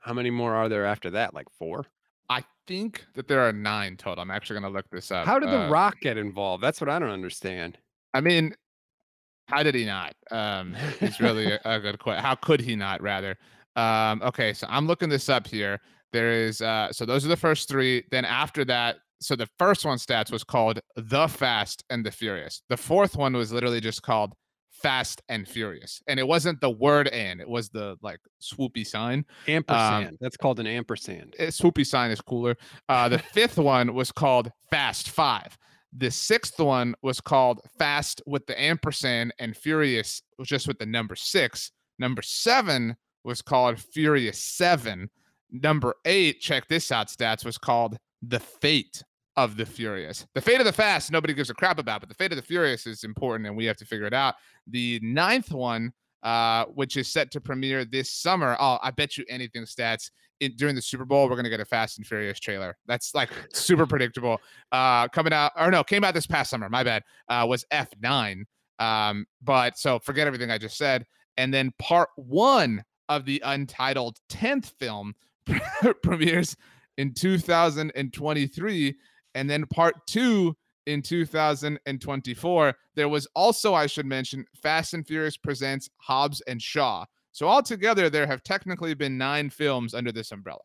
How 0.01 0.13
many 0.13 0.29
more 0.29 0.53
are 0.53 0.69
there 0.69 0.85
after 0.85 1.09
that? 1.11 1.33
Like 1.33 1.47
four? 1.57 1.85
I 2.29 2.43
think 2.67 3.05
that 3.13 3.27
there 3.27 3.41
are 3.41 3.51
nine 3.53 3.97
total. 3.97 4.21
I'm 4.21 4.31
actually 4.31 4.59
gonna 4.59 4.73
look 4.73 4.89
this 4.89 5.11
up. 5.11 5.25
How 5.25 5.39
did 5.39 5.49
The 5.49 5.63
Uh, 5.65 5.69
Rock 5.69 5.99
get 6.01 6.17
involved? 6.17 6.63
That's 6.63 6.79
what 6.81 6.89
I 6.89 6.99
don't 6.99 7.09
understand. 7.11 7.77
I 8.13 8.21
mean, 8.21 8.55
how 9.47 9.61
did 9.63 9.75
he 9.75 9.85
not? 9.85 10.15
Um, 10.31 10.75
it's 11.01 11.19
really 11.19 11.51
a, 11.51 11.59
a 11.65 11.79
good 11.79 11.99
question. 11.99 12.23
How 12.23 12.35
could 12.35 12.59
he 12.61 12.75
not? 12.75 13.01
Rather. 13.01 13.37
Um, 13.75 14.21
okay, 14.23 14.53
so 14.53 14.65
I'm 14.69 14.87
looking 14.87 15.09
this 15.09 15.27
up 15.29 15.45
here. 15.47 15.81
There 16.13 16.31
is 16.31 16.61
uh, 16.61 16.91
so 16.93 17.05
those 17.05 17.25
are 17.25 17.29
the 17.29 17.35
first 17.37 17.67
three. 17.67 18.03
Then 18.09 18.25
after 18.25 18.63
that, 18.65 18.97
so 19.25 19.35
the 19.35 19.49
first 19.57 19.85
one 19.85 19.97
stats 19.97 20.31
was 20.31 20.43
called 20.43 20.79
The 20.95 21.27
Fast 21.27 21.83
and 21.89 22.05
the 22.05 22.11
Furious. 22.11 22.61
The 22.69 22.77
fourth 22.77 23.15
one 23.15 23.33
was 23.33 23.51
literally 23.51 23.81
just 23.81 24.01
called 24.01 24.33
Fast 24.71 25.21
and 25.29 25.47
Furious, 25.47 26.01
and 26.07 26.19
it 26.19 26.27
wasn't 26.27 26.61
the 26.61 26.69
word 26.69 27.07
"and," 27.07 27.39
it 27.39 27.47
was 27.47 27.69
the 27.69 27.97
like 28.01 28.19
swoopy 28.41 28.85
sign. 28.85 29.25
Ampersand. 29.47 30.17
That's 30.21 30.37
called 30.37 30.59
an 30.59 30.67
ampersand. 30.67 31.35
Eh, 31.39 31.47
swoopy 31.47 31.85
sign 31.85 32.11
is 32.11 32.21
cooler. 32.21 32.55
Uh, 32.89 33.09
the 33.09 33.19
fifth 33.19 33.57
one 33.57 33.93
was 33.93 34.11
called 34.11 34.51
Fast 34.69 35.09
Five. 35.09 35.57
The 35.97 36.11
sixth 36.11 36.59
one 36.59 36.93
was 37.01 37.21
called 37.21 37.61
Fast 37.79 38.21
with 38.25 38.45
the 38.47 38.61
ampersand 38.61 39.33
and 39.39 39.55
Furious 39.55 40.21
was 40.37 40.49
just 40.49 40.67
with 40.67 40.77
the 40.77 40.85
number 40.85 41.15
six. 41.15 41.71
Number 41.99 42.21
seven 42.21 42.97
was 43.23 43.41
called 43.41 43.79
Furious 43.79 44.39
Seven. 44.39 45.09
Number 45.51 45.95
eight, 46.03 46.41
check 46.41 46.67
this 46.67 46.91
out, 46.91 47.07
stats 47.07 47.45
was 47.45 47.57
called 47.57 47.97
The 48.21 48.39
Fate 48.39 49.03
of 49.37 49.57
the 49.57 49.65
Furious. 49.65 50.25
The 50.33 50.41
fate 50.41 50.59
of 50.59 50.65
the 50.65 50.73
Fast, 50.73 51.11
nobody 51.11 51.33
gives 51.33 51.49
a 51.49 51.53
crap 51.53 51.77
about, 51.77 51.99
but 51.99 52.09
the 52.09 52.15
fate 52.15 52.31
of 52.31 52.37
the 52.37 52.41
Furious 52.41 52.87
is 52.87 53.03
important 53.03 53.47
and 53.47 53.55
we 53.55 53.65
have 53.65 53.77
to 53.77 53.85
figure 53.85 54.05
it 54.05 54.13
out. 54.13 54.35
The 54.67 54.99
ninth 55.03 55.51
one, 55.51 55.91
uh, 56.23 56.65
which 56.65 56.97
is 56.97 57.07
set 57.07 57.31
to 57.31 57.41
premiere 57.41 57.85
this 57.85 58.11
summer. 58.11 58.55
Oh, 58.59 58.79
I 58.81 58.91
bet 58.91 59.17
you 59.17 59.25
anything 59.29 59.63
stats. 59.63 60.09
In, 60.41 60.53
during 60.57 60.75
the 60.75 60.81
Super 60.81 61.05
Bowl, 61.05 61.29
we're 61.29 61.37
gonna 61.37 61.49
get 61.49 61.61
a 61.61 61.65
Fast 61.65 61.97
and 61.97 62.05
Furious 62.05 62.39
trailer. 62.39 62.75
That's 62.87 63.15
like 63.15 63.29
super 63.53 63.85
predictable. 63.85 64.41
Uh, 64.71 65.07
coming 65.07 65.31
out 65.31 65.53
or 65.55 65.71
no, 65.71 65.83
came 65.83 66.03
out 66.03 66.13
this 66.13 66.27
past 66.27 66.49
summer. 66.49 66.67
My 66.69 66.83
bad. 66.83 67.03
Uh, 67.29 67.45
was 67.47 67.65
F9. 67.71 68.43
Um, 68.79 69.25
but 69.41 69.77
so 69.77 69.99
forget 69.99 70.27
everything 70.27 70.51
I 70.51 70.57
just 70.57 70.77
said. 70.77 71.05
And 71.37 71.53
then 71.53 71.71
part 71.79 72.09
one 72.15 72.83
of 73.07 73.25
the 73.25 73.41
untitled 73.45 74.17
10th 74.29 74.73
film 74.77 75.13
premieres 76.03 76.57
in 76.97 77.13
2023 77.13 78.95
and 79.35 79.47
then 79.49 79.65
part 79.67 79.95
2 80.07 80.55
in 80.87 81.01
2024 81.01 82.73
there 82.95 83.09
was 83.09 83.27
also 83.35 83.73
I 83.73 83.87
should 83.87 84.05
mention 84.05 84.45
Fast 84.61 84.93
and 84.93 85.05
Furious 85.05 85.37
presents 85.37 85.89
Hobbs 85.97 86.41
and 86.47 86.61
Shaw. 86.61 87.05
So 87.31 87.47
altogether 87.47 88.09
there 88.09 88.25
have 88.27 88.43
technically 88.43 88.93
been 88.93 89.17
9 89.17 89.49
films 89.49 89.93
under 89.93 90.11
this 90.11 90.31
umbrella. 90.31 90.61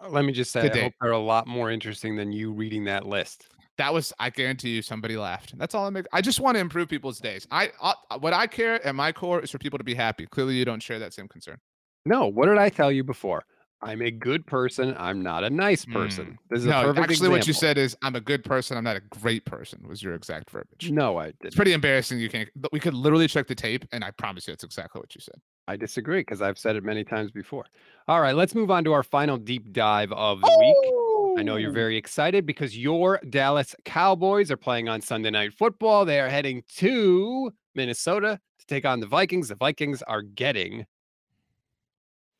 Uh, 0.00 0.10
Let 0.10 0.24
me 0.24 0.32
just 0.32 0.52
say, 0.52 0.62
Good 0.62 0.76
I 0.76 0.80
hope 0.82 0.92
they're 1.00 1.12
a 1.12 1.18
lot 1.18 1.46
more 1.46 1.70
interesting 1.70 2.14
than 2.16 2.30
you 2.32 2.52
reading 2.52 2.84
that 2.84 3.06
list. 3.06 3.46
that 3.78 3.94
was 3.94 4.12
I 4.18 4.30
guarantee 4.30 4.70
you 4.70 4.82
somebody 4.82 5.16
laughed. 5.16 5.56
That's 5.56 5.74
all 5.74 5.86
I 5.86 5.90
make 5.90 6.06
I 6.12 6.20
just 6.20 6.40
want 6.40 6.56
to 6.56 6.60
improve 6.60 6.88
people's 6.88 7.18
days. 7.20 7.46
I, 7.50 7.70
I 7.82 8.16
what 8.18 8.32
I 8.32 8.46
care 8.46 8.84
at 8.86 8.94
my 8.94 9.12
core 9.12 9.40
is 9.40 9.50
for 9.50 9.58
people 9.58 9.78
to 9.78 9.84
be 9.84 9.94
happy. 9.94 10.26
Clearly 10.26 10.54
you 10.56 10.64
don't 10.64 10.82
share 10.82 10.98
that 10.98 11.14
same 11.14 11.28
concern. 11.28 11.58
No, 12.04 12.26
what 12.26 12.46
did 12.46 12.58
I 12.58 12.68
tell 12.68 12.90
you 12.92 13.04
before? 13.04 13.44
I'm 13.80 14.02
a 14.02 14.10
good 14.10 14.44
person. 14.46 14.94
I'm 14.98 15.22
not 15.22 15.44
a 15.44 15.50
nice 15.50 15.84
hmm. 15.84 15.92
person. 15.92 16.38
This 16.50 16.60
is 16.60 16.66
a 16.66 16.70
no 16.70 16.94
actually 16.96 17.28
what 17.28 17.46
you 17.46 17.52
said 17.52 17.78
is 17.78 17.96
I'm 18.02 18.16
a 18.16 18.20
good 18.20 18.44
person 18.44 18.76
I'm 18.76 18.84
not 18.84 18.96
a 18.96 19.00
great 19.00 19.44
person 19.44 19.86
was 19.86 20.02
your 20.02 20.14
exact 20.14 20.50
verbiage 20.50 20.90
No, 20.90 21.18
I 21.18 21.26
It's 21.26 21.38
didn't. 21.40 21.54
pretty 21.54 21.72
embarrassing. 21.72 22.18
You 22.18 22.28
can't. 22.28 22.48
but 22.56 22.72
We 22.72 22.80
could 22.80 22.94
literally 22.94 23.28
check 23.28 23.46
the 23.46 23.54
tape, 23.54 23.84
and 23.92 24.04
I 24.04 24.10
promise 24.10 24.48
you, 24.48 24.52
it's 24.52 24.64
exactly 24.64 24.98
what 25.00 25.14
you 25.14 25.20
said. 25.20 25.36
I 25.68 25.76
disagree 25.76 26.20
because 26.20 26.42
I've 26.42 26.58
said 26.58 26.76
it 26.76 26.82
many 26.82 27.04
times 27.04 27.30
before. 27.30 27.66
All 28.08 28.20
right, 28.20 28.34
let's 28.34 28.54
move 28.54 28.70
on 28.70 28.84
to 28.84 28.92
our 28.92 29.02
final 29.02 29.36
deep 29.36 29.72
dive 29.72 30.12
of 30.12 30.40
the 30.40 30.56
week. 30.58 31.38
I 31.38 31.42
know 31.42 31.56
you're 31.56 31.70
oh! 31.70 31.74
very 31.74 31.96
excited 31.96 32.46
because 32.46 32.76
your 32.76 33.20
Dallas 33.30 33.76
Cowboys 33.84 34.50
are 34.50 34.56
playing 34.56 34.88
on 34.88 35.00
Sunday 35.00 35.30
Night 35.30 35.52
Football. 35.54 36.04
They 36.04 36.20
are 36.20 36.28
heading 36.28 36.64
to 36.78 37.52
Minnesota 37.74 38.40
to 38.58 38.66
take 38.66 38.84
on 38.84 38.98
the 38.98 39.06
Vikings. 39.06 39.48
The 39.48 39.54
Vikings 39.54 40.02
are 40.02 40.22
getting. 40.22 40.84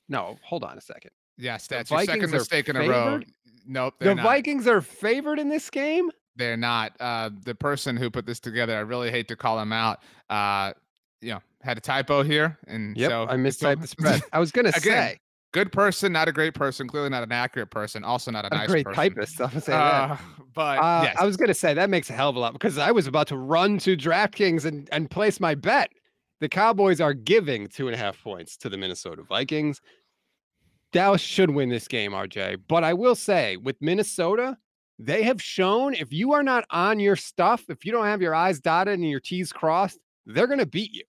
No, 0.08 0.36
hold 0.42 0.64
on 0.64 0.76
a 0.78 0.80
second. 0.80 1.12
Yes, 1.38 1.66
that's 1.66 1.88
The 1.88 1.96
your 1.96 2.06
Vikings 2.06 2.24
second 2.24 2.38
mistake 2.38 2.68
in 2.68 2.76
a 2.76 2.88
row. 2.88 3.20
Nope, 3.66 3.94
they're 3.98 4.10
The 4.10 4.14
not. 4.16 4.24
Vikings 4.24 4.66
are 4.66 4.80
favored 4.80 5.38
in 5.38 5.48
this 5.48 5.70
game. 5.70 6.10
They're 6.36 6.56
not. 6.56 6.92
Uh, 7.00 7.30
the 7.44 7.54
person 7.54 7.96
who 7.96 8.10
put 8.10 8.26
this 8.26 8.40
together, 8.40 8.76
I 8.76 8.80
really 8.80 9.10
hate 9.10 9.28
to 9.28 9.36
call 9.36 9.60
him 9.60 9.72
out. 9.72 10.00
Uh, 10.30 10.72
you 11.20 11.32
know, 11.32 11.40
had 11.62 11.76
a 11.78 11.80
typo 11.80 12.22
here, 12.22 12.58
and 12.66 12.96
Yep, 12.96 13.10
so 13.10 13.26
I 13.28 13.34
mistyped 13.34 13.80
the 13.80 13.88
spread. 13.88 14.22
I 14.32 14.38
was 14.38 14.52
gonna 14.52 14.68
Again, 14.70 14.80
say 14.82 15.18
Good 15.52 15.72
person, 15.72 16.12
not 16.12 16.28
a 16.28 16.32
great 16.32 16.54
person. 16.54 16.86
Clearly 16.86 17.08
not 17.08 17.22
an 17.22 17.32
accurate 17.32 17.70
person. 17.70 18.04
Also 18.04 18.30
not 18.30 18.44
a, 18.44 18.54
a 18.54 18.58
nice 18.58 18.68
great 18.68 18.84
person. 18.84 18.96
typist. 19.14 19.40
I'm 19.40 19.48
gonna 19.48 19.60
say 19.62 19.72
that. 19.72 20.10
Uh, 20.10 20.16
but 20.54 20.78
Uh, 20.78 21.00
yes, 21.04 21.16
I 21.18 21.24
was 21.24 21.36
gonna 21.38 21.54
say 21.54 21.72
that 21.72 21.88
makes 21.88 22.10
a 22.10 22.12
hell 22.12 22.28
of 22.28 22.36
a 22.36 22.38
lot 22.38 22.52
because 22.52 22.76
I 22.76 22.90
was 22.90 23.06
about 23.06 23.28
to 23.28 23.36
run 23.36 23.78
to 23.78 23.96
DraftKings 23.96 24.66
and, 24.66 24.88
and 24.92 25.10
place 25.10 25.40
my 25.40 25.54
bet. 25.54 25.90
The 26.40 26.48
Cowboys 26.48 27.00
are 27.00 27.14
giving 27.14 27.66
two 27.66 27.88
and 27.88 27.94
a 27.94 27.98
half 27.98 28.22
points 28.22 28.56
to 28.58 28.68
the 28.68 28.76
Minnesota 28.76 29.22
Vikings. 29.22 29.80
Dallas 30.92 31.20
should 31.20 31.50
win 31.50 31.68
this 31.68 31.88
game, 31.88 32.12
RJ. 32.12 32.62
But 32.68 32.84
I 32.84 32.94
will 32.94 33.14
say, 33.14 33.56
with 33.56 33.76
Minnesota, 33.80 34.56
they 34.98 35.22
have 35.24 35.40
shown 35.40 35.94
if 35.94 36.12
you 36.12 36.32
are 36.32 36.42
not 36.42 36.64
on 36.70 36.98
your 36.98 37.16
stuff, 37.16 37.64
if 37.68 37.84
you 37.84 37.92
don't 37.92 38.06
have 38.06 38.22
your 38.22 38.34
I's 38.34 38.60
dotted 38.60 38.94
and 38.94 39.08
your 39.08 39.20
T's 39.20 39.52
crossed, 39.52 39.98
they're 40.26 40.46
gonna 40.46 40.66
beat 40.66 40.92
you. 40.92 41.04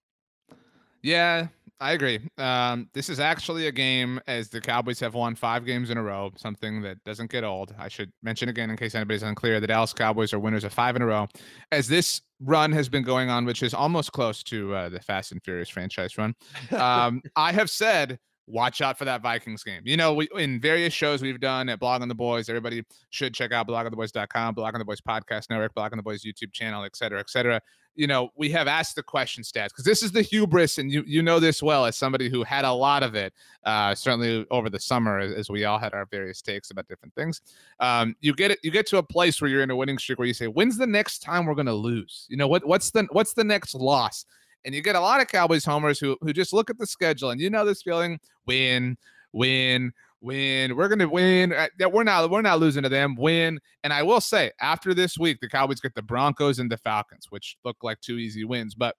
Yeah, 1.01 1.47
I 1.81 1.93
agree. 1.93 2.19
Um, 2.37 2.89
this 2.93 3.07
is 3.07 3.21
actually 3.21 3.67
a 3.67 3.71
game 3.71 4.19
as 4.27 4.49
the 4.49 4.59
Cowboys 4.59 4.99
have 4.99 5.13
won 5.13 5.33
five 5.33 5.65
games 5.65 5.89
in 5.89 5.97
a 5.97 6.03
row, 6.03 6.31
something 6.35 6.81
that 6.81 7.01
doesn't 7.05 7.31
get 7.31 7.45
old. 7.45 7.73
I 7.79 7.87
should 7.87 8.11
mention 8.21 8.49
again, 8.49 8.69
in 8.69 8.75
case 8.75 8.95
anybody's 8.95 9.23
unclear, 9.23 9.61
the 9.61 9.67
Dallas 9.67 9.93
Cowboys 9.93 10.33
are 10.33 10.39
winners 10.39 10.65
of 10.65 10.73
five 10.73 10.97
in 10.97 11.01
a 11.01 11.05
row. 11.05 11.27
As 11.71 11.87
this 11.87 12.21
run 12.41 12.73
has 12.73 12.89
been 12.89 13.03
going 13.03 13.29
on, 13.29 13.45
which 13.45 13.63
is 13.63 13.73
almost 13.73 14.11
close 14.11 14.43
to 14.43 14.75
uh, 14.75 14.89
the 14.89 14.99
Fast 14.99 15.31
and 15.31 15.41
Furious 15.41 15.69
franchise 15.69 16.17
run, 16.17 16.35
um, 16.71 17.21
I 17.37 17.53
have 17.53 17.69
said, 17.69 18.19
watch 18.49 18.81
out 18.81 18.97
for 18.97 19.05
that 19.05 19.21
Vikings 19.21 19.63
game. 19.63 19.81
You 19.85 19.97
know, 19.97 20.13
we, 20.13 20.27
in 20.35 20.59
various 20.59 20.93
shows 20.93 21.21
we've 21.21 21.39
done 21.39 21.69
at 21.69 21.79
Blogging 21.79 22.07
the 22.07 22.15
Boys, 22.15 22.49
everybody 22.49 22.83
should 23.09 23.33
check 23.33 23.51
out 23.51 23.67
bloggingtheboys.com, 23.67 24.55
Blog 24.55 24.73
on 24.73 24.79
the 24.79 24.85
Boys 24.85 25.01
podcast 25.01 25.49
network, 25.49 25.73
Blogging 25.75 25.95
the 25.97 26.03
Boys 26.03 26.23
YouTube 26.23 26.51
channel, 26.51 26.83
et 26.83 26.95
cetera, 26.95 27.19
et 27.19 27.29
cetera 27.29 27.61
you 27.99 28.07
know, 28.07 28.29
we 28.37 28.49
have 28.51 28.67
asked 28.67 28.95
the 28.95 29.03
question 29.03 29.43
stats 29.43 29.67
because 29.67 29.83
this 29.83 30.01
is 30.01 30.13
the 30.13 30.21
hubris, 30.21 30.77
and 30.77 30.89
you 30.89 31.03
you 31.05 31.21
know 31.21 31.37
this 31.37 31.61
well 31.61 31.85
as 31.85 31.97
somebody 31.97 32.29
who 32.29 32.43
had 32.43 32.63
a 32.63 32.71
lot 32.71 33.03
of 33.03 33.13
it, 33.13 33.33
uh, 33.65 33.93
certainly 33.93 34.45
over 34.51 34.69
the 34.69 34.79
summer, 34.79 35.19
as, 35.19 35.33
as 35.33 35.49
we 35.49 35.65
all 35.65 35.77
had 35.77 35.93
our 35.93 36.05
various 36.05 36.41
takes 36.41 36.71
about 36.71 36.87
different 36.87 37.13
things. 37.15 37.41
Um, 37.81 38.15
you 38.21 38.33
get 38.33 38.51
it, 38.51 38.59
you 38.63 38.71
get 38.71 38.87
to 38.87 38.97
a 38.97 39.03
place 39.03 39.41
where 39.41 39.49
you're 39.49 39.63
in 39.63 39.69
a 39.69 39.75
winning 39.75 39.97
streak 39.97 40.17
where 40.17 40.27
you 40.27 40.33
say, 40.33 40.47
when's 40.47 40.77
the 40.77 40.87
next 40.87 41.19
time 41.19 41.45
we're 41.45 41.55
gonna 41.55 41.73
lose? 41.73 42.25
You 42.29 42.37
know, 42.37 42.47
what 42.47 42.65
what's 42.65 42.89
the 42.91 43.05
what's 43.11 43.33
the 43.33 43.43
next 43.43 43.75
loss? 43.75 44.25
And 44.65 44.75
you 44.75 44.81
get 44.81 44.95
a 44.95 44.99
lot 44.99 45.21
of 45.21 45.27
Cowboys 45.27 45.65
homers 45.65 45.99
who 45.99 46.17
who 46.21 46.33
just 46.33 46.53
look 46.53 46.69
at 46.69 46.77
the 46.77 46.85
schedule 46.85 47.31
and 47.31 47.39
you 47.39 47.49
know 47.49 47.65
this 47.65 47.81
feeling, 47.81 48.19
win, 48.45 48.97
win, 49.31 49.93
win. 50.21 50.75
We're 50.75 50.89
gonna 50.89 51.07
win. 51.07 51.53
Uh, 51.53 51.67
We're 51.89 52.03
not 52.03 52.29
we're 52.29 52.41
not 52.41 52.59
losing 52.59 52.83
to 52.83 52.89
them. 52.89 53.15
Win. 53.15 53.59
And 53.83 53.93
I 53.93 54.03
will 54.03 54.21
say, 54.21 54.51
after 54.59 54.93
this 54.93 55.17
week, 55.17 55.39
the 55.39 55.49
Cowboys 55.49 55.79
get 55.79 55.95
the 55.95 56.01
Broncos 56.01 56.59
and 56.59 56.71
the 56.71 56.77
Falcons, 56.77 57.27
which 57.29 57.57
look 57.63 57.77
like 57.83 58.01
two 58.01 58.17
easy 58.17 58.43
wins. 58.43 58.75
But 58.75 58.95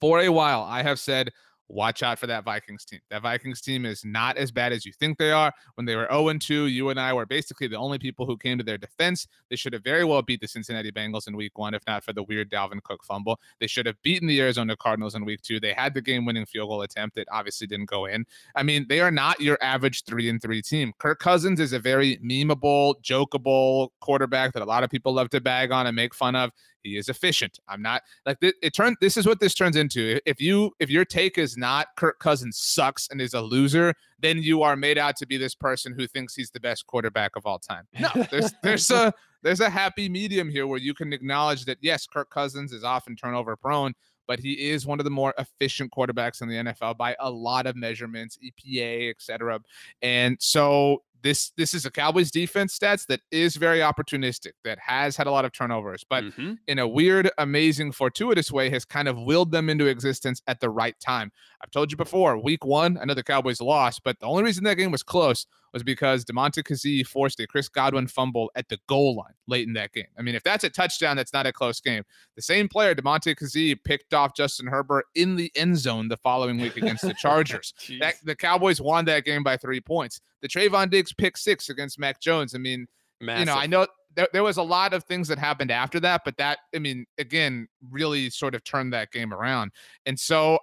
for 0.00 0.20
a 0.20 0.28
while, 0.28 0.62
I 0.62 0.82
have 0.82 0.98
said, 0.98 1.30
watch 1.68 2.02
out 2.02 2.18
for 2.18 2.26
that 2.26 2.44
Vikings 2.44 2.84
team. 2.84 3.00
That 3.10 3.22
Vikings 3.22 3.60
team 3.60 3.84
is 3.84 4.04
not 4.04 4.36
as 4.36 4.50
bad 4.50 4.72
as 4.72 4.84
you 4.84 4.92
think 4.92 5.18
they 5.18 5.32
are. 5.32 5.52
When 5.74 5.86
they 5.86 5.96
were 5.96 6.08
0 6.10 6.32
2, 6.38 6.66
you 6.66 6.90
and 6.90 7.00
I 7.00 7.12
were 7.12 7.26
basically 7.26 7.66
the 7.66 7.76
only 7.76 7.98
people 7.98 8.26
who 8.26 8.36
came 8.36 8.58
to 8.58 8.64
their 8.64 8.78
defense. 8.78 9.26
They 9.50 9.56
should 9.56 9.72
have 9.72 9.84
very 9.84 10.04
well 10.04 10.22
beat 10.22 10.40
the 10.40 10.48
Cincinnati 10.48 10.92
Bengals 10.92 11.28
in 11.28 11.36
week 11.36 11.58
one, 11.58 11.74
if 11.74 11.82
not 11.86 12.04
for 12.04 12.12
the 12.12 12.22
weird 12.22 12.50
Dalvin 12.50 12.82
Cook 12.82 13.04
fumble. 13.04 13.40
They 13.60 13.66
should 13.66 13.86
have 13.86 14.00
beaten 14.02 14.28
the 14.28 14.40
Arizona 14.40 14.76
Cardinals 14.76 15.14
in 15.14 15.24
week 15.24 15.42
two. 15.42 15.60
They 15.60 15.72
had 15.72 15.94
the 15.94 16.02
game 16.02 16.24
winning 16.24 16.46
field 16.46 16.68
goal 16.68 16.82
attempt. 16.82 17.18
It 17.18 17.28
obviously 17.30 17.66
didn't 17.66 17.88
go 17.88 18.06
in. 18.06 18.26
I 18.54 18.62
mean, 18.62 18.86
they 18.88 19.00
are 19.00 19.10
not 19.10 19.40
your 19.40 19.58
average 19.60 20.04
three 20.04 20.28
and 20.28 20.40
three 20.40 20.62
team. 20.62 20.92
Kirk 20.98 21.18
Cousins 21.18 21.60
is 21.60 21.72
a 21.72 21.78
very 21.78 22.18
memeable, 22.18 22.94
jokeable 23.02 23.88
quarterback 24.00 24.52
that 24.52 24.62
a 24.62 24.66
lot 24.66 24.84
of 24.84 24.90
people 24.90 25.12
love 25.12 25.30
to 25.30 25.40
bag 25.40 25.72
on 25.72 25.86
and 25.86 25.96
make 25.96 26.14
fun 26.14 26.36
of. 26.36 26.50
He 26.86 26.96
is 26.96 27.08
efficient. 27.08 27.58
I'm 27.68 27.82
not 27.82 28.02
like 28.24 28.38
it, 28.40 28.54
it 28.62 28.74
turned. 28.74 28.96
This 29.00 29.16
is 29.16 29.26
what 29.26 29.40
this 29.40 29.54
turns 29.54 29.76
into. 29.76 30.20
If 30.24 30.40
you 30.40 30.70
if 30.78 30.88
your 30.88 31.04
take 31.04 31.36
is 31.36 31.56
not 31.56 31.88
Kirk 31.96 32.18
Cousins 32.20 32.58
sucks 32.58 33.08
and 33.10 33.20
is 33.20 33.34
a 33.34 33.40
loser, 33.40 33.92
then 34.20 34.38
you 34.38 34.62
are 34.62 34.76
made 34.76 34.98
out 34.98 35.16
to 35.16 35.26
be 35.26 35.36
this 35.36 35.54
person 35.54 35.94
who 35.96 36.06
thinks 36.06 36.34
he's 36.34 36.50
the 36.50 36.60
best 36.60 36.86
quarterback 36.86 37.34
of 37.34 37.44
all 37.44 37.58
time. 37.58 37.88
No, 37.98 38.08
there's 38.30 38.52
there's 38.62 38.90
a 38.90 39.12
there's 39.42 39.60
a 39.60 39.68
happy 39.68 40.08
medium 40.08 40.48
here 40.48 40.66
where 40.66 40.78
you 40.78 40.94
can 40.94 41.12
acknowledge 41.12 41.64
that 41.64 41.78
yes, 41.80 42.06
Kirk 42.06 42.30
Cousins 42.30 42.72
is 42.72 42.84
often 42.84 43.16
turnover 43.16 43.56
prone, 43.56 43.94
but 44.26 44.38
he 44.38 44.70
is 44.70 44.86
one 44.86 45.00
of 45.00 45.04
the 45.04 45.10
more 45.10 45.34
efficient 45.38 45.92
quarterbacks 45.92 46.42
in 46.42 46.48
the 46.48 46.56
NFL 46.56 46.96
by 46.96 47.16
a 47.20 47.30
lot 47.30 47.66
of 47.66 47.76
measurements, 47.76 48.38
EPA, 48.44 49.10
etc. 49.10 49.60
And 50.02 50.36
so 50.40 51.02
this 51.22 51.50
this 51.56 51.74
is 51.74 51.84
a 51.86 51.90
Cowboys 51.90 52.30
defense 52.30 52.78
stats 52.78 53.06
that 53.06 53.20
is 53.30 53.56
very 53.56 53.78
opportunistic, 53.80 54.52
that 54.64 54.78
has 54.86 55.16
had 55.16 55.26
a 55.26 55.30
lot 55.30 55.44
of 55.44 55.52
turnovers, 55.52 56.04
but 56.08 56.24
Mhm. 56.24 56.58
in 56.66 56.78
a 56.78 56.86
weird, 56.86 57.30
amazing, 57.38 57.92
fortuitous 57.92 58.50
way 58.52 58.70
has 58.70 58.84
kind 58.84 59.08
of 59.08 59.16
willed 59.18 59.50
them 59.52 59.68
into 59.68 59.86
existence 59.86 60.42
at 60.46 60.60
the 60.60 60.70
right 60.70 60.98
time. 61.00 61.30
I've 61.62 61.70
told 61.70 61.90
you 61.90 61.96
before, 61.96 62.38
week 62.38 62.64
one, 62.64 62.98
I 62.98 63.04
know 63.04 63.14
the 63.14 63.22
Cowboys 63.22 63.60
lost, 63.60 64.02
but 64.04 64.18
the 64.20 64.26
only 64.26 64.42
reason 64.42 64.64
that 64.64 64.74
game 64.74 64.90
was 64.90 65.02
close 65.02 65.46
was 65.72 65.82
because 65.82 66.24
Damontae 66.24 66.62
Kazee 66.62 67.06
forced 67.06 67.40
a 67.40 67.46
Chris 67.46 67.68
Godwin 67.68 68.06
fumble 68.06 68.50
at 68.54 68.68
the 68.68 68.78
goal 68.88 69.16
line 69.16 69.34
late 69.46 69.66
in 69.66 69.74
that 69.74 69.92
game. 69.92 70.06
I 70.18 70.22
mean, 70.22 70.34
if 70.34 70.42
that's 70.42 70.64
a 70.64 70.70
touchdown, 70.70 71.16
that's 71.16 71.32
not 71.32 71.46
a 71.46 71.52
close 71.52 71.80
game. 71.80 72.02
The 72.34 72.42
same 72.42 72.68
player, 72.68 72.94
Damontae 72.94 73.36
Kazee, 73.36 73.76
picked 73.84 74.14
off 74.14 74.34
Justin 74.34 74.66
Herbert 74.66 75.06
in 75.14 75.36
the 75.36 75.50
end 75.54 75.78
zone 75.78 76.08
the 76.08 76.16
following 76.16 76.58
week 76.60 76.76
against 76.76 77.02
the 77.02 77.14
Chargers. 77.18 77.74
That, 78.00 78.14
the 78.24 78.36
Cowboys 78.36 78.80
won 78.80 79.04
that 79.06 79.24
game 79.24 79.42
by 79.42 79.56
three 79.56 79.80
points. 79.80 80.20
The 80.42 80.48
Trevon 80.48 80.90
Diggs 80.90 81.12
pick 81.12 81.36
six 81.36 81.68
against 81.68 81.98
Mac 81.98 82.20
Jones. 82.20 82.54
I 82.54 82.58
mean, 82.58 82.86
you 83.20 83.44
know, 83.46 83.54
I 83.54 83.66
know 83.66 83.86
there, 84.14 84.28
there 84.32 84.42
was 84.42 84.56
a 84.56 84.62
lot 84.62 84.92
of 84.92 85.04
things 85.04 85.28
that 85.28 85.38
happened 85.38 85.70
after 85.70 86.00
that, 86.00 86.22
but 86.24 86.36
that, 86.38 86.58
I 86.74 86.78
mean, 86.78 87.06
again, 87.18 87.68
really 87.90 88.30
sort 88.30 88.54
of 88.54 88.64
turned 88.64 88.92
that 88.92 89.12
game 89.12 89.32
around. 89.32 89.72
And 90.06 90.18
so 90.18 90.58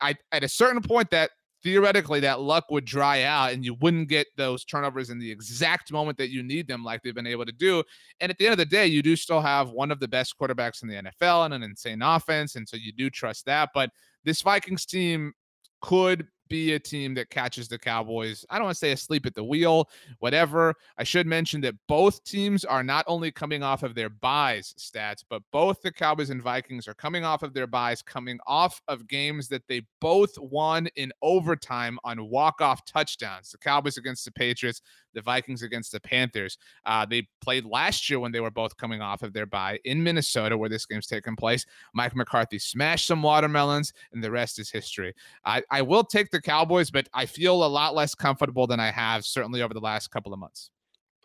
I, 0.00 0.14
at 0.32 0.44
a 0.44 0.48
certain 0.48 0.82
point 0.82 1.10
that 1.10 1.30
theoretically 1.62 2.20
that 2.20 2.40
luck 2.40 2.70
would 2.70 2.84
dry 2.84 3.22
out 3.22 3.52
and 3.52 3.64
you 3.64 3.74
wouldn't 3.80 4.08
get 4.08 4.26
those 4.36 4.64
turnovers 4.64 5.10
in 5.10 5.18
the 5.18 5.30
exact 5.30 5.90
moment 5.90 6.16
that 6.18 6.30
you 6.30 6.42
need 6.42 6.68
them 6.68 6.84
like 6.84 7.02
they've 7.02 7.14
been 7.14 7.26
able 7.26 7.44
to 7.44 7.52
do. 7.52 7.82
And 8.20 8.30
at 8.30 8.38
the 8.38 8.46
end 8.46 8.52
of 8.52 8.58
the 8.58 8.66
day, 8.66 8.86
you 8.86 9.02
do 9.02 9.16
still 9.16 9.40
have 9.40 9.70
one 9.70 9.90
of 9.90 9.98
the 9.98 10.06
best 10.06 10.36
quarterbacks 10.40 10.82
in 10.82 10.88
the 10.88 10.94
NFL 10.94 11.46
and 11.46 11.54
an 11.54 11.62
insane 11.64 12.02
offense. 12.02 12.54
And 12.54 12.68
so 12.68 12.76
you 12.76 12.92
do 12.92 13.10
trust 13.10 13.46
that. 13.46 13.70
But 13.74 13.90
this 14.24 14.42
Vikings 14.42 14.86
team 14.86 15.32
could 15.80 16.28
be 16.48 16.74
a 16.74 16.78
team 16.78 17.14
that 17.14 17.30
catches 17.30 17.68
the 17.68 17.78
Cowboys. 17.78 18.44
I 18.50 18.56
don't 18.56 18.64
want 18.64 18.74
to 18.76 18.78
say 18.78 18.92
asleep 18.92 19.26
at 19.26 19.34
the 19.34 19.44
wheel, 19.44 19.88
whatever. 20.18 20.74
I 20.98 21.04
should 21.04 21.26
mention 21.26 21.60
that 21.62 21.74
both 21.88 22.22
teams 22.24 22.64
are 22.64 22.82
not 22.82 23.04
only 23.08 23.30
coming 23.30 23.62
off 23.62 23.82
of 23.82 23.94
their 23.94 24.08
byes 24.08 24.74
stats, 24.78 25.24
but 25.28 25.42
both 25.52 25.82
the 25.82 25.92
Cowboys 25.92 26.30
and 26.30 26.42
Vikings 26.42 26.88
are 26.88 26.94
coming 26.94 27.24
off 27.24 27.42
of 27.42 27.54
their 27.54 27.66
byes, 27.66 28.02
coming 28.02 28.38
off 28.46 28.80
of 28.88 29.08
games 29.08 29.48
that 29.48 29.66
they 29.68 29.82
both 30.00 30.38
won 30.38 30.86
in 30.96 31.12
overtime 31.22 31.98
on 32.04 32.28
walk-off 32.28 32.84
touchdowns. 32.84 33.50
The 33.50 33.58
Cowboys 33.58 33.96
against 33.96 34.24
the 34.24 34.32
Patriots, 34.32 34.82
the 35.14 35.22
Vikings 35.22 35.62
against 35.62 35.92
the 35.92 36.00
Panthers. 36.00 36.58
Uh, 36.84 37.06
they 37.06 37.26
played 37.40 37.64
last 37.64 38.08
year 38.10 38.20
when 38.20 38.32
they 38.32 38.40
were 38.40 38.50
both 38.50 38.76
coming 38.76 39.00
off 39.00 39.22
of 39.22 39.32
their 39.32 39.46
bye 39.46 39.78
in 39.84 40.02
Minnesota, 40.02 40.56
where 40.56 40.68
this 40.68 40.86
game's 40.86 41.06
taking 41.06 41.36
place. 41.36 41.64
Mike 41.94 42.14
McCarthy 42.14 42.58
smashed 42.58 43.06
some 43.06 43.22
watermelons, 43.22 43.92
and 44.12 44.22
the 44.22 44.30
rest 44.30 44.58
is 44.58 44.70
history. 44.70 45.14
I, 45.44 45.62
I 45.70 45.82
will 45.82 46.04
take 46.04 46.30
the 46.30 46.35
Cowboys, 46.40 46.90
but 46.90 47.08
I 47.12 47.26
feel 47.26 47.64
a 47.64 47.66
lot 47.66 47.94
less 47.94 48.14
comfortable 48.14 48.66
than 48.66 48.80
I 48.80 48.90
have 48.90 49.24
certainly 49.24 49.62
over 49.62 49.74
the 49.74 49.80
last 49.80 50.08
couple 50.10 50.32
of 50.32 50.38
months. 50.38 50.70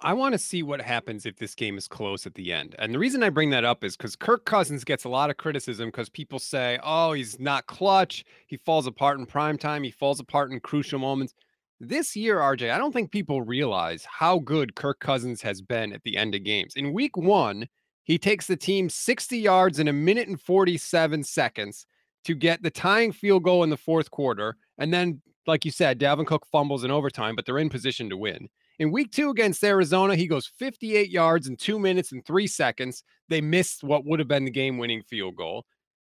I 0.04 0.14
want 0.14 0.34
to 0.34 0.40
see 0.40 0.64
what 0.64 0.82
happens 0.82 1.28
if 1.28 1.38
this 1.38 1.54
game 1.54 1.78
is 1.78 1.88
close 1.88 2.26
at 2.26 2.34
the 2.34 2.52
end. 2.52 2.76
And 2.80 2.92
the 2.92 2.98
reason 2.98 3.22
I 3.22 3.30
bring 3.30 3.52
that 3.52 3.66
up 3.66 3.84
is 3.84 3.96
because 3.96 4.16
Kirk 4.16 4.46
Cousins 4.46 4.84
gets 4.84 5.04
a 5.04 5.10
lot 5.10 5.30
of 5.30 5.38
criticism 5.38 5.90
because 5.90 6.10
people 6.10 6.40
say, 6.40 6.80
oh, 6.84 7.14
he's 7.14 7.40
not 7.40 7.68
clutch. 7.68 8.26
He 8.48 8.58
falls 8.58 8.88
apart 8.88 9.20
in 9.20 9.28
prime 9.28 9.60
time. 9.60 9.84
He 9.84 9.92
falls 9.92 10.20
apart 10.20 10.52
in 10.52 10.60
crucial 10.60 10.98
moments. 10.98 11.36
This 11.80 12.16
year, 12.16 12.40
RJ, 12.40 12.72
I 12.72 12.80
don't 12.80 12.92
think 12.92 13.12
people 13.12 13.44
realize 13.44 14.04
how 14.06 14.40
good 14.40 14.76
Kirk 14.76 15.00
Cousins 15.00 15.42
has 15.44 15.62
been 15.62 15.94
at 15.94 16.04
the 16.04 16.18
end 16.18 16.34
of 16.34 16.44
games. 16.44 16.74
In 16.76 16.94
week 16.94 17.16
one, 17.16 17.68
he 18.04 18.18
takes 18.18 18.48
the 18.48 18.58
team 18.58 18.90
60 18.90 19.38
yards 19.38 19.78
in 19.78 19.88
a 19.88 19.94
minute 19.94 20.28
and 20.28 20.42
47 20.42 21.24
seconds 21.24 21.86
to 22.26 22.36
get 22.36 22.62
the 22.62 22.70
tying 22.70 23.12
field 23.12 23.44
goal 23.44 23.64
in 23.64 23.70
the 23.70 23.78
fourth 23.78 24.12
quarter. 24.12 24.58
And 24.78 24.94
then, 24.94 25.22
like 25.48 25.66
you 25.66 25.72
said, 25.72 26.00
Dalvin 26.00 26.26
Cook 26.26 26.46
fumbles 26.52 26.84
in 26.84 26.92
overtime, 26.92 27.36
but 27.36 27.46
they're 27.46 27.58
in 27.58 27.70
position 27.70 28.10
to 28.10 28.18
win. 28.18 28.50
In 28.80 28.92
week 28.92 29.12
two 29.12 29.30
against 29.30 29.64
Arizona, 29.64 30.16
he 30.16 30.28
goes 30.28 30.52
58 30.58 31.10
yards 31.10 31.48
in 31.48 31.56
two 31.56 31.78
minutes 31.78 32.12
and 32.12 32.26
three 32.26 32.48
seconds. 32.48 33.04
They 33.30 33.42
missed 33.42 33.84
what 33.84 34.06
would 34.06 34.20
have 34.20 34.28
been 34.28 34.46
the 34.46 34.52
game 34.52 34.78
winning 34.78 35.04
field 35.04 35.36
goal. 35.36 35.66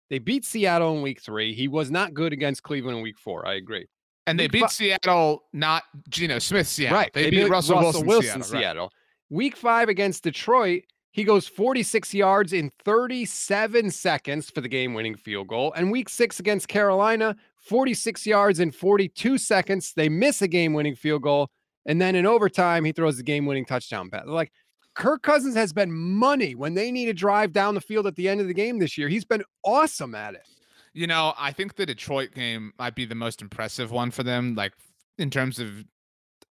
They 0.08 0.18
beat 0.18 0.44
Seattle 0.44 0.96
in 0.96 1.02
week 1.02 1.20
three. 1.22 1.54
He 1.54 1.68
was 1.68 1.90
not 1.90 2.14
good 2.14 2.32
against 2.32 2.62
Cleveland 2.62 2.98
in 2.98 3.02
week 3.02 3.18
four. 3.18 3.46
I 3.46 3.54
agree. 3.54 3.86
And 4.26 4.38
they 4.38 4.44
Week 4.44 4.52
beat 4.52 4.70
Seattle, 4.70 5.44
not 5.52 5.84
Geno 6.08 6.38
Smith 6.38 6.68
Seattle. 6.68 6.98
Right. 6.98 7.12
They, 7.12 7.30
beat 7.30 7.48
Russell, 7.48 7.80
Wilson, 7.80 8.04
Seattle. 8.04 8.42
Seattle. 8.42 8.84
right. 8.84 8.92
Week 9.30 9.56
five 9.56 9.88
against 9.88 10.24
Detroit, 10.24 10.82
he 11.12 11.24
goes 11.24 11.48
46 11.48 12.14
yards 12.14 12.52
in 12.52 12.70
37 12.84 13.90
seconds 13.90 14.50
for 14.50 14.60
the 14.60 14.68
game 14.68 14.94
winning 14.94 15.16
field 15.16 15.48
goal. 15.48 15.72
And 15.74 15.90
week 15.90 16.08
six 16.08 16.38
against 16.38 16.68
Carolina, 16.68 17.36
46 17.56 18.26
yards 18.26 18.60
in 18.60 18.70
42 18.70 19.38
seconds. 19.38 19.92
They 19.94 20.08
miss 20.08 20.40
a 20.40 20.48
game 20.48 20.72
winning 20.72 20.94
field 20.94 21.22
goal. 21.22 21.50
And 21.86 22.00
then 22.00 22.14
in 22.14 22.26
overtime, 22.26 22.84
he 22.84 22.92
throws 22.92 23.16
the 23.16 23.22
game 23.22 23.46
winning 23.46 23.64
touchdown 23.64 24.10
pass. 24.10 24.24
Like 24.26 24.52
Kirk 24.94 25.22
Cousins 25.22 25.56
has 25.56 25.72
been 25.72 25.92
money 25.92 26.54
when 26.54 26.74
they 26.74 26.92
need 26.92 27.06
to 27.06 27.12
drive 27.12 27.52
down 27.52 27.74
the 27.74 27.80
field 27.80 28.06
at 28.06 28.16
the 28.16 28.28
end 28.28 28.40
of 28.40 28.46
the 28.46 28.54
game 28.54 28.78
this 28.78 28.96
year. 28.96 29.08
He's 29.08 29.24
been 29.24 29.42
awesome 29.64 30.14
at 30.14 30.34
it. 30.34 30.46
You 30.92 31.06
know, 31.06 31.34
I 31.38 31.52
think 31.52 31.76
the 31.76 31.86
Detroit 31.86 32.34
game 32.34 32.72
might 32.78 32.94
be 32.94 33.04
the 33.04 33.14
most 33.14 33.42
impressive 33.42 33.90
one 33.90 34.10
for 34.10 34.22
them, 34.22 34.54
like 34.54 34.72
in 35.18 35.30
terms 35.30 35.58
of 35.58 35.84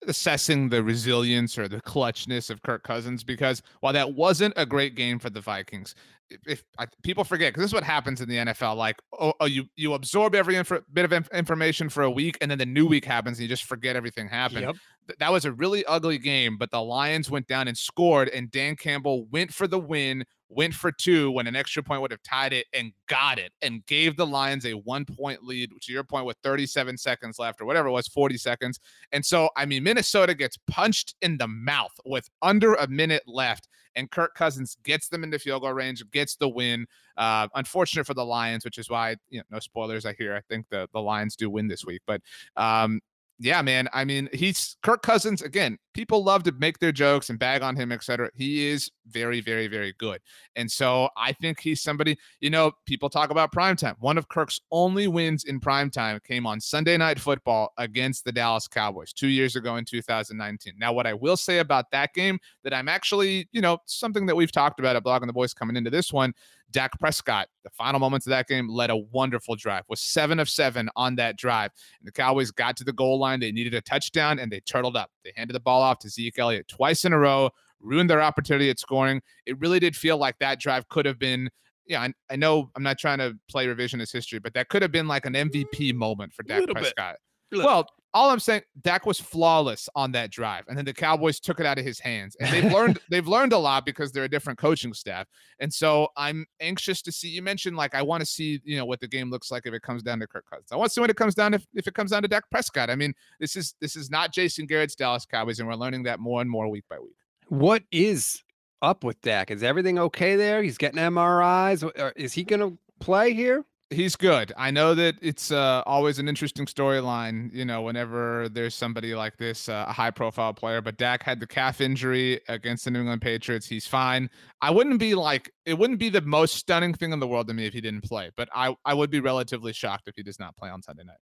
assessing 0.07 0.69
the 0.69 0.83
resilience 0.83 1.57
or 1.57 1.67
the 1.67 1.81
clutchness 1.81 2.49
of 2.49 2.61
Kirk 2.61 2.83
Cousins. 2.83 3.23
Because 3.23 3.61
while 3.79 3.93
that 3.93 4.13
wasn't 4.13 4.53
a 4.57 4.65
great 4.65 4.95
game 4.95 5.19
for 5.19 5.29
the 5.29 5.41
Vikings, 5.41 5.95
if, 6.29 6.39
if 6.47 6.63
I, 6.77 6.87
people 7.03 7.23
forget, 7.23 7.53
because 7.53 7.63
this 7.63 7.69
is 7.69 7.73
what 7.73 7.83
happens 7.83 8.21
in 8.21 8.29
the 8.29 8.37
NFL, 8.37 8.75
like 8.75 8.97
oh, 9.19 9.33
oh 9.39 9.45
you 9.45 9.65
you 9.75 9.93
absorb 9.93 10.35
every 10.35 10.55
inf- 10.55 10.71
bit 10.91 11.05
of 11.05 11.13
inf- 11.13 11.31
information 11.33 11.89
for 11.89 12.03
a 12.03 12.11
week, 12.11 12.37
and 12.41 12.49
then 12.49 12.57
the 12.57 12.65
new 12.65 12.87
week 12.87 13.05
happens, 13.05 13.37
and 13.37 13.43
you 13.43 13.49
just 13.49 13.65
forget 13.65 13.95
everything 13.95 14.27
happened. 14.27 14.65
Th- 14.65 14.75
that 15.19 15.31
was 15.31 15.45
a 15.45 15.51
really 15.51 15.85
ugly 15.85 16.17
game, 16.17 16.57
but 16.57 16.71
the 16.71 16.81
Lions 16.81 17.29
went 17.29 17.47
down 17.47 17.67
and 17.67 17.77
scored, 17.77 18.29
and 18.29 18.51
Dan 18.51 18.75
Campbell 18.75 19.25
went 19.25 19.53
for 19.53 19.67
the 19.67 19.79
win, 19.79 20.25
went 20.49 20.73
for 20.73 20.91
two 20.91 21.31
when 21.31 21.47
an 21.47 21.55
extra 21.55 21.83
point 21.83 22.01
would 22.01 22.11
have 22.11 22.23
tied 22.23 22.53
it, 22.53 22.65
and 22.73 22.91
got 23.07 23.37
it, 23.37 23.51
and 23.61 23.85
gave 23.85 24.17
the 24.17 24.25
Lions 24.25 24.65
a 24.65 24.73
one 24.73 25.05
point 25.05 25.43
lead, 25.43 25.71
to 25.81 25.91
your 25.91 26.03
point, 26.03 26.25
with 26.25 26.37
37 26.43 26.97
seconds 26.97 27.39
left, 27.39 27.61
or 27.61 27.65
whatever 27.65 27.87
it 27.87 27.91
was, 27.91 28.07
40 28.07 28.37
seconds. 28.37 28.79
And 29.11 29.25
so, 29.25 29.49
I 29.55 29.65
mean, 29.65 29.83
Minnesota 29.83 30.33
gets 30.33 30.57
punched 30.67 31.15
in 31.21 31.37
the 31.37 31.47
mouth 31.47 31.93
with 32.05 32.29
under 32.41 32.73
a 32.75 32.87
minute 32.87 33.23
left, 33.27 33.67
and 33.95 34.09
Kirk 34.09 34.33
Cousins 34.35 34.77
gets 34.83 35.07
them 35.07 35.23
into 35.23 35.39
field 35.39 35.61
goal 35.61 35.73
range, 35.73 36.03
gets 36.11 36.35
the 36.35 36.49
win. 36.49 36.85
Uh, 37.17 37.47
unfortunate 37.55 38.05
for 38.05 38.13
the 38.13 38.25
Lions, 38.25 38.65
which 38.65 38.77
is 38.77 38.89
why, 38.89 39.15
you 39.29 39.39
know, 39.39 39.45
no 39.51 39.59
spoilers. 39.59 40.05
I 40.05 40.13
hear. 40.13 40.35
I 40.35 40.41
think 40.49 40.67
the 40.69 40.89
the 40.93 41.01
Lions 41.01 41.35
do 41.35 41.49
win 41.49 41.67
this 41.67 41.85
week, 41.85 42.01
but 42.05 42.21
um, 42.57 42.99
yeah, 43.39 43.61
man. 43.61 43.89
I 43.93 44.05
mean, 44.05 44.29
he's 44.33 44.77
Kirk 44.83 45.01
Cousins 45.01 45.41
again. 45.41 45.77
People 45.95 46.25
love 46.25 46.43
to 46.43 46.51
make 46.51 46.79
their 46.79 46.91
jokes 46.91 47.29
and 47.29 47.39
bag 47.39 47.61
on 47.61 47.73
him, 47.73 47.93
etc. 47.93 48.29
He 48.35 48.67
is 48.67 48.91
very, 49.07 49.39
very, 49.39 49.67
very 49.67 49.93
good. 49.97 50.19
And 50.57 50.69
so 50.69 51.07
I 51.15 51.31
think 51.31 51.61
he's 51.61 51.81
somebody, 51.81 52.17
you 52.41 52.49
know, 52.49 52.73
people 52.85 53.09
talk 53.09 53.29
about 53.29 53.53
primetime. 53.53 53.95
One 53.99 54.17
of 54.17 54.27
Kirk's 54.27 54.59
only 54.71 55.07
wins 55.07 55.45
in 55.45 55.61
primetime 55.61 56.21
came 56.21 56.45
on 56.45 56.59
Sunday 56.59 56.97
night 56.97 57.17
football 57.17 57.71
against 57.77 58.25
the 58.25 58.33
Dallas 58.33 58.67
Cowboys 58.67 59.13
two 59.13 59.29
years 59.29 59.55
ago 59.55 59.77
in 59.77 59.85
2019. 59.85 60.73
Now, 60.77 60.91
what 60.91 61.07
I 61.07 61.13
will 61.13 61.37
say 61.37 61.59
about 61.59 61.89
that 61.91 62.13
game 62.13 62.39
that 62.65 62.73
I'm 62.73 62.89
actually, 62.89 63.47
you 63.53 63.61
know, 63.61 63.77
something 63.85 64.25
that 64.25 64.35
we've 64.35 64.51
talked 64.51 64.81
about 64.81 64.97
at 64.97 65.03
Blogging 65.05 65.27
the 65.27 65.33
Boys 65.33 65.53
coming 65.53 65.77
into 65.77 65.89
this 65.89 66.11
one, 66.11 66.33
Dak 66.71 66.99
Prescott, 66.99 67.47
the 67.63 67.69
final 67.69 67.99
moments 67.99 68.25
of 68.25 68.31
that 68.31 68.47
game, 68.47 68.67
led 68.67 68.89
a 68.89 68.97
wonderful 68.97 69.55
drive, 69.55 69.83
was 69.87 70.01
seven 70.01 70.39
of 70.39 70.49
seven 70.49 70.89
on 70.95 71.15
that 71.15 71.37
drive. 71.37 71.71
And 71.99 72.07
the 72.07 72.11
Cowboys 72.11 72.51
got 72.51 72.75
to 72.77 72.83
the 72.83 72.91
goal 72.91 73.17
line. 73.17 73.39
They 73.39 73.51
needed 73.51 73.73
a 73.75 73.81
touchdown 73.81 74.39
and 74.39 74.51
they 74.51 74.59
turtled 74.59 74.97
up. 74.97 75.11
They 75.23 75.31
handed 75.35 75.53
the 75.53 75.59
ball 75.59 75.83
off 75.85 75.99
to 75.99 76.09
Zeke 76.09 76.39
Elliott 76.39 76.67
twice 76.67 77.05
in 77.05 77.13
a 77.13 77.19
row, 77.19 77.49
ruined 77.79 78.09
their 78.09 78.21
opportunity 78.21 78.69
at 78.69 78.79
scoring. 78.79 79.21
It 79.45 79.59
really 79.59 79.79
did 79.79 79.95
feel 79.95 80.17
like 80.17 80.37
that 80.39 80.59
drive 80.59 80.87
could 80.89 81.05
have 81.05 81.19
been. 81.19 81.49
Yeah, 81.87 82.01
I, 82.01 82.13
I 82.31 82.35
know 82.35 82.71
I'm 82.75 82.83
not 82.83 82.97
trying 82.97 83.19
to 83.19 83.33
play 83.47 83.67
revisionist 83.67 84.11
history, 84.11 84.39
but 84.39 84.53
that 84.55 84.69
could 84.69 84.81
have 84.81 84.91
been 84.91 85.07
like 85.07 85.25
an 85.25 85.33
mm, 85.33 85.51
MVP 85.51 85.93
moment 85.93 86.33
for 86.33 86.43
Dak 86.43 86.61
Little 86.61 86.75
bit. 86.75 86.95
Prescott. 86.95 87.17
Well, 87.51 87.87
all 88.15 88.29
I'm 88.29 88.39
saying, 88.39 88.61
Dak 88.81 89.05
was 89.05 89.19
flawless 89.19 89.89
on 89.93 90.13
that 90.13 90.31
drive, 90.31 90.63
and 90.69 90.77
then 90.77 90.85
the 90.85 90.93
Cowboys 90.93 91.37
took 91.37 91.59
it 91.59 91.65
out 91.65 91.77
of 91.77 91.83
his 91.83 91.99
hands. 91.99 92.37
And 92.39 92.49
they've 92.49 92.71
learned 92.73 92.99
they've 93.09 93.27
learned 93.27 93.51
a 93.51 93.57
lot 93.57 93.85
because 93.85 94.13
they're 94.13 94.23
a 94.23 94.29
different 94.29 94.57
coaching 94.57 94.93
staff. 94.93 95.27
And 95.59 95.71
so 95.71 96.07
I'm 96.15 96.45
anxious 96.61 97.01
to 97.03 97.11
see. 97.11 97.27
You 97.27 97.41
mentioned 97.41 97.75
like 97.75 97.93
I 97.93 98.01
want 98.01 98.21
to 98.21 98.25
see 98.25 98.61
you 98.63 98.77
know 98.77 98.85
what 98.85 99.01
the 99.01 99.07
game 99.07 99.29
looks 99.29 99.51
like 99.51 99.67
if 99.67 99.73
it 99.73 99.81
comes 99.81 100.01
down 100.01 100.19
to 100.19 100.27
Kirk 100.27 100.45
Cousins. 100.49 100.69
I 100.71 100.77
want 100.77 100.89
to 100.89 100.93
see 100.93 101.01
when 101.01 101.09
it 101.09 101.17
comes 101.17 101.35
down 101.35 101.53
if, 101.53 101.67
if 101.73 101.87
it 101.87 101.93
comes 101.93 102.11
down 102.11 102.21
to 102.21 102.29
Dak 102.29 102.49
Prescott. 102.49 102.89
I 102.89 102.95
mean, 102.95 103.13
this 103.39 103.57
is 103.57 103.75
this 103.81 103.97
is 103.97 104.09
not 104.09 104.31
Jason 104.31 104.65
Garrett's 104.65 104.95
Dallas 104.95 105.25
Cowboys, 105.25 105.59
and 105.59 105.67
we're 105.67 105.75
learning 105.75 106.03
that 106.03 106.21
more 106.21 106.39
and 106.39 106.49
more 106.49 106.69
week 106.69 106.85
by 106.89 106.97
week. 106.97 107.17
What 107.49 107.83
is 107.91 108.41
up 108.81 109.03
with 109.03 109.19
Dak? 109.21 109.51
Is 109.51 109.61
everything 109.61 109.99
okay 109.99 110.37
there? 110.37 110.63
He's 110.63 110.77
getting 110.77 110.99
MRIs. 110.99 112.13
Is 112.15 112.31
he 112.31 112.45
going 112.45 112.61
to 112.61 112.77
play 112.99 113.33
here? 113.33 113.65
He's 113.91 114.15
good. 114.15 114.51
I 114.57 114.71
know 114.71 114.95
that 114.95 115.15
it's 115.21 115.51
uh, 115.51 115.83
always 115.85 116.17
an 116.17 116.27
interesting 116.27 116.65
storyline, 116.65 117.53
you 117.53 117.65
know, 117.65 117.83
whenever 117.83 118.49
there's 118.49 118.73
somebody 118.73 119.13
like 119.13 119.37
this, 119.37 119.69
uh, 119.69 119.85
a 119.87 119.93
high 119.93 120.09
profile 120.09 120.55
player. 120.55 120.81
But 120.81 120.97
Dak 120.97 121.21
had 121.21 121.39
the 121.39 121.45
calf 121.45 121.81
injury 121.81 122.41
against 122.47 122.85
the 122.85 122.91
New 122.91 123.01
England 123.01 123.21
Patriots. 123.21 123.67
He's 123.67 123.85
fine. 123.85 124.31
I 124.59 124.71
wouldn't 124.71 124.99
be 124.99 125.13
like, 125.13 125.51
it 125.67 125.77
wouldn't 125.77 125.99
be 125.99 126.09
the 126.09 126.21
most 126.21 126.55
stunning 126.55 126.95
thing 126.95 127.13
in 127.13 127.19
the 127.19 127.27
world 127.27 127.47
to 127.47 127.53
me 127.53 127.67
if 127.67 127.73
he 127.73 127.81
didn't 127.81 128.03
play, 128.03 128.31
but 128.35 128.49
I, 128.55 128.75
I 128.85 128.95
would 128.95 129.11
be 129.11 129.19
relatively 129.19 129.71
shocked 129.71 130.07
if 130.07 130.15
he 130.15 130.23
does 130.23 130.39
not 130.39 130.57
play 130.57 130.69
on 130.69 130.81
Sunday 130.81 131.03
night. 131.03 131.17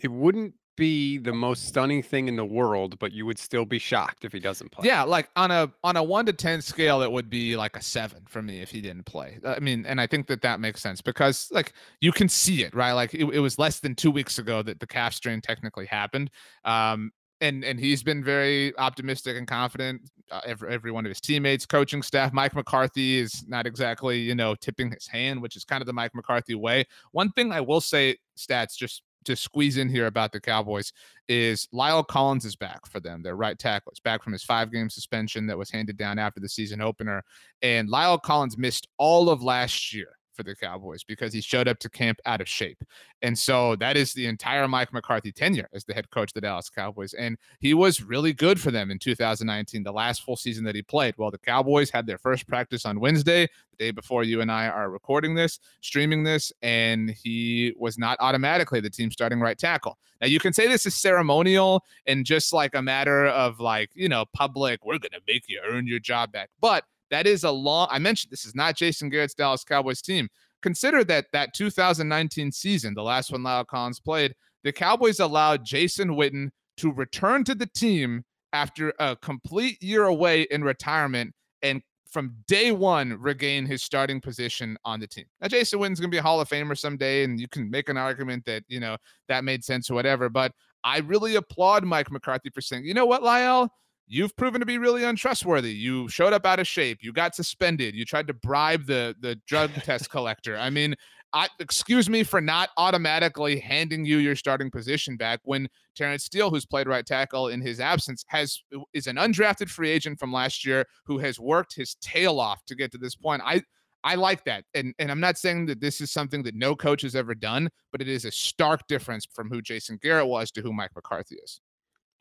It 0.00 0.10
wouldn't 0.10 0.54
be 0.76 1.18
the 1.18 1.32
most 1.32 1.66
stunning 1.66 2.02
thing 2.02 2.28
in 2.28 2.36
the 2.36 2.44
world, 2.44 2.98
but 2.98 3.12
you 3.12 3.26
would 3.26 3.38
still 3.38 3.64
be 3.64 3.78
shocked 3.78 4.24
if 4.24 4.32
he 4.32 4.40
doesn't 4.40 4.70
play. 4.72 4.86
Yeah, 4.86 5.02
like 5.02 5.28
on 5.36 5.50
a 5.50 5.70
on 5.82 5.96
a 5.96 6.02
one 6.02 6.26
to 6.26 6.32
ten 6.32 6.62
scale, 6.62 7.02
it 7.02 7.10
would 7.10 7.30
be 7.30 7.56
like 7.56 7.76
a 7.76 7.82
seven 7.82 8.22
for 8.28 8.42
me 8.42 8.60
if 8.60 8.70
he 8.70 8.80
didn't 8.80 9.04
play. 9.04 9.38
I 9.44 9.60
mean, 9.60 9.86
and 9.86 10.00
I 10.00 10.06
think 10.06 10.26
that 10.28 10.42
that 10.42 10.60
makes 10.60 10.80
sense 10.80 11.00
because 11.00 11.48
like 11.52 11.72
you 12.00 12.12
can 12.12 12.28
see 12.28 12.62
it, 12.62 12.74
right? 12.74 12.92
Like 12.92 13.14
it, 13.14 13.24
it 13.24 13.40
was 13.40 13.58
less 13.58 13.80
than 13.80 13.94
two 13.94 14.10
weeks 14.10 14.38
ago 14.38 14.62
that 14.62 14.80
the 14.80 14.86
calf 14.86 15.14
strain 15.14 15.40
technically 15.40 15.86
happened. 15.86 16.30
Um, 16.64 17.12
and 17.40 17.64
and 17.64 17.78
he's 17.78 18.02
been 18.02 18.24
very 18.24 18.76
optimistic 18.78 19.36
and 19.36 19.46
confident. 19.46 20.02
Uh, 20.30 20.40
every 20.46 20.72
every 20.72 20.90
one 20.90 21.04
of 21.04 21.10
his 21.10 21.20
teammates, 21.20 21.66
coaching 21.66 22.02
staff, 22.02 22.32
Mike 22.32 22.54
McCarthy 22.54 23.18
is 23.18 23.44
not 23.46 23.66
exactly 23.66 24.18
you 24.18 24.34
know 24.34 24.54
tipping 24.54 24.90
his 24.90 25.06
hand, 25.06 25.40
which 25.42 25.56
is 25.56 25.64
kind 25.64 25.82
of 25.82 25.86
the 25.86 25.92
Mike 25.92 26.14
McCarthy 26.14 26.54
way. 26.54 26.84
One 27.12 27.30
thing 27.32 27.52
I 27.52 27.60
will 27.60 27.80
say, 27.80 28.16
stats 28.36 28.76
just 28.76 29.02
to 29.24 29.36
squeeze 29.36 29.76
in 29.76 29.88
here 29.88 30.06
about 30.06 30.32
the 30.32 30.40
Cowboys 30.40 30.92
is 31.28 31.66
La'el 31.72 32.06
Collins 32.06 32.44
is 32.44 32.56
back 32.56 32.86
for 32.86 33.00
them. 33.00 33.22
Their 33.22 33.36
right 33.36 33.58
tackle 33.58 33.92
is 33.92 34.00
back 34.00 34.22
from 34.22 34.32
his 34.32 34.44
five 34.44 34.72
game 34.72 34.90
suspension 34.90 35.46
that 35.46 35.58
was 35.58 35.70
handed 35.70 35.96
down 35.96 36.18
after 36.18 36.40
the 36.40 36.48
season 36.48 36.80
opener. 36.80 37.22
And 37.62 37.88
La'el 37.88 38.20
Collins 38.20 38.58
missed 38.58 38.88
all 38.98 39.30
of 39.30 39.42
last 39.42 39.94
year 39.94 40.16
for 40.34 40.42
the 40.42 40.54
Cowboys 40.54 41.04
because 41.04 41.32
he 41.32 41.40
showed 41.40 41.68
up 41.68 41.78
to 41.80 41.88
camp 41.88 42.18
out 42.26 42.40
of 42.40 42.48
shape. 42.48 42.82
And 43.22 43.38
so 43.38 43.76
that 43.76 43.96
is 43.96 44.12
the 44.12 44.26
entire 44.26 44.68
Mike 44.68 44.92
McCarthy 44.92 45.32
tenure 45.32 45.68
as 45.72 45.84
the 45.84 45.94
head 45.94 46.10
coach 46.10 46.30
of 46.30 46.34
the 46.34 46.40
Dallas 46.40 46.68
Cowboys. 46.68 47.14
And 47.14 47.38
he 47.60 47.74
was 47.74 48.02
really 48.02 48.32
good 48.32 48.60
for 48.60 48.70
them 48.70 48.90
in 48.90 48.98
2019, 48.98 49.82
the 49.82 49.92
last 49.92 50.22
full 50.22 50.36
season 50.36 50.64
that 50.64 50.74
he 50.74 50.82
played. 50.82 51.14
Well, 51.16 51.30
the 51.30 51.38
Cowboys 51.38 51.90
had 51.90 52.06
their 52.06 52.18
first 52.18 52.46
practice 52.46 52.84
on 52.84 53.00
Wednesday, 53.00 53.48
the 53.70 53.76
day 53.76 53.90
before 53.90 54.24
you 54.24 54.40
and 54.40 54.50
I 54.50 54.68
are 54.68 54.90
recording 54.90 55.34
this, 55.34 55.58
streaming 55.80 56.24
this, 56.24 56.52
and 56.62 57.10
he 57.10 57.74
was 57.78 57.98
not 57.98 58.16
automatically 58.20 58.80
the 58.80 58.90
team 58.90 59.10
starting 59.10 59.40
right 59.40 59.58
tackle. 59.58 59.98
Now, 60.20 60.28
you 60.28 60.40
can 60.40 60.52
say 60.52 60.68
this 60.68 60.86
is 60.86 60.94
ceremonial 60.94 61.84
and 62.06 62.24
just 62.24 62.52
like 62.52 62.74
a 62.74 62.82
matter 62.82 63.26
of 63.26 63.60
like, 63.60 63.90
you 63.94 64.08
know, 64.08 64.24
public, 64.32 64.84
we're 64.84 64.98
going 64.98 65.12
to 65.12 65.20
make 65.26 65.44
you 65.48 65.60
earn 65.66 65.86
your 65.86 65.98
job 65.98 66.32
back. 66.32 66.50
But 66.60 66.84
that 67.10 67.26
is 67.26 67.44
a 67.44 67.50
long. 67.50 67.88
I 67.90 67.98
mentioned 67.98 68.30
this 68.30 68.44
is 68.44 68.54
not 68.54 68.76
Jason 68.76 69.08
Garrett's 69.08 69.34
Dallas 69.34 69.64
Cowboys 69.64 70.02
team. 70.02 70.28
Consider 70.62 71.04
that 71.04 71.26
that 71.32 71.54
2019 71.54 72.50
season, 72.50 72.94
the 72.94 73.02
last 73.02 73.30
one 73.30 73.42
La'el 73.42 73.66
Collins 73.66 74.00
played, 74.00 74.34
the 74.62 74.72
Cowboys 74.72 75.20
allowed 75.20 75.64
Jason 75.64 76.10
Witten 76.10 76.48
to 76.78 76.92
return 76.92 77.44
to 77.44 77.54
the 77.54 77.66
team 77.66 78.24
after 78.52 78.92
a 78.98 79.16
complete 79.16 79.82
year 79.82 80.04
away 80.04 80.42
in 80.42 80.64
retirement 80.64 81.34
and 81.62 81.82
from 82.14 82.32
day 82.46 82.70
one 82.70 83.20
regain 83.20 83.66
his 83.66 83.82
starting 83.82 84.20
position 84.20 84.78
on 84.84 85.00
the 85.00 85.06
team. 85.06 85.24
Now, 85.40 85.48
Jason 85.48 85.80
Witten's 85.80 85.98
going 85.98 86.10
to 86.10 86.14
be 86.14 86.18
a 86.18 86.22
Hall 86.22 86.40
of 86.40 86.48
Famer 86.48 86.78
someday, 86.78 87.24
and 87.24 87.40
you 87.40 87.48
can 87.48 87.68
make 87.68 87.88
an 87.88 87.96
argument 87.96 88.44
that, 88.46 88.62
you 88.68 88.78
know, 88.78 88.96
that 89.26 89.42
made 89.42 89.64
sense 89.64 89.90
or 89.90 89.94
whatever. 89.94 90.28
But 90.28 90.52
I 90.84 91.00
really 91.00 91.34
applaud 91.34 91.84
Mike 91.84 92.12
McCarthy 92.12 92.50
for 92.50 92.60
saying, 92.60 92.84
you 92.84 92.94
know 92.94 93.04
what, 93.04 93.22
La'el? 93.22 93.68
You've 94.06 94.36
proven 94.36 94.60
to 94.60 94.66
be 94.66 94.76
really 94.76 95.02
untrustworthy. 95.02 95.72
You 95.72 96.08
showed 96.08 96.34
up 96.34 96.44
out 96.44 96.60
of 96.60 96.66
shape. 96.66 96.98
You 97.00 97.12
got 97.12 97.34
suspended. 97.34 97.94
You 97.94 98.04
tried 98.04 98.26
to 98.26 98.34
bribe 98.34 98.86
the 98.86 99.14
the 99.20 99.36
drug 99.46 99.72
test 99.82 100.10
collector. 100.10 100.56
I 100.58 100.70
mean, 100.70 100.94
I, 101.32 101.48
excuse 101.58 102.08
me 102.08 102.22
for 102.22 102.40
not 102.40 102.70
automatically 102.76 103.58
handing 103.58 104.04
you 104.04 104.18
your 104.18 104.36
starting 104.36 104.70
position 104.70 105.16
back 105.16 105.40
when 105.42 105.68
Terence 105.96 106.24
Steele, 106.24 106.48
who's 106.48 106.64
played 106.64 106.86
right 106.86 107.04
tackle 107.04 107.48
in 107.48 107.60
his 107.60 107.80
absence, 107.80 108.24
has 108.28 108.62
is 108.92 109.08
an 109.08 109.16
undrafted 109.16 109.68
free 109.68 109.90
agent 109.90 110.20
from 110.20 110.32
last 110.32 110.64
year 110.64 110.84
who 111.06 111.18
has 111.18 111.40
worked 111.40 111.74
his 111.74 111.96
tail 111.96 112.38
off 112.38 112.64
to 112.66 112.76
get 112.76 112.92
to 112.92 112.98
this 112.98 113.16
point. 113.16 113.42
I 113.44 113.62
I 114.04 114.16
like 114.16 114.44
that. 114.44 114.64
And 114.74 114.94
and 114.98 115.10
I'm 115.10 115.20
not 115.20 115.38
saying 115.38 115.66
that 115.66 115.80
this 115.80 116.00
is 116.00 116.12
something 116.12 116.42
that 116.44 116.54
no 116.54 116.76
coach 116.76 117.02
has 117.02 117.16
ever 117.16 117.34
done, 117.34 117.68
but 117.90 118.00
it 118.00 118.08
is 118.08 118.24
a 118.24 118.30
stark 118.30 118.86
difference 118.86 119.26
from 119.32 119.48
who 119.48 119.60
Jason 119.60 119.98
Garrett 120.00 120.28
was 120.28 120.50
to 120.52 120.62
who 120.62 120.72
Mike 120.72 120.92
McCarthy 120.94 121.36
is. 121.42 121.60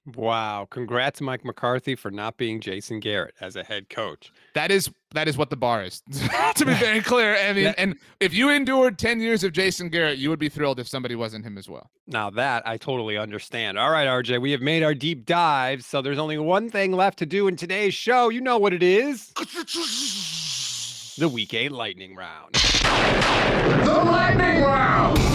Wow. 0.05 0.67
Congrats, 0.69 1.21
Mike 1.21 1.45
McCarthy, 1.45 1.95
for 1.95 2.11
not 2.11 2.35
being 2.35 2.59
Jason 2.59 2.99
Garrett 2.99 3.35
as 3.39 3.55
a 3.55 3.63
head 3.63 3.89
coach. 3.89 4.33
That 4.53 4.69
is 4.69 4.89
that 5.11 5.27
is 5.27 5.37
what 5.37 5.49
the 5.49 5.55
bar 5.55 5.83
is. 5.83 6.01
to 6.55 6.65
be 6.65 6.73
very 6.79 7.01
clear. 7.01 7.37
I 7.37 7.53
mean, 7.53 7.73
and 7.77 7.95
if 8.19 8.33
you 8.33 8.49
endured 8.49 8.97
10 8.97 9.21
years 9.21 9.43
of 9.43 9.53
Jason 9.53 9.89
Garrett, 9.89 10.17
you 10.17 10.29
would 10.29 10.39
be 10.39 10.49
thrilled 10.49 10.79
if 10.79 10.87
somebody 10.87 11.15
wasn't 11.15 11.45
him 11.45 11.57
as 11.57 11.69
well. 11.69 11.89
Now 12.07 12.29
that 12.31 12.67
I 12.67 12.77
totally 12.77 13.17
understand. 13.17 13.77
All 13.77 13.91
right, 13.91 14.07
RJ, 14.07 14.41
we 14.41 14.51
have 14.51 14.61
made 14.61 14.83
our 14.83 14.93
deep 14.93 15.25
dive. 15.25 15.83
So 15.85 16.01
there's 16.01 16.19
only 16.19 16.37
one 16.37 16.69
thing 16.69 16.91
left 16.91 17.19
to 17.19 17.25
do 17.25 17.47
in 17.47 17.55
today's 17.55 17.93
show. 17.93 18.29
You 18.29 18.41
know 18.41 18.57
what 18.57 18.73
it 18.73 18.83
is. 18.83 19.31
the 21.17 21.29
week 21.29 21.53
eight 21.53 21.71
lightning 21.71 22.15
round. 22.15 22.55
The 22.55 24.03
lightning 24.05 24.63
round! 24.63 25.32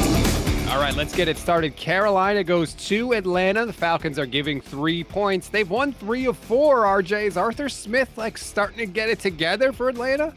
All 0.79 0.85
right, 0.85 0.95
let's 0.95 1.13
get 1.13 1.27
it 1.27 1.37
started. 1.37 1.75
Carolina 1.75 2.45
goes 2.45 2.73
to 2.75 3.13
Atlanta. 3.15 3.67
The 3.67 3.73
Falcons 3.73 4.17
are 4.17 4.27
giving 4.27 4.61
three 4.61 5.03
points. 5.03 5.49
They've 5.49 5.69
won 5.69 5.93
three 5.93 6.27
of 6.27 6.39
four, 6.39 6.85
RJ. 6.85 7.25
Is 7.25 7.37
Arthur 7.37 7.69
Smith 7.69 8.09
like 8.17 8.39
starting 8.39 8.79
to 8.79 8.87
get 8.87 9.09
it 9.09 9.19
together 9.19 9.73
for 9.73 9.89
Atlanta? 9.89 10.33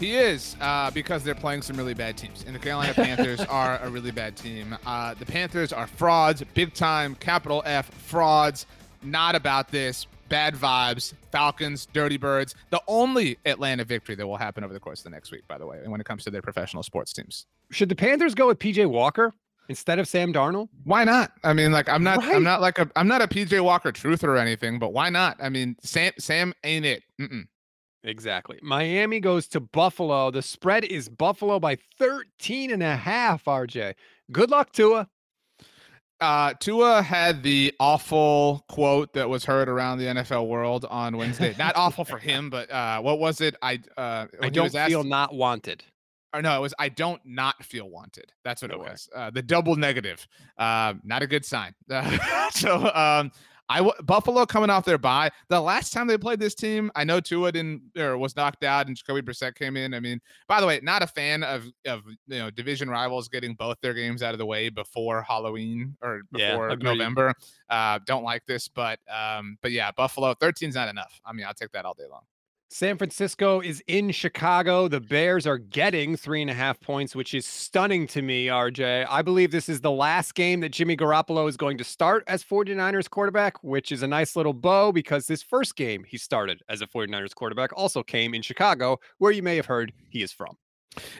He 0.00 0.16
is 0.16 0.56
uh, 0.62 0.90
because 0.92 1.24
they're 1.24 1.34
playing 1.34 1.60
some 1.60 1.76
really 1.76 1.92
bad 1.92 2.16
teams, 2.16 2.42
and 2.46 2.54
the 2.54 2.58
Carolina 2.58 2.94
Panthers 2.94 3.40
are 3.50 3.78
a 3.82 3.90
really 3.90 4.10
bad 4.10 4.34
team. 4.34 4.74
Uh, 4.86 5.12
the 5.12 5.26
Panthers 5.26 5.74
are 5.74 5.86
frauds, 5.86 6.42
big 6.54 6.72
time, 6.72 7.14
capital 7.16 7.62
F 7.66 7.92
frauds. 7.92 8.64
Not 9.02 9.34
about 9.34 9.68
this. 9.68 10.06
Bad 10.30 10.54
vibes. 10.54 11.12
Falcons, 11.32 11.84
Dirty 11.92 12.16
Birds. 12.16 12.54
The 12.70 12.80
only 12.88 13.36
Atlanta 13.44 13.84
victory 13.84 14.14
that 14.14 14.26
will 14.26 14.38
happen 14.38 14.64
over 14.64 14.72
the 14.72 14.80
course 14.80 15.00
of 15.00 15.04
the 15.04 15.10
next 15.10 15.30
week, 15.30 15.46
by 15.46 15.58
the 15.58 15.66
way, 15.66 15.80
when 15.84 16.00
it 16.00 16.06
comes 16.06 16.24
to 16.24 16.30
their 16.30 16.40
professional 16.40 16.82
sports 16.82 17.12
teams. 17.12 17.44
Should 17.70 17.90
the 17.90 17.94
Panthers 17.94 18.34
go 18.34 18.46
with 18.46 18.58
PJ 18.58 18.86
Walker? 18.86 19.34
Instead 19.72 19.98
of 19.98 20.06
Sam 20.06 20.34
Darnold? 20.34 20.68
Why 20.84 21.04
not? 21.04 21.32
I 21.42 21.54
mean, 21.54 21.72
like 21.72 21.88
I'm 21.88 22.04
not 22.04 22.18
right. 22.18 22.36
I'm 22.36 22.42
not 22.42 22.60
like 22.60 22.78
a 22.78 22.90
I'm 22.94 23.08
not 23.08 23.22
a 23.22 23.26
PJ 23.26 23.58
Walker 23.64 23.90
truther 23.90 24.28
or 24.28 24.36
anything, 24.36 24.78
but 24.78 24.92
why 24.92 25.08
not? 25.08 25.38
I 25.40 25.48
mean, 25.48 25.76
Sam 25.82 26.12
Sam 26.18 26.52
ain't 26.62 26.84
it. 26.84 27.02
Mm-mm. 27.18 27.46
Exactly. 28.04 28.58
Miami 28.62 29.18
goes 29.18 29.46
to 29.48 29.60
Buffalo. 29.60 30.30
The 30.30 30.42
spread 30.42 30.84
is 30.84 31.08
Buffalo 31.08 31.58
by 31.58 31.78
13 31.98 32.70
and 32.72 32.82
a 32.82 32.96
half, 32.96 33.44
RJ. 33.44 33.94
Good 34.30 34.50
luck, 34.50 34.72
Tua. 34.72 35.08
Uh, 36.20 36.52
Tua 36.60 37.00
had 37.00 37.42
the 37.42 37.72
awful 37.80 38.64
quote 38.68 39.14
that 39.14 39.28
was 39.30 39.44
heard 39.44 39.68
around 39.68 39.98
the 39.98 40.04
NFL 40.06 40.48
world 40.48 40.84
on 40.90 41.16
Wednesday. 41.16 41.54
Not 41.58 41.76
awful 41.76 42.04
for 42.04 42.18
him, 42.18 42.50
but 42.50 42.70
uh, 42.70 43.00
what 43.00 43.18
was 43.18 43.40
it? 43.40 43.56
I 43.62 43.80
uh, 43.96 44.26
I 44.40 44.50
don't 44.50 44.74
asked, 44.74 44.90
feel 44.90 45.04
not 45.04 45.34
wanted 45.34 45.82
or 46.34 46.42
no, 46.42 46.56
it 46.56 46.60
was 46.60 46.74
I 46.78 46.88
don't 46.88 47.20
not 47.24 47.62
feel 47.64 47.88
wanted. 47.88 48.32
That's 48.44 48.62
what 48.62 48.70
it 48.70 48.78
was. 48.78 49.08
Uh, 49.14 49.30
the 49.30 49.42
double 49.42 49.76
negative, 49.76 50.26
uh, 50.58 50.94
not 51.04 51.22
a 51.22 51.26
good 51.26 51.44
sign. 51.44 51.74
Uh, 51.90 52.50
so 52.50 52.90
um, 52.94 53.30
I 53.68 53.78
w- 53.78 53.94
Buffalo 54.02 54.44
coming 54.44 54.70
off 54.70 54.84
their 54.84 54.98
bye. 54.98 55.30
The 55.48 55.60
last 55.60 55.92
time 55.92 56.06
they 56.06 56.18
played 56.18 56.40
this 56.40 56.54
team, 56.54 56.90
I 56.94 57.04
know 57.04 57.20
Tua 57.20 57.52
didn't 57.52 57.82
or 57.96 58.18
was 58.18 58.36
knocked 58.36 58.64
out, 58.64 58.86
and 58.86 58.96
Jacoby 58.96 59.22
Brissett 59.22 59.54
came 59.54 59.76
in. 59.76 59.94
I 59.94 60.00
mean, 60.00 60.20
by 60.48 60.60
the 60.60 60.66
way, 60.66 60.80
not 60.82 61.02
a 61.02 61.06
fan 61.06 61.42
of 61.42 61.64
of 61.86 62.02
you 62.26 62.38
know 62.38 62.50
division 62.50 62.90
rivals 62.90 63.28
getting 63.28 63.54
both 63.54 63.78
their 63.80 63.94
games 63.94 64.22
out 64.22 64.34
of 64.34 64.38
the 64.38 64.46
way 64.46 64.68
before 64.68 65.22
Halloween 65.22 65.96
or 66.02 66.22
before 66.30 66.70
yeah, 66.70 66.76
November. 66.80 67.32
Uh, 67.70 67.98
don't 68.06 68.24
like 68.24 68.44
this, 68.46 68.68
but 68.68 68.98
um, 69.10 69.56
but 69.62 69.72
yeah, 69.72 69.90
Buffalo 69.90 70.34
13's 70.34 70.74
not 70.74 70.88
enough. 70.88 71.20
I 71.24 71.32
mean, 71.32 71.46
I'll 71.46 71.54
take 71.54 71.72
that 71.72 71.84
all 71.84 71.94
day 71.94 72.06
long. 72.10 72.22
San 72.72 72.96
Francisco 72.96 73.60
is 73.60 73.82
in 73.86 74.10
Chicago. 74.12 74.88
The 74.88 74.98
Bears 74.98 75.46
are 75.46 75.58
getting 75.58 76.16
three 76.16 76.40
and 76.40 76.50
a 76.50 76.54
half 76.54 76.80
points, 76.80 77.14
which 77.14 77.34
is 77.34 77.44
stunning 77.44 78.06
to 78.06 78.22
me, 78.22 78.46
RJ. 78.46 79.06
I 79.10 79.20
believe 79.20 79.50
this 79.50 79.68
is 79.68 79.82
the 79.82 79.90
last 79.90 80.34
game 80.34 80.60
that 80.60 80.70
Jimmy 80.70 80.96
Garoppolo 80.96 81.46
is 81.50 81.58
going 81.58 81.76
to 81.76 81.84
start 81.84 82.24
as 82.26 82.42
49ers 82.42 83.10
quarterback, 83.10 83.62
which 83.62 83.92
is 83.92 84.02
a 84.02 84.06
nice 84.06 84.36
little 84.36 84.54
bow 84.54 84.90
because 84.90 85.26
this 85.26 85.42
first 85.42 85.76
game 85.76 86.02
he 86.04 86.16
started 86.16 86.62
as 86.70 86.80
a 86.80 86.86
49ers 86.86 87.34
quarterback 87.34 87.72
also 87.76 88.02
came 88.02 88.32
in 88.32 88.40
Chicago, 88.40 88.98
where 89.18 89.32
you 89.32 89.42
may 89.42 89.56
have 89.56 89.66
heard 89.66 89.92
he 90.08 90.22
is 90.22 90.32
from. 90.32 90.56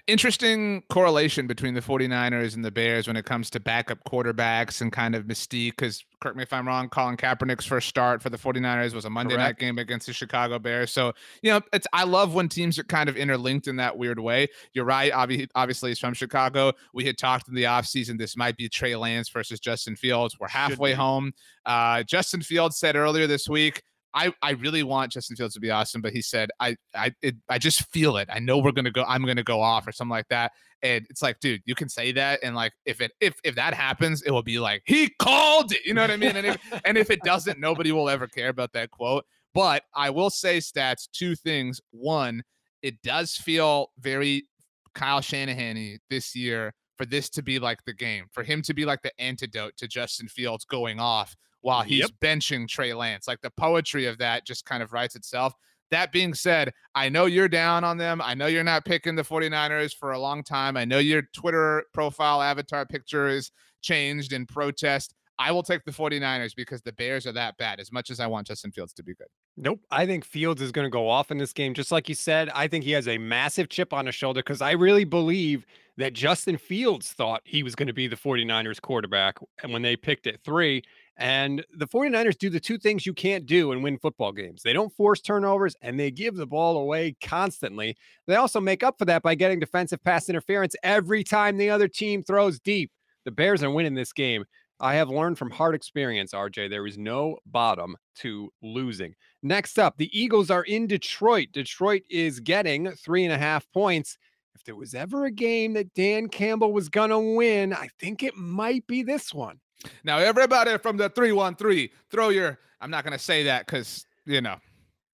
Interesting 0.06 0.82
correlation 0.90 1.46
between 1.46 1.72
the 1.72 1.80
49ers 1.80 2.54
and 2.54 2.64
the 2.64 2.70
Bears 2.70 3.06
when 3.06 3.16
it 3.16 3.24
comes 3.24 3.48
to 3.50 3.60
backup 3.60 4.04
quarterbacks 4.04 4.80
and 4.82 4.92
kind 4.92 5.14
of 5.14 5.24
mystique. 5.24 5.70
Because, 5.70 6.04
correct 6.20 6.36
me 6.36 6.42
if 6.42 6.52
I'm 6.52 6.66
wrong, 6.66 6.90
Colin 6.90 7.16
Kaepernick's 7.16 7.64
first 7.64 7.88
start 7.88 8.22
for 8.22 8.28
the 8.28 8.36
49ers 8.36 8.92
was 8.92 9.06
a 9.06 9.10
Monday 9.10 9.34
Correct. 9.34 9.60
night 9.60 9.66
game 9.66 9.78
against 9.78 10.06
the 10.06 10.12
Chicago 10.12 10.58
Bears. 10.58 10.92
So, 10.92 11.12
you 11.42 11.50
know, 11.50 11.62
it's 11.72 11.86
I 11.92 12.04
love 12.04 12.34
when 12.34 12.48
teams 12.48 12.78
are 12.78 12.84
kind 12.84 13.08
of 13.08 13.16
interlinked 13.16 13.66
in 13.66 13.76
that 13.76 13.96
weird 13.96 14.18
way. 14.18 14.48
You're 14.74 14.84
right. 14.84 15.10
Obviously, 15.12 15.90
he's 15.90 15.98
from 15.98 16.14
Chicago. 16.14 16.72
We 16.92 17.06
had 17.06 17.16
talked 17.16 17.48
in 17.48 17.54
the 17.54 17.64
offseason 17.64 18.18
this 18.18 18.36
might 18.36 18.56
be 18.56 18.68
Trey 18.68 18.94
Lance 18.94 19.30
versus 19.30 19.58
Justin 19.58 19.96
Fields. 19.96 20.38
We're 20.38 20.48
halfway 20.48 20.92
home. 20.92 21.32
Uh, 21.64 22.02
Justin 22.02 22.42
Fields 22.42 22.76
said 22.76 22.96
earlier 22.96 23.26
this 23.26 23.48
week, 23.48 23.82
I, 24.14 24.32
I 24.42 24.50
really 24.52 24.82
want 24.82 25.12
Justin 25.12 25.36
Fields 25.36 25.54
to 25.54 25.60
be 25.60 25.70
awesome, 25.70 26.02
but 26.02 26.12
he 26.12 26.20
said 26.20 26.50
I 26.60 26.76
I 26.94 27.12
it, 27.22 27.36
I 27.48 27.58
just 27.58 27.90
feel 27.90 28.16
it. 28.18 28.28
I 28.30 28.38
know 28.38 28.58
we're 28.58 28.72
gonna 28.72 28.90
go. 28.90 29.04
I'm 29.04 29.24
gonna 29.24 29.42
go 29.42 29.60
off 29.60 29.86
or 29.86 29.92
something 29.92 30.10
like 30.10 30.28
that. 30.28 30.52
And 30.82 31.06
it's 31.08 31.22
like, 31.22 31.38
dude, 31.40 31.62
you 31.64 31.74
can 31.74 31.88
say 31.88 32.12
that, 32.12 32.40
and 32.42 32.54
like 32.54 32.72
if 32.84 33.00
it 33.00 33.12
if 33.20 33.34
if 33.44 33.54
that 33.54 33.74
happens, 33.74 34.22
it 34.22 34.30
will 34.30 34.42
be 34.42 34.58
like 34.58 34.82
he 34.84 35.10
called 35.18 35.72
it. 35.72 35.84
You 35.84 35.94
know 35.94 36.02
what 36.02 36.10
I 36.10 36.16
mean? 36.16 36.36
And 36.36 36.46
if 36.46 36.58
and 36.84 36.98
if 36.98 37.10
it 37.10 37.22
doesn't, 37.22 37.58
nobody 37.58 37.92
will 37.92 38.08
ever 38.08 38.26
care 38.26 38.48
about 38.48 38.72
that 38.72 38.90
quote. 38.90 39.24
But 39.54 39.82
I 39.94 40.10
will 40.10 40.30
say, 40.30 40.58
stats. 40.58 41.08
Two 41.12 41.34
things. 41.34 41.80
One, 41.90 42.42
it 42.82 43.00
does 43.02 43.32
feel 43.32 43.88
very 43.98 44.46
Kyle 44.94 45.20
Shanahan 45.20 45.98
this 46.10 46.34
year 46.34 46.74
for 46.98 47.06
this 47.06 47.30
to 47.30 47.42
be 47.42 47.58
like 47.58 47.78
the 47.86 47.94
game, 47.94 48.26
for 48.32 48.42
him 48.42 48.62
to 48.62 48.74
be 48.74 48.84
like 48.84 49.02
the 49.02 49.12
antidote 49.18 49.76
to 49.78 49.88
Justin 49.88 50.28
Fields 50.28 50.64
going 50.64 51.00
off 51.00 51.34
while 51.62 51.82
he's 51.82 52.00
yep. 52.00 52.10
benching 52.20 52.68
Trey 52.68 52.92
Lance. 52.92 53.26
Like 53.26 53.40
the 53.40 53.50
poetry 53.50 54.06
of 54.06 54.18
that 54.18 54.46
just 54.46 54.64
kind 54.64 54.82
of 54.82 54.92
writes 54.92 55.16
itself. 55.16 55.54
That 55.90 56.12
being 56.12 56.32
said, 56.34 56.72
I 56.94 57.08
know 57.08 57.26
you're 57.26 57.48
down 57.48 57.84
on 57.84 57.98
them. 57.98 58.20
I 58.22 58.34
know 58.34 58.46
you're 58.46 58.64
not 58.64 58.84
picking 58.84 59.14
the 59.14 59.22
49ers 59.22 59.94
for 59.94 60.12
a 60.12 60.18
long 60.18 60.42
time. 60.42 60.76
I 60.76 60.84
know 60.84 60.98
your 60.98 61.22
Twitter 61.34 61.84
profile 61.92 62.40
avatar 62.40 62.86
picture 62.86 63.28
is 63.28 63.50
changed 63.82 64.32
in 64.32 64.46
protest. 64.46 65.14
I 65.38 65.50
will 65.50 65.62
take 65.62 65.84
the 65.84 65.90
49ers 65.90 66.54
because 66.54 66.82
the 66.82 66.92
Bears 66.92 67.26
are 67.26 67.32
that 67.32 67.56
bad, 67.56 67.80
as 67.80 67.90
much 67.90 68.10
as 68.10 68.20
I 68.20 68.26
want 68.26 68.46
Justin 68.46 68.70
Fields 68.70 68.92
to 68.94 69.02
be 69.02 69.14
good. 69.14 69.26
Nope. 69.56 69.80
I 69.90 70.06
think 70.06 70.24
Fields 70.24 70.62
is 70.62 70.72
going 70.72 70.86
to 70.86 70.90
go 70.90 71.08
off 71.08 71.30
in 71.30 71.38
this 71.38 71.52
game. 71.52 71.74
Just 71.74 71.90
like 71.90 72.08
you 72.08 72.14
said, 72.14 72.48
I 72.54 72.68
think 72.68 72.84
he 72.84 72.92
has 72.92 73.08
a 73.08 73.18
massive 73.18 73.68
chip 73.68 73.92
on 73.92 74.06
his 74.06 74.14
shoulder 74.14 74.40
because 74.40 74.62
I 74.62 74.72
really 74.72 75.04
believe 75.04 75.66
that 75.96 76.12
Justin 76.12 76.56
Fields 76.56 77.12
thought 77.12 77.42
he 77.44 77.62
was 77.62 77.74
going 77.74 77.86
to 77.86 77.92
be 77.92 78.06
the 78.06 78.16
49ers 78.16 78.80
quarterback 78.80 79.38
and 79.62 79.72
when 79.72 79.82
they 79.82 79.96
picked 79.96 80.26
at 80.26 80.42
three. 80.42 80.82
And 81.18 81.64
the 81.76 81.86
49ers 81.86 82.38
do 82.38 82.48
the 82.48 82.58
two 82.58 82.78
things 82.78 83.04
you 83.04 83.12
can't 83.12 83.44
do 83.44 83.72
and 83.72 83.82
win 83.82 83.98
football 83.98 84.32
games. 84.32 84.62
They 84.62 84.72
don't 84.72 84.94
force 84.94 85.20
turnovers 85.20 85.76
and 85.82 86.00
they 86.00 86.10
give 86.10 86.36
the 86.36 86.46
ball 86.46 86.78
away 86.78 87.16
constantly. 87.22 87.96
They 88.26 88.36
also 88.36 88.60
make 88.60 88.82
up 88.82 88.98
for 88.98 89.04
that 89.04 89.22
by 89.22 89.34
getting 89.34 89.60
defensive 89.60 90.02
pass 90.02 90.28
interference 90.28 90.74
every 90.82 91.22
time 91.22 91.58
the 91.58 91.70
other 91.70 91.88
team 91.88 92.22
throws 92.22 92.58
deep. 92.58 92.90
The 93.24 93.30
Bears 93.30 93.62
are 93.62 93.70
winning 93.70 93.94
this 93.94 94.12
game. 94.12 94.44
I 94.80 94.94
have 94.94 95.10
learned 95.10 95.38
from 95.38 95.52
hard 95.52 95.76
experience, 95.76 96.32
RJ, 96.32 96.68
there 96.68 96.88
is 96.88 96.98
no 96.98 97.38
bottom 97.46 97.96
to 98.16 98.52
losing. 98.62 99.14
Next 99.40 99.78
up, 99.78 99.96
the 99.96 100.10
Eagles 100.18 100.50
are 100.50 100.64
in 100.64 100.88
Detroit. 100.88 101.48
Detroit 101.52 102.02
is 102.10 102.40
getting 102.40 102.90
three 102.90 103.24
and 103.24 103.32
a 103.32 103.38
half 103.38 103.64
points. 103.72 104.18
If 104.56 104.64
there 104.64 104.74
was 104.74 104.92
ever 104.94 105.24
a 105.24 105.30
game 105.30 105.74
that 105.74 105.94
Dan 105.94 106.28
Campbell 106.28 106.72
was 106.72 106.88
going 106.88 107.10
to 107.10 107.36
win, 107.36 107.72
I 107.72 107.90
think 108.00 108.24
it 108.24 108.36
might 108.36 108.84
be 108.88 109.04
this 109.04 109.32
one. 109.32 109.60
Now, 110.04 110.18
everybody 110.18 110.78
from 110.78 110.96
the 110.96 111.08
313, 111.08 111.88
throw 112.10 112.28
your, 112.30 112.58
I'm 112.80 112.90
not 112.90 113.04
going 113.04 113.12
to 113.12 113.22
say 113.22 113.44
that 113.44 113.66
because, 113.66 114.06
you 114.26 114.40
know, 114.40 114.56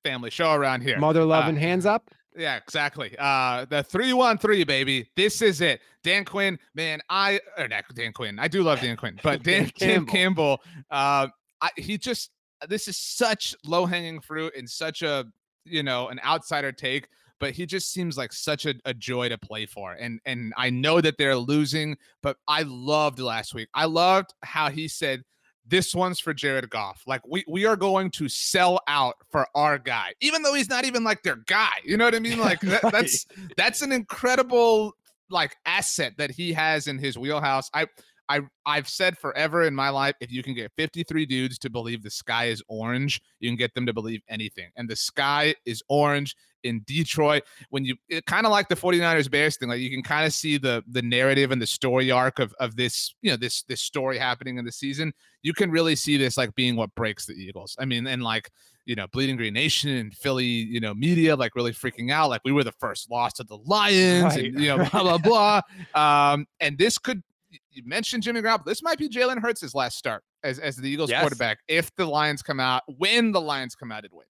family 0.04 0.30
show 0.30 0.52
around 0.52 0.82
here. 0.82 0.98
Mother 0.98 1.24
loving 1.24 1.56
uh, 1.56 1.60
hands 1.60 1.86
up. 1.86 2.10
Yeah, 2.36 2.56
exactly. 2.56 3.16
Uh 3.18 3.64
the 3.68 3.82
313, 3.82 4.64
baby. 4.64 5.10
This 5.16 5.42
is 5.42 5.60
it. 5.60 5.80
Dan 6.04 6.24
Quinn, 6.24 6.58
man, 6.74 7.00
I 7.10 7.40
or 7.58 7.66
not 7.66 7.84
Dan 7.94 8.12
Quinn. 8.12 8.38
I 8.38 8.46
do 8.46 8.62
love 8.62 8.80
Dan 8.80 8.96
Quinn, 8.96 9.18
but 9.24 9.42
Dan, 9.42 9.70
Dan 9.76 10.06
Campbell. 10.06 10.58
Campbell, 10.58 10.60
uh 10.90 11.28
I, 11.60 11.70
he 11.76 11.98
just 11.98 12.30
this 12.68 12.86
is 12.86 12.96
such 12.96 13.56
low-hanging 13.64 14.20
fruit 14.20 14.52
and 14.56 14.70
such 14.70 15.02
a 15.02 15.26
you 15.64 15.82
know 15.82 16.08
an 16.08 16.20
outsider 16.24 16.70
take 16.70 17.08
but 17.40 17.52
he 17.52 17.66
just 17.66 17.92
seems 17.92 18.16
like 18.16 18.32
such 18.32 18.66
a, 18.66 18.74
a, 18.84 18.94
joy 18.94 19.28
to 19.28 19.38
play 19.38 19.66
for. 19.66 19.92
And 19.92 20.20
and 20.24 20.52
I 20.56 20.70
know 20.70 21.00
that 21.00 21.18
they're 21.18 21.36
losing, 21.36 21.96
but 22.22 22.36
I 22.46 22.62
loved 22.62 23.18
last 23.18 23.54
week. 23.54 23.68
I 23.74 23.84
loved 23.86 24.34
how 24.42 24.70
he 24.70 24.88
said, 24.88 25.22
This 25.66 25.94
one's 25.94 26.20
for 26.20 26.34
Jared 26.34 26.68
Goff. 26.70 27.02
Like 27.06 27.26
we 27.26 27.44
we 27.48 27.64
are 27.64 27.76
going 27.76 28.10
to 28.12 28.28
sell 28.28 28.80
out 28.88 29.16
for 29.30 29.46
our 29.54 29.78
guy, 29.78 30.14
even 30.20 30.42
though 30.42 30.54
he's 30.54 30.68
not 30.68 30.84
even 30.84 31.04
like 31.04 31.22
their 31.22 31.36
guy. 31.46 31.72
You 31.84 31.96
know 31.96 32.04
what 32.04 32.14
I 32.14 32.20
mean? 32.20 32.38
Like 32.48 32.60
that, 32.60 32.82
that's 32.92 33.26
that's 33.56 33.82
an 33.82 33.92
incredible 33.92 34.94
like 35.30 35.56
asset 35.66 36.14
that 36.18 36.30
he 36.30 36.52
has 36.52 36.86
in 36.86 36.98
his 36.98 37.18
wheelhouse. 37.18 37.70
I 37.74 37.86
I 38.28 38.40
I've 38.66 38.88
said 38.88 39.16
forever 39.16 39.64
in 39.64 39.74
my 39.74 39.88
life, 39.88 40.14
if 40.20 40.30
you 40.30 40.42
can 40.42 40.54
get 40.54 40.72
53 40.76 41.26
dudes 41.26 41.58
to 41.60 41.70
believe 41.70 42.02
the 42.02 42.10
sky 42.10 42.46
is 42.46 42.62
orange, 42.68 43.20
you 43.40 43.48
can 43.48 43.56
get 43.56 43.74
them 43.74 43.86
to 43.86 43.92
believe 43.92 44.20
anything. 44.28 44.70
And 44.76 44.88
the 44.88 44.96
sky 44.96 45.54
is 45.64 45.82
orange 45.88 46.36
in 46.64 46.82
Detroit. 46.86 47.44
When 47.70 47.84
you 47.84 47.96
kind 48.26 48.46
of 48.46 48.52
like 48.52 48.68
the 48.68 48.76
49ers 48.76 49.30
Bears 49.30 49.56
thing, 49.56 49.68
like 49.68 49.80
you 49.80 49.90
can 49.90 50.02
kind 50.02 50.26
of 50.26 50.32
see 50.32 50.58
the 50.58 50.84
the 50.90 51.02
narrative 51.02 51.50
and 51.50 51.60
the 51.60 51.66
story 51.66 52.10
arc 52.10 52.38
of 52.38 52.54
of 52.60 52.76
this, 52.76 53.14
you 53.22 53.30
know, 53.30 53.36
this 53.36 53.62
this 53.62 53.80
story 53.80 54.18
happening 54.18 54.58
in 54.58 54.64
the 54.64 54.72
season. 54.72 55.12
You 55.42 55.52
can 55.52 55.70
really 55.70 55.96
see 55.96 56.16
this 56.16 56.36
like 56.36 56.54
being 56.54 56.76
what 56.76 56.94
breaks 56.94 57.26
the 57.26 57.34
Eagles. 57.34 57.76
I 57.78 57.84
mean, 57.84 58.06
and 58.06 58.22
like 58.22 58.50
you 58.88 58.94
know, 58.94 59.06
Bleeding 59.08 59.36
Green 59.36 59.52
Nation 59.52 59.90
and 59.90 60.14
Philly, 60.14 60.46
you 60.46 60.80
know, 60.80 60.94
media 60.94 61.36
like 61.36 61.54
really 61.54 61.72
freaking 61.72 62.10
out, 62.10 62.30
like 62.30 62.40
we 62.42 62.52
were 62.52 62.64
the 62.64 62.72
first 62.72 63.10
loss 63.10 63.34
to 63.34 63.44
the 63.44 63.58
Lions, 63.66 64.34
right. 64.34 64.46
and 64.46 64.60
you 64.60 64.68
know, 64.68 64.78
blah 64.92 65.18
blah 65.18 65.60
blah. 65.94 66.32
Um, 66.32 66.46
and 66.58 66.78
this 66.78 66.96
could 66.96 67.22
you 67.70 67.82
mentioned 67.84 68.22
Jimmy 68.22 68.42
Garoppolo. 68.42 68.64
This 68.64 68.82
might 68.82 68.98
be 68.98 69.08
Jalen 69.08 69.40
Hurts' 69.40 69.74
last 69.74 69.96
start 69.96 70.22
as, 70.42 70.58
as 70.58 70.76
the 70.76 70.88
Eagles 70.88 71.10
yes. 71.10 71.20
quarterback 71.20 71.58
if 71.68 71.94
the 71.96 72.06
Lions 72.06 72.42
come 72.42 72.60
out, 72.60 72.82
when 72.98 73.32
the 73.32 73.40
Lions 73.40 73.74
come 73.74 73.92
out 73.92 74.04
and 74.04 74.12
win. 74.12 74.26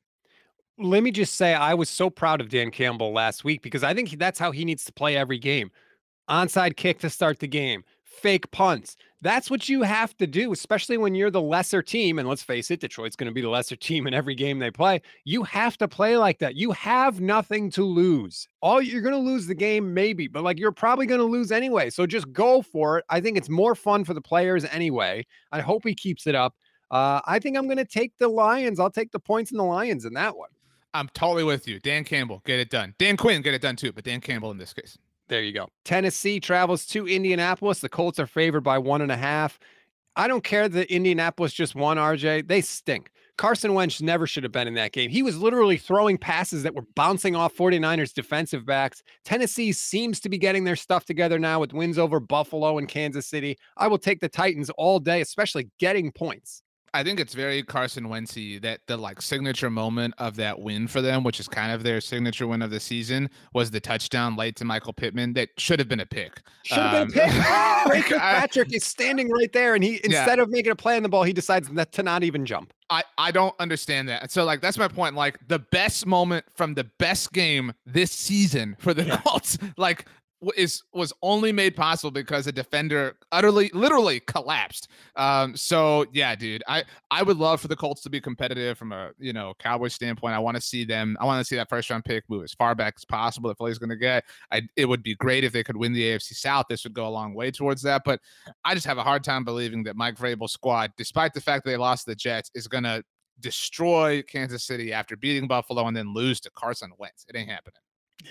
Let 0.81 1.03
me 1.03 1.11
just 1.11 1.35
say, 1.35 1.55
I 1.55 1.75
was 1.75 1.91
so 1.91 2.09
proud 2.09 2.41
of 2.41 2.51
Dan 2.51 2.71
Campbell 2.71 3.12
last 3.12 3.43
week 3.43 3.62
because 3.62 3.83
I 3.83 3.95
think 3.95 4.11
that's 4.11 4.39
how 4.39 4.53
he 4.53 4.64
needs 4.64 4.85
to 4.85 4.93
play 4.93 5.16
every 5.16 5.39
game. 5.39 5.71
Onside 6.31 6.77
kick 6.77 7.01
to 7.01 7.11
start 7.11 7.41
the 7.41 7.49
game, 7.49 7.83
fake 8.19 8.51
punts. 8.51 8.97
That's 9.21 9.51
what 9.51 9.69
you 9.69 9.83
have 9.83 10.16
to 10.19 10.29
do, 10.29 10.53
especially 10.53 10.97
when 10.97 11.14
you're 11.14 11.31
the 11.31 11.43
lesser 11.43 11.83
team. 11.83 12.19
And 12.19 12.29
let's 12.29 12.43
face 12.43 12.71
it, 12.71 12.81
Detroit's 12.81 13.16
going 13.16 13.29
to 13.29 13.35
be 13.35 13.41
the 13.41 13.49
lesser 13.49 13.75
team 13.75 14.07
in 14.07 14.14
every 14.14 14.37
game 14.37 14.59
they 14.61 14.71
play. 14.71 15.03
You 15.25 15.43
have 15.43 15.77
to 15.79 15.89
play 15.89 16.16
like 16.16 16.39
that. 16.39 16.55
You 16.55 16.71
have 16.73 17.21
nothing 17.21 17.71
to 17.73 17.83
lose. 17.83 18.47
All 18.61 18.81
you're 18.81 19.03
going 19.03 19.14
to 19.14 19.31
lose 19.31 19.47
the 19.47 19.57
game, 19.57 19.93
maybe, 19.93 20.29
but 20.29 20.45
like 20.45 20.59
you're 20.59 20.71
probably 20.71 21.07
going 21.07 21.21
to 21.21 21.27
lose 21.27 21.51
anyway. 21.51 21.91
So 21.91 22.07
just 22.07 22.33
go 22.33 22.62
for 22.62 22.99
it. 22.99 23.05
I 23.09 23.21
think 23.21 23.37
it's 23.37 23.49
more 23.49 23.75
fun 23.75 24.05
for 24.05 24.14
the 24.14 24.21
players 24.21 24.64
anyway. 24.66 25.27
I 25.51 25.61
hope 25.62 25.83
he 25.85 25.95
keeps 25.95 26.29
it 26.29 26.37
up. 26.37 26.55
Uh, 26.91 27.21
I 27.27 27.41
think 27.41 27.57
I'm 27.57 27.66
going 27.66 27.79
to 27.79 27.85
take 27.85 28.16
the 28.19 28.29
Lions. 28.29 28.79
I'll 28.79 28.91
take 28.91 29.11
the 29.11 29.19
points 29.19 29.51
in 29.51 29.59
the 29.59 29.64
Lions 29.64 30.05
in 30.05 30.14
that 30.14 30.37
one. 30.37 30.51
I'm 30.95 31.09
totally 31.09 31.45
with 31.45 31.69
you. 31.69 31.81
Dan 31.81 32.05
Campbell, 32.05 32.41
get 32.47 32.61
it 32.61 32.71
done. 32.71 32.95
Dan 32.99 33.16
Quinn, 33.16 33.43
get 33.43 33.53
it 33.53 33.61
done 33.61 33.77
too, 33.77 33.93
but 33.93 34.05
Dan 34.05 34.21
Campbell 34.21 34.51
in 34.51 34.59
this 34.59 34.73
case. 34.73 34.97
There 35.29 35.43
you 35.43 35.53
go. 35.53 35.68
Tennessee 35.85 36.41
travels 36.41 36.87
to 36.87 37.07
Indianapolis. 37.07 37.81
The 37.81 37.89
Colts 37.89 38.18
are 38.18 38.26
favored 38.26 38.62
by 38.62 38.79
one 38.79 39.03
and 39.03 39.12
a 39.12 39.16
half. 39.16 39.59
I 40.16 40.26
don't 40.26 40.43
care 40.43 40.68
that 40.68 40.93
Indianapolis 40.93 41.53
just 41.53 41.74
won, 41.74 41.97
RJ. 41.97 42.49
They 42.49 42.61
stink. 42.61 43.12
Carson 43.37 43.72
Wentz 43.72 44.03
never 44.03 44.26
should 44.26 44.43
have 44.43 44.51
been 44.51 44.66
in 44.66 44.74
that 44.74 44.91
game. 44.91 45.11
He 45.11 45.22
was 45.22 45.39
literally 45.39 45.76
throwing 45.76 46.18
passes 46.18 46.64
that 46.64 46.74
were 46.74 46.85
bouncing 46.97 47.37
off 47.37 47.55
49ers 47.55 48.12
defensive 48.12 48.66
backs. 48.66 49.05
Tennessee 49.24 49.70
seems 49.70 50.18
to 50.20 50.29
be 50.29 50.39
getting 50.39 50.64
their 50.64 50.74
stuff 50.74 51.05
together 51.05 51.39
now 51.39 51.61
with 51.61 51.72
wins 51.72 51.99
over 51.99 52.18
Buffalo 52.18 52.79
and 52.79 52.89
Kansas 52.89 53.29
City. 53.29 53.57
I 53.76 53.87
will 53.87 53.99
take 53.99 54.18
the 54.18 54.29
Titans 54.29 54.70
all 54.70 54.99
day, 54.99 55.20
especially 55.20 55.70
getting 55.79 56.11
points. 56.11 56.64
I 56.95 57.03
think 57.03 57.20
it's 57.20 57.34
very 57.34 57.62
Carson 57.62 58.05
Wentzy 58.05 58.61
that 58.62 58.80
the 58.86 58.97
like 58.97 59.20
signature 59.22 59.70
moment 59.70 60.14
of 60.18 60.36
that 60.36 60.61
win 60.61 60.89
for 60.89 61.01
them, 61.01 61.22
which 61.24 61.41
is 61.41 61.49
kind 61.49 61.72
of 61.72 61.82
their 61.82 62.01
signature 62.01 62.47
win 62.47 62.62
of 62.62 62.70
the 62.70 62.80
season, 62.80 63.30
was 63.53 63.70
the 63.70 63.80
touchdown 63.80 64.36
late 64.36 64.57
to 64.57 64.64
Michael 64.64 64.93
Pittman 64.93 65.32
that 65.34 65.49
should 65.59 65.78
have 65.78 65.89
been 65.89 66.01
a 66.01 66.07
pick. 66.07 66.43
Should 66.64 66.78
have 66.78 67.03
um, 67.03 67.09
been 67.09 67.20
a 67.20 67.24
um, 67.24 67.91
pick. 67.91 68.07
Patrick 68.18 68.74
is 68.74 68.84
standing 68.84 69.30
right 69.30 69.53
there, 69.53 69.74
and 69.74 69.84
he 69.84 70.01
instead 70.05 70.39
yeah. 70.39 70.43
of 70.43 70.51
making 70.51 70.72
a 70.72 70.76
play 70.76 70.97
on 70.97 71.03
the 71.03 71.09
ball, 71.09 71.24
he 71.24 71.32
decides 71.32 71.70
not, 71.70 71.93
to 71.93 72.03
not 72.03 72.22
even 72.22 72.47
jump. 72.47 72.72
I, 72.91 73.05
I 73.18 73.30
don't 73.30 73.55
understand 73.59 74.09
that. 74.09 74.30
So 74.30 74.45
like 74.45 74.61
that's 74.61 74.78
my 74.78 74.89
point. 74.89 75.14
Like 75.14 75.39
the 75.49 75.59
best 75.59 76.07
moment 76.07 76.47
from 76.55 76.74
the 76.74 76.84
best 76.84 77.32
game 77.32 77.74
this 77.84 78.11
season 78.11 78.76
for 78.78 78.95
the 78.95 79.05
yeah. 79.05 79.20
Colts, 79.20 79.59
like 79.76 80.07
is 80.57 80.82
was 80.93 81.12
only 81.22 81.51
made 81.51 81.74
possible 81.74 82.11
because 82.11 82.47
a 82.47 82.53
defender 82.53 83.16
utterly 83.32 83.70
literally 83.74 84.20
collapsed. 84.20 84.89
Um 85.16 85.57
so 85.57 86.07
yeah 86.12 86.34
dude 86.34 86.62
i 86.68 86.84
i 87.11 87.22
would 87.22 87.36
love 87.36 87.61
for 87.61 87.68
the 87.68 87.76
colts 87.76 88.03
to 88.03 88.11
be 88.11 88.20
competitive 88.20 88.78
from 88.78 88.93
a 88.93 89.11
you 89.18 89.32
know 89.32 89.55
cowboy 89.59 89.89
standpoint. 89.89 90.34
I 90.34 90.39
want 90.39 90.57
to 90.57 90.61
see 90.61 90.84
them 90.84 91.16
i 91.20 91.24
want 91.24 91.41
to 91.41 91.45
see 91.45 91.57
that 91.57 91.68
first 91.68 91.91
round 91.91 92.05
pick 92.05 92.24
move 92.28 92.45
as 92.45 92.55
far 92.55 92.74
back 92.74 92.95
as 92.97 93.05
possible 93.05 93.51
if 93.51 93.59
philly's 93.59 93.78
going 93.78 93.91
to 93.91 93.97
get. 93.97 94.24
I 94.53 94.62
it 94.76 94.84
would 94.84 95.03
be 95.03 95.14
great 95.16 95.45
if 95.45 95.53
they 95.53 95.64
could 95.64 95.76
win 95.76 95.93
the 95.93 96.03
afc 96.03 96.34
south. 96.34 96.66
This 96.68 96.84
would 96.84 96.95
go 96.95 97.07
a 97.07 97.11
long 97.11 97.34
way 97.34 97.51
towards 97.51 97.82
that 97.82 98.03
but 98.05 98.20
i 98.64 98.74
just 98.74 98.86
have 98.86 98.99
a 98.99 99.03
hard 99.03 99.24
time 99.24 99.45
believing 99.45 99.82
that 99.84 99.97
mike 99.97 100.16
vrabel's 100.16 100.53
squad 100.53 100.93
despite 100.97 101.34
the 101.34 101.41
fact 101.41 101.64
that 101.64 101.70
they 101.70 101.76
lost 101.76 102.07
the 102.07 102.14
jets 102.14 102.51
is 102.55 102.68
going 102.68 102.84
to 102.84 103.03
destroy 103.41 104.22
kansas 104.22 104.64
city 104.64 104.93
after 104.93 105.16
beating 105.16 105.49
buffalo 105.49 105.86
and 105.86 105.97
then 105.97 106.12
lose 106.12 106.41
to 106.41 106.51
carson 106.51 106.93
wentz. 106.99 107.24
It 107.28 107.36
ain't 107.36 107.51
happening 107.51 107.80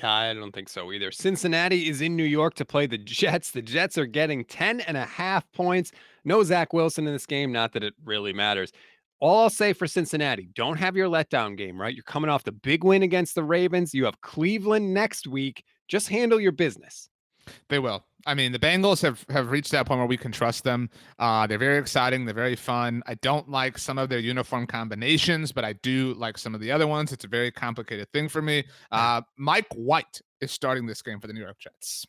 I 0.03 0.33
don't 0.33 0.53
think 0.53 0.69
so 0.69 0.91
either. 0.91 1.11
Cincinnati 1.11 1.89
is 1.89 2.01
in 2.01 2.15
New 2.15 2.23
York 2.23 2.53
to 2.55 2.65
play 2.65 2.85
the 2.85 2.97
Jets. 2.97 3.51
The 3.51 3.61
Jets 3.61 3.97
are 3.97 4.05
getting 4.05 4.43
10 4.45 4.81
and 4.81 4.97
a 4.97 5.05
half 5.05 5.49
points. 5.53 5.91
No 6.25 6.43
Zach 6.43 6.73
Wilson 6.73 7.07
in 7.07 7.13
this 7.13 7.25
game, 7.25 7.51
not 7.51 7.73
that 7.73 7.83
it 7.83 7.93
really 8.03 8.33
matters. 8.33 8.71
All 9.19 9.43
I'll 9.43 9.49
say 9.49 9.73
for 9.73 9.87
Cincinnati, 9.87 10.49
don't 10.53 10.77
have 10.77 10.95
your 10.95 11.09
letdown 11.09 11.57
game, 11.57 11.79
right? 11.79 11.95
You're 11.95 12.03
coming 12.03 12.29
off 12.29 12.43
the 12.43 12.51
big 12.51 12.83
win 12.83 13.01
against 13.01 13.33
the 13.33 13.43
Ravens. 13.43 13.93
You 13.93 14.05
have 14.05 14.21
Cleveland 14.21 14.93
next 14.93 15.25
week. 15.25 15.63
Just 15.87 16.09
handle 16.09 16.39
your 16.39 16.51
business. 16.51 17.09
They 17.69 17.79
will. 17.79 18.03
I 18.27 18.33
mean, 18.33 18.51
the 18.51 18.59
Bengals 18.59 19.01
have 19.03 19.25
have 19.29 19.51
reached 19.51 19.71
that 19.71 19.85
point 19.85 19.99
where 19.99 20.07
we 20.07 20.17
can 20.17 20.33
trust 20.33 20.65
them. 20.65 20.89
Uh, 21.17 21.47
they're 21.47 21.57
very 21.57 21.77
exciting. 21.77 22.25
They're 22.25 22.35
very 22.35 22.57
fun. 22.57 23.01
I 23.07 23.15
don't 23.15 23.49
like 23.49 23.77
some 23.77 23.97
of 23.97 24.09
their 24.09 24.19
uniform 24.19 24.67
combinations, 24.67 25.53
but 25.53 25.63
I 25.63 25.73
do 25.73 26.13
like 26.15 26.37
some 26.37 26.53
of 26.53 26.59
the 26.59 26.69
other 26.69 26.87
ones. 26.87 27.13
It's 27.13 27.23
a 27.23 27.29
very 27.29 27.51
complicated 27.51 28.11
thing 28.11 28.27
for 28.27 28.41
me. 28.41 28.65
Uh, 28.91 29.21
Mike 29.37 29.67
White 29.73 30.21
is 30.41 30.51
starting 30.51 30.85
this 30.85 31.01
game 31.01 31.21
for 31.21 31.27
the 31.27 31.33
New 31.33 31.39
York 31.39 31.57
Jets. 31.57 32.05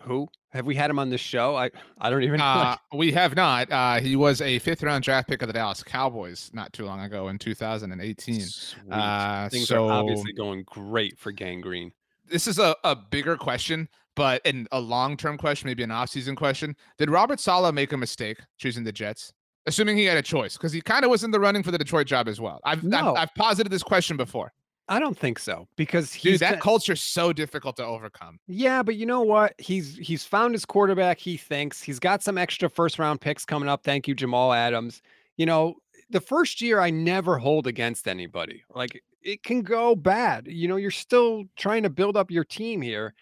Who 0.00 0.28
have 0.50 0.66
we 0.66 0.74
had 0.74 0.90
him 0.90 0.98
on 0.98 1.08
this 1.08 1.20
show? 1.20 1.56
I 1.56 1.70
I 1.98 2.10
don't 2.10 2.22
even. 2.22 2.40
Uh, 2.40 2.76
we 2.92 3.10
have 3.12 3.34
not. 3.34 3.72
Uh, 3.72 4.00
he 4.00 4.16
was 4.16 4.42
a 4.42 4.58
fifth 4.58 4.82
round 4.82 5.02
draft 5.02 5.28
pick 5.28 5.40
of 5.40 5.46
the 5.46 5.54
Dallas 5.54 5.82
Cowboys 5.82 6.50
not 6.52 6.74
too 6.74 6.84
long 6.84 7.00
ago 7.00 7.28
in 7.28 7.38
2018. 7.38 8.42
Uh, 8.90 9.48
Things 9.48 9.68
so, 9.68 9.88
are 9.88 9.92
obviously 9.92 10.34
going 10.34 10.64
great 10.64 11.18
for 11.18 11.32
Gang 11.32 11.62
Green 11.62 11.92
this 12.28 12.46
is 12.46 12.58
a, 12.58 12.74
a 12.84 12.96
bigger 12.96 13.36
question, 13.36 13.88
but 14.16 14.44
in 14.44 14.66
a 14.72 14.80
long 14.80 15.16
term 15.16 15.38
question, 15.38 15.66
maybe 15.66 15.82
an 15.82 15.90
off 15.90 16.10
season 16.10 16.36
question. 16.36 16.76
Did 16.98 17.10
Robert 17.10 17.40
Saleh 17.40 17.74
make 17.74 17.92
a 17.92 17.96
mistake 17.96 18.38
choosing 18.58 18.84
the 18.84 18.92
Jets? 18.92 19.32
Assuming 19.66 19.96
he 19.96 20.04
had 20.04 20.18
a 20.18 20.22
choice, 20.22 20.56
because 20.56 20.72
he 20.72 20.80
kind 20.80 21.04
of 21.04 21.10
was 21.10 21.22
in 21.22 21.30
the 21.30 21.38
running 21.38 21.62
for 21.62 21.70
the 21.70 21.78
Detroit 21.78 22.08
job 22.08 22.26
as 22.26 22.40
well. 22.40 22.60
I've, 22.64 22.82
no. 22.82 23.14
I've, 23.14 23.22
I've 23.22 23.34
posited 23.36 23.70
this 23.70 23.84
question 23.84 24.16
before. 24.16 24.52
I 24.88 24.98
don't 24.98 25.16
think 25.16 25.38
so 25.38 25.68
because 25.76 26.10
Dude, 26.10 26.40
that 26.40 26.60
culture's 26.60 27.00
so 27.00 27.32
difficult 27.32 27.76
to 27.76 27.84
overcome. 27.84 28.40
Yeah, 28.48 28.82
but 28.82 28.96
you 28.96 29.06
know 29.06 29.22
what? 29.22 29.54
He's 29.58 29.96
he's 29.96 30.24
found 30.24 30.54
his 30.54 30.64
quarterback. 30.64 31.18
He 31.18 31.36
thinks 31.36 31.80
he's 31.80 32.00
got 32.00 32.22
some 32.22 32.36
extra 32.36 32.68
first 32.68 32.98
round 32.98 33.20
picks 33.20 33.44
coming 33.44 33.68
up. 33.68 33.84
Thank 33.84 34.08
you, 34.08 34.14
Jamal 34.14 34.52
Adams. 34.52 35.00
You 35.36 35.46
know, 35.46 35.76
the 36.12 36.20
first 36.20 36.60
year 36.60 36.80
I 36.80 36.90
never 36.90 37.38
hold 37.38 37.66
against 37.66 38.06
anybody. 38.06 38.62
Like 38.74 39.02
it 39.22 39.42
can 39.42 39.62
go 39.62 39.96
bad. 39.96 40.46
You 40.46 40.68
know, 40.68 40.76
you're 40.76 40.90
still 40.90 41.44
trying 41.56 41.82
to 41.82 41.90
build 41.90 42.16
up 42.16 42.30
your 42.30 42.44
team 42.44 42.80
here. 42.82 43.14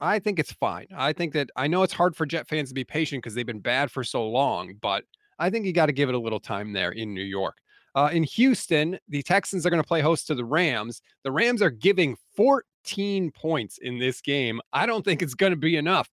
I 0.00 0.18
think 0.18 0.38
it's 0.38 0.52
fine. 0.52 0.88
I 0.94 1.12
think 1.12 1.32
that 1.32 1.50
I 1.56 1.66
know 1.66 1.82
it's 1.82 1.92
hard 1.92 2.16
for 2.16 2.26
Jet 2.26 2.48
fans 2.48 2.68
to 2.68 2.74
be 2.74 2.84
patient 2.84 3.22
because 3.22 3.34
they've 3.34 3.46
been 3.46 3.60
bad 3.60 3.90
for 3.90 4.04
so 4.04 4.28
long, 4.28 4.74
but 4.82 5.04
I 5.38 5.50
think 5.50 5.64
you 5.64 5.72
got 5.72 5.86
to 5.86 5.92
give 5.92 6.08
it 6.08 6.14
a 6.14 6.18
little 6.18 6.40
time 6.40 6.72
there 6.72 6.90
in 6.90 7.14
New 7.14 7.22
York. 7.22 7.56
Uh, 7.94 8.10
in 8.12 8.24
Houston, 8.24 8.98
the 9.08 9.22
Texans 9.22 9.64
are 9.64 9.70
going 9.70 9.82
to 9.82 9.86
play 9.86 10.00
host 10.00 10.26
to 10.26 10.34
the 10.34 10.44
Rams. 10.44 11.00
The 11.22 11.30
Rams 11.30 11.62
are 11.62 11.70
giving 11.70 12.16
14 12.36 13.30
points 13.30 13.78
in 13.78 13.98
this 13.98 14.20
game. 14.20 14.60
I 14.72 14.84
don't 14.84 15.04
think 15.04 15.22
it's 15.22 15.34
going 15.34 15.52
to 15.52 15.56
be 15.56 15.76
enough. 15.76 16.10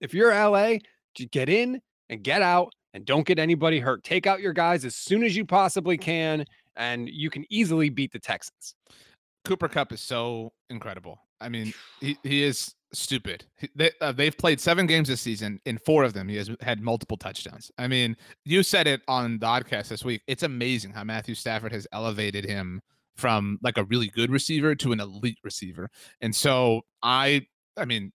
If 0.00 0.14
you're 0.14 0.32
LA, 0.32 0.76
get 1.30 1.48
in 1.48 1.80
and 2.08 2.22
get 2.22 2.40
out 2.40 2.72
and 2.94 3.04
don't 3.04 3.26
get 3.26 3.38
anybody 3.38 3.80
hurt. 3.80 4.02
Take 4.04 4.26
out 4.26 4.40
your 4.40 4.52
guys 4.54 4.84
as 4.84 4.94
soon 4.94 5.22
as 5.24 5.36
you 5.36 5.44
possibly 5.44 5.98
can, 5.98 6.44
and 6.76 7.08
you 7.08 7.28
can 7.28 7.44
easily 7.50 7.90
beat 7.90 8.12
the 8.12 8.18
Texans. 8.18 8.74
Cooper 9.44 9.68
Kupp 9.68 9.92
is 9.92 10.00
so 10.00 10.52
incredible. 10.70 11.18
I 11.40 11.48
mean, 11.50 11.74
he, 12.00 12.16
he 12.22 12.42
is 12.42 12.74
stupid. 12.92 13.44
He- 13.58 13.68
They, 13.74 13.90
uh, 14.00 14.12
they've 14.12 14.36
played 14.36 14.60
seven 14.60 14.86
games 14.86 15.08
this 15.08 15.20
season. 15.20 15.60
In 15.66 15.76
four 15.78 16.04
of 16.04 16.14
them, 16.14 16.28
he 16.28 16.36
has 16.36 16.50
had 16.60 16.80
multiple 16.80 17.16
touchdowns. 17.16 17.70
I 17.76 17.88
mean, 17.88 18.16
you 18.44 18.62
said 18.62 18.86
it 18.86 19.02
on 19.08 19.38
the 19.38 19.46
podcast 19.46 19.88
this 19.88 20.04
week. 20.04 20.22
It's 20.26 20.44
amazing 20.44 20.92
how 20.92 21.04
Matthew 21.04 21.34
Stafford 21.34 21.72
has 21.72 21.86
elevated 21.92 22.44
him 22.46 22.80
from 23.16 23.58
like 23.62 23.76
a 23.76 23.84
really 23.84 24.08
good 24.08 24.30
receiver 24.30 24.74
to 24.76 24.92
an 24.92 25.00
elite 25.00 25.38
receiver. 25.44 25.88
And 26.20 26.34
so 26.34 26.82
I, 27.02 27.46
I 27.76 27.84
mean, 27.84 28.12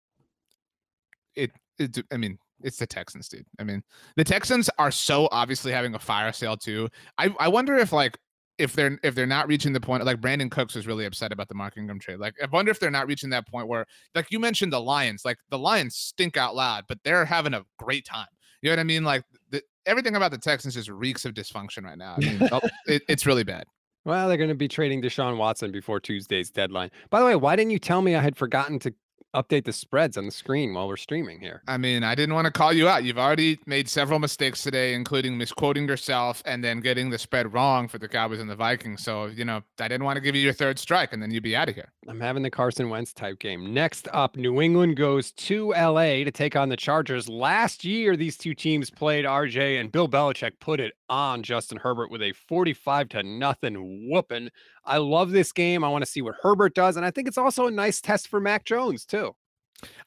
it, 1.36 1.52
it 1.78 1.98
I 2.12 2.18
mean, 2.18 2.38
it's 2.62 2.78
the 2.78 2.88
Texans, 2.88 3.28
dude. 3.28 3.46
I 3.60 3.64
mean, 3.64 3.84
the 4.16 4.24
Texans 4.24 4.70
are 4.78 4.92
so 4.92 5.30
obviously 5.32 5.72
having 5.72 5.96
a 5.96 6.00
fire 6.00 6.32
sale 6.32 6.58
too. 6.58 6.90
I, 7.18 7.34
I 7.40 7.48
wonder 7.48 7.76
if 7.78 7.92
like 7.92 8.18
if 8.58 8.74
they're 8.74 9.00
if 9.04 9.16
they're 9.16 9.26
not 9.26 9.48
reaching 9.48 9.74
the 9.74 9.80
point 9.80 10.04
like 10.06 10.20
Brandin 10.20 10.52
Cooks 10.52 10.76
was 10.76 10.86
really 10.86 11.06
upset 11.06 11.32
about 11.32 11.48
the 11.48 11.56
Mark 11.56 11.78
Ingram 11.78 12.00
trade. 12.00 12.20
Like 12.20 12.36
I 12.44 12.48
wonder 12.48 12.72
if 12.72 12.80
they're 12.80 12.92
not 12.92 13.08
reaching 13.08 13.30
that 13.32 13.48
point 13.48 13.68
where 13.68 13.86
like 14.14 14.28
you 14.30 14.40
mentioned 14.40 14.74
the 14.74 14.82
Lions, 14.82 15.24
like 15.26 15.38
the 15.50 15.58
Lions 15.58 15.96
stink 15.96 16.38
out 16.38 16.56
loud, 16.56 16.84
but 16.88 17.00
they're 17.04 17.26
having 17.26 17.54
a 17.54 17.64
great 17.78 18.06
time. 18.06 18.28
You 18.62 18.70
know 18.70 18.74
what 18.74 18.80
I 18.80 18.84
mean? 18.84 19.04
Like 19.04 19.24
the, 19.50 19.62
everything 19.86 20.16
about 20.16 20.32
the 20.32 20.38
Texans 20.38 20.74
just 20.74 20.90
reeks 20.90 21.26
of 21.26 21.34
dysfunction 21.34 21.86
right 21.86 21.98
now. 21.98 22.16
I 22.18 22.20
mean, 22.20 22.50
oh, 22.52 22.60
it, 22.88 23.02
it's 23.08 23.26
really 23.26 23.46
bad. 23.46 23.64
Well, 24.06 24.28
they're 24.28 24.38
going 24.38 24.50
to 24.50 24.56
be 24.56 24.68
trading 24.68 25.02
Deshaun 25.02 25.38
Watson 25.38 25.72
before 25.72 26.00
Tuesday's 26.00 26.50
deadline. 26.50 26.90
By 27.10 27.20
the 27.20 27.26
way, 27.26 27.36
why 27.36 27.56
didn't 27.56 27.72
you 27.72 27.80
tell 27.80 28.02
me 28.02 28.16
I 28.16 28.22
had 28.22 28.38
forgotten 28.38 28.80
to 28.80 28.94
update 29.36 29.66
the 29.66 29.74
spreads 29.74 30.18
on 30.18 30.26
the 30.26 30.32
screen 30.32 30.74
while 30.74 30.88
we're 30.88 30.98
streaming 30.98 31.40
here? 31.40 31.62
I 31.68 31.78
mean, 31.78 32.04
I 32.04 32.16
didn't 32.16 32.36
want 32.36 32.46
to 32.46 32.52
call 32.52 32.74
you 32.74 32.88
out. 32.88 33.04
You've 33.04 33.18
already 33.18 33.60
made 33.66 33.90
several 33.90 34.20
mistakes 34.20 34.64
today, 34.64 34.94
including 34.94 35.38
misquoting 35.38 35.88
yourself 35.88 36.42
and 36.46 36.64
then 36.64 36.80
getting 36.80 37.10
the 37.10 37.18
spread 37.18 37.54
wrong 37.54 37.88
for 37.88 37.98
the 37.98 38.08
Cowboys 38.08 38.40
and 38.40 38.50
the 38.50 38.56
Vikings. 38.56 39.04
So, 39.04 39.28
you 39.28 39.46
know, 39.46 39.62
I 39.80 39.88
didn't 39.88 40.04
want 40.04 40.18
to 40.18 40.22
give 40.22 40.36
you 40.36 40.42
your 40.42 40.54
third 40.54 40.80
strike 40.80 41.14
and 41.14 41.22
then 41.22 41.32
you'd 41.32 41.44
be 41.44 41.56
out 41.56 41.70
of 41.70 41.76
here. 41.76 41.92
I'm 42.08 42.20
having 42.20 42.44
the 42.44 42.50
Carson 42.50 42.90
Wentz 42.90 43.14
type 43.14 43.40
game. 43.40 43.74
Next 43.74 44.08
up, 44.12 44.36
New 44.36 44.62
England 44.62 44.98
goes 44.98 45.32
to 45.34 45.72
LA 45.72 46.24
to 46.24 46.32
take 46.32 46.56
on 46.56 46.70
the 46.70 46.78
Chargers. 46.78 47.30
Last 47.30 47.86
year, 47.86 48.16
these 48.16 48.38
two 48.38 48.56
teams 48.56 48.90
played 48.90 49.26
RJ 49.26 49.80
and 49.80 49.92
Bill 49.92 50.10
Belichick 50.10 50.60
put 50.60 50.80
it 50.80 50.94
on 51.10 51.44
Justin 51.44 51.78
Herbert 51.78 52.12
with 52.12 52.22
a 52.22 52.34
45 52.34 53.10
to 53.10 53.24
nothing 53.24 54.10
whooping. 54.10 54.50
I 54.90 54.98
love 54.98 55.32
this 55.32 55.52
game. 55.52 55.84
I 55.84 55.90
want 55.90 56.04
to 56.04 56.10
see 56.10 56.22
what 56.22 56.36
Herbert 56.42 56.74
does. 56.76 56.98
And 56.98 57.06
I 57.06 57.12
think 57.12 57.28
it's 57.28 57.38
also 57.38 57.68
a 57.68 57.72
nice 57.72 58.02
test 58.02 58.28
for 58.28 58.40
Mac 58.42 58.66
Jones, 58.66 59.06
too. 59.06 59.36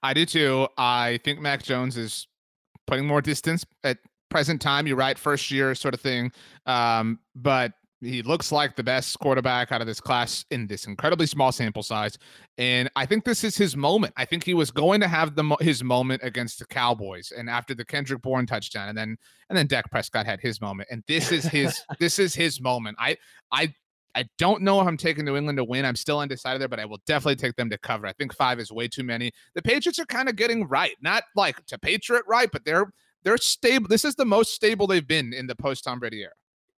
I 0.02 0.12
do 0.12 0.26
too. 0.26 0.68
I 0.76 1.20
think 1.24 1.40
Mac 1.40 1.62
Jones 1.62 1.96
is 1.96 2.26
putting 2.86 3.06
more 3.06 3.22
distance 3.22 3.64
at 3.84 3.98
present 4.28 4.60
time. 4.60 4.86
You're 4.86 4.96
right, 4.96 5.18
first 5.18 5.50
year 5.50 5.74
sort 5.74 5.94
of 5.94 6.00
thing. 6.00 6.32
Um, 6.66 7.20
but 7.34 7.72
he 8.02 8.22
looks 8.22 8.50
like 8.50 8.74
the 8.74 8.82
best 8.82 9.18
quarterback 9.20 9.70
out 9.70 9.80
of 9.80 9.86
this 9.86 10.00
class 10.00 10.44
in 10.50 10.66
this 10.66 10.86
incredibly 10.86 11.26
small 11.26 11.52
sample 11.52 11.84
size. 11.84 12.18
And 12.58 12.90
I 12.96 13.06
think 13.06 13.24
this 13.24 13.44
is 13.44 13.56
his 13.56 13.76
moment. 13.76 14.12
I 14.16 14.24
think 14.24 14.42
he 14.44 14.54
was 14.54 14.70
going 14.70 15.00
to 15.00 15.08
have 15.08 15.36
the 15.36 15.56
his 15.60 15.84
moment 15.84 16.22
against 16.24 16.58
the 16.58 16.66
Cowboys, 16.66 17.32
and 17.36 17.48
after 17.48 17.74
the 17.74 17.84
Kendrick 17.84 18.20
Bourne 18.20 18.46
touchdown, 18.46 18.88
and 18.88 18.98
then 18.98 19.16
and 19.48 19.56
then 19.56 19.68
Dak 19.68 19.90
Prescott 19.90 20.26
had 20.26 20.40
his 20.40 20.60
moment, 20.60 20.88
and 20.90 21.04
this 21.06 21.30
is 21.30 21.44
his 21.44 21.80
this 22.00 22.18
is 22.18 22.34
his 22.34 22.60
moment. 22.60 22.96
I 22.98 23.16
I 23.52 23.72
I 24.14 24.26
don't 24.38 24.62
know 24.62 24.80
if 24.80 24.86
I'm 24.86 24.96
taking 24.96 25.24
New 25.24 25.36
England 25.36 25.56
to 25.58 25.64
win. 25.64 25.84
I'm 25.84 25.96
still 25.96 26.20
undecided 26.20 26.60
there, 26.60 26.68
but 26.68 26.80
I 26.80 26.84
will 26.84 27.00
definitely 27.06 27.36
take 27.36 27.56
them 27.56 27.70
to 27.70 27.78
cover. 27.78 28.06
I 28.06 28.12
think 28.12 28.34
five 28.34 28.60
is 28.60 28.70
way 28.70 28.88
too 28.88 29.02
many. 29.02 29.32
The 29.54 29.62
Patriots 29.62 29.98
are 29.98 30.06
kind 30.06 30.28
of 30.28 30.36
getting 30.36 30.68
right, 30.68 30.94
not 31.00 31.24
like 31.34 31.64
to 31.66 31.78
Patriot 31.78 32.22
right, 32.26 32.50
but 32.52 32.64
they're 32.64 32.92
they're 33.24 33.38
stable. 33.38 33.88
This 33.88 34.04
is 34.04 34.14
the 34.14 34.24
most 34.24 34.52
stable 34.52 34.86
they've 34.86 35.06
been 35.06 35.32
in 35.32 35.46
the 35.46 35.56
post 35.56 35.84
Tom 35.84 36.00
Brady 36.00 36.22
era. 36.22 36.32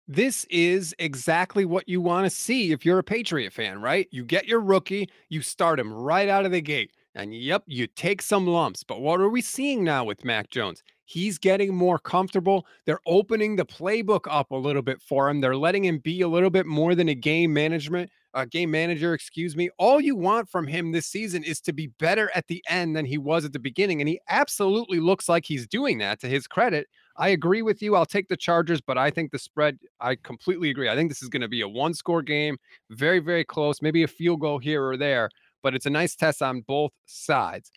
This 0.07 0.45
is 0.51 0.95
exactly 0.99 1.65
what 1.65 1.89
you 1.89 2.03
want 2.03 2.27
to 2.27 2.31
see 2.31 2.73
if 2.73 2.85
you're 2.85 2.99
a 2.99 3.05
Patriot 3.05 3.55
fan, 3.55 3.81
right? 3.81 4.07
You 4.11 4.23
get 4.25 4.47
your 4.47 4.61
rookie, 4.61 5.09
you 5.31 5.41
start 5.41 5.81
him 5.81 5.93
right 5.93 6.29
out 6.29 6.45
of 6.45 6.53
the 6.53 6.61
gate. 6.61 6.91
And 7.15 7.35
yep, 7.35 7.63
you 7.67 7.87
take 7.87 8.21
some 8.21 8.47
lumps. 8.47 8.85
But 8.85 9.01
what 9.01 9.21
are 9.21 9.31
we 9.31 9.41
seeing 9.41 9.83
now 9.83 10.05
with 10.05 10.25
Mac 10.25 10.51
Jones? 10.51 10.83
He's 11.07 11.39
getting 11.39 11.75
more 11.75 11.99
comfortable. 11.99 12.67
They're 12.87 13.01
opening 13.07 13.57
the 13.57 13.67
playbook 13.67 14.27
up 14.29 14.51
a 14.51 14.57
little 14.57 14.83
bit 14.83 15.03
for 15.03 15.29
him. 15.29 15.41
They're 15.41 15.57
letting 15.57 15.85
him 15.85 15.99
be 15.99 16.23
a 16.23 16.29
little 16.29 16.51
bit 16.51 16.67
more 16.67 16.95
than 16.95 17.09
a 17.09 17.15
game 17.15 17.53
management, 17.53 18.11
a 18.33 18.47
game 18.47 18.71
manager, 18.71 19.13
excuse 19.13 19.55
me. 19.55 19.69
All 19.79 20.01
you 20.01 20.17
want 20.17 20.49
from 20.49 20.67
him 20.67 20.93
this 20.93 21.07
season 21.07 21.45
is 21.45 21.61
to 21.63 21.73
be 21.73 21.89
better 21.99 22.31
at 22.35 22.47
the 22.47 22.65
end 22.69 22.97
than 22.97 23.05
he 23.05 23.19
was 23.19 23.45
at 23.45 23.53
the 23.53 23.59
beginning. 23.59 24.01
And 24.01 24.09
he 24.09 24.19
absolutely 24.29 24.99
looks 24.99 25.29
like 25.29 25.45
he's 25.45 25.67
doing 25.67 25.99
that 25.99 26.21
to 26.21 26.27
his 26.27 26.47
credit. 26.47 26.87
I 27.17 27.29
agree 27.29 27.63
with 27.63 27.81
you. 27.83 27.95
I'll 27.95 28.07
take 28.07 28.29
the 28.29 28.37
Chargers, 28.37 28.81
but 28.81 28.99
I 28.99 29.11
think 29.11 29.31
the 29.31 29.39
spread, 29.39 29.79
I 30.01 30.17
completely 30.17 30.71
agree. 30.71 30.89
I 30.89 30.97
think 30.97 31.11
this 31.11 31.23
is 31.23 31.29
going 31.29 31.43
to 31.43 31.49
be 31.49 31.61
a 31.61 31.69
one 31.69 31.95
score 31.95 32.23
game, 32.23 32.57
very, 32.91 33.21
very 33.21 33.45
close, 33.45 33.81
maybe 33.83 34.03
a 34.03 34.09
field 34.09 34.41
goal 34.41 34.59
here 34.59 34.85
or 34.85 34.97
there, 34.97 35.29
but 35.63 35.75
it's 35.75 35.87
a 35.87 35.91
nice 35.91 36.17
test 36.17 36.43
on 36.43 36.63
both 36.63 36.93
sides. 37.07 37.71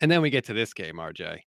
And 0.00 0.10
then 0.10 0.22
we 0.22 0.30
get 0.30 0.44
to 0.46 0.54
this 0.54 0.72
game, 0.72 0.96
RJ. 0.96 1.40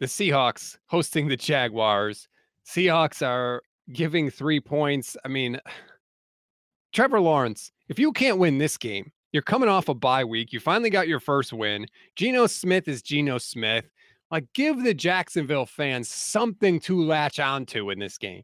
The 0.00 0.06
Seahawks 0.06 0.76
hosting 0.86 1.28
the 1.28 1.36
Jaguars. 1.36 2.28
Seahawks 2.66 3.26
are 3.26 3.62
giving 3.92 4.30
three 4.30 4.60
points. 4.60 5.16
I 5.24 5.28
mean, 5.28 5.58
Trevor 6.92 7.20
Lawrence, 7.20 7.72
if 7.88 7.98
you 7.98 8.12
can't 8.12 8.38
win 8.38 8.58
this 8.58 8.76
game, 8.76 9.12
you're 9.32 9.42
coming 9.42 9.68
off 9.68 9.88
a 9.88 9.94
bye 9.94 10.24
week. 10.24 10.52
You 10.52 10.60
finally 10.60 10.90
got 10.90 11.08
your 11.08 11.20
first 11.20 11.52
win. 11.52 11.86
Geno 12.14 12.46
Smith 12.46 12.88
is 12.88 13.02
Geno 13.02 13.38
Smith. 13.38 13.84
Like, 14.30 14.46
give 14.54 14.82
the 14.82 14.94
Jacksonville 14.94 15.66
fans 15.66 16.08
something 16.08 16.80
to 16.80 17.04
latch 17.04 17.38
onto 17.38 17.90
in 17.90 17.98
this 17.98 18.18
game. 18.18 18.42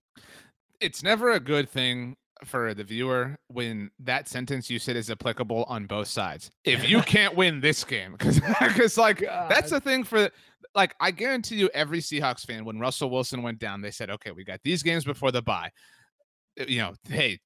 It's 0.81 1.03
never 1.03 1.33
a 1.33 1.41
good 1.41 1.69
thing 1.69 2.17
for 2.45 2.75
the 2.75 2.85
viewer 2.85 3.37
when 3.49 3.91
that 4.01 4.29
sentence 4.29 4.69
you 4.71 4.79
said 4.79 4.97
is 4.97 5.11
applicable 5.11 5.65
on 5.69 5.87
both 5.87 6.09
sides. 6.09 6.51
If 6.65 6.89
you 6.89 7.03
can't 7.03 7.35
win 7.37 7.61
this 7.61 7.85
game, 7.85 8.17
because 8.19 8.97
like 8.99 9.21
that's 9.21 9.71
the 9.71 9.81
thing 9.81 10.05
for 10.05 10.31
like 10.75 10.95
I 11.01 11.11
guarantee 11.11 11.57
you 11.57 11.69
every 11.75 11.99
Seahawks 12.01 12.47
fan 12.47 12.65
when 12.65 12.79
Russell 12.79 13.11
Wilson 13.11 13.43
went 13.43 13.59
down, 13.59 13.81
they 13.81 13.91
said, 13.91 14.11
okay, 14.11 14.31
we 14.31 14.45
got 14.45 14.61
these 14.63 14.83
games 14.83 15.05
before 15.05 15.31
the 15.33 15.43
bye. 15.43 15.71
Uh, 16.61 16.65
You 16.67 16.79
know, 16.79 16.95
hey, 17.09 17.41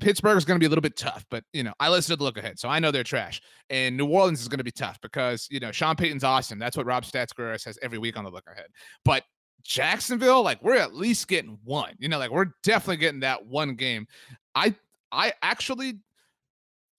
Pittsburgh 0.00 0.36
is 0.36 0.44
going 0.44 0.56
to 0.56 0.60
be 0.60 0.66
a 0.66 0.68
little 0.68 0.82
bit 0.82 0.96
tough, 0.96 1.24
but 1.30 1.42
you 1.52 1.62
know, 1.62 1.72
I 1.80 1.88
listened 1.88 2.12
to 2.12 2.16
the 2.16 2.24
look 2.24 2.38
ahead, 2.38 2.58
so 2.58 2.68
I 2.68 2.78
know 2.78 2.90
they're 2.90 3.02
trash. 3.04 3.40
And 3.70 3.96
New 3.96 4.06
Orleans 4.06 4.40
is 4.40 4.48
going 4.48 4.58
to 4.58 4.64
be 4.64 4.70
tough 4.70 5.00
because 5.00 5.48
you 5.50 5.60
know 5.60 5.72
Sean 5.72 5.96
Payton's 5.96 6.24
awesome. 6.24 6.58
That's 6.58 6.76
what 6.76 6.86
Rob 6.86 7.04
Stats 7.04 7.32
Guerrera 7.38 7.60
says 7.60 7.78
every 7.82 7.98
week 7.98 8.16
on 8.16 8.24
the 8.24 8.30
look 8.30 8.44
ahead. 8.50 8.66
But 9.04 9.24
Jacksonville, 9.68 10.42
like 10.42 10.62
we're 10.62 10.78
at 10.78 10.94
least 10.94 11.28
getting 11.28 11.58
one. 11.62 11.94
You 11.98 12.08
know, 12.08 12.18
like 12.18 12.30
we're 12.30 12.52
definitely 12.62 12.96
getting 12.96 13.20
that 13.20 13.46
one 13.46 13.74
game. 13.74 14.08
I 14.54 14.74
I 15.12 15.34
actually 15.42 16.00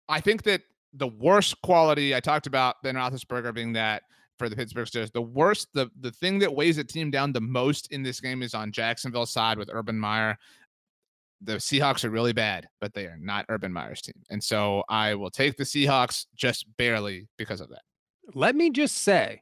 I 0.08 0.22
think 0.22 0.44
that 0.44 0.62
the 0.94 1.08
worst 1.08 1.60
quality 1.64 2.16
I 2.16 2.20
talked 2.20 2.46
about 2.46 2.82
Ben 2.84 2.94
Roethlisberger 2.94 3.56
being 3.56 3.74
that 3.74 4.04
for 4.38 4.50
the 4.50 4.56
Pittsburgh 4.56 4.88
Steelers. 4.88 5.12
The 5.12 5.22
worst, 5.22 5.70
the 5.74 5.90
the 6.00 6.12
thing 6.12 6.38
that 6.40 6.54
weighs 6.54 6.78
a 6.78 6.84
team 6.84 7.10
down 7.10 7.34
the 7.34 7.42
most 7.42 7.92
in 7.92 8.04
this 8.04 8.20
game 8.20 8.44
is 8.44 8.54
on 8.54 8.72
Jacksonville's 8.72 9.32
side 9.32 9.58
with 9.58 9.72
Urban 9.74 9.98
Meyer. 9.98 10.38
The 11.42 11.54
Seahawks 11.54 12.04
are 12.04 12.12
really 12.12 12.34
bad, 12.34 12.68
but 12.80 12.94
they 12.94 13.06
are 13.06 13.18
not 13.20 13.46
Urban 13.50 13.74
Meyer's 13.74 14.02
team, 14.02 14.22
and 14.30 14.44
so 14.44 14.84
I 14.90 15.16
will 15.16 15.32
take 15.32 15.58
the 15.58 15.64
Seahawks 15.64 16.28
just 16.36 16.66
barely 16.78 17.28
because 17.38 17.62
of 17.62 17.70
that. 17.70 17.82
Let 18.36 18.56
me 18.56 18.70
just 18.70 18.98
say, 18.98 19.42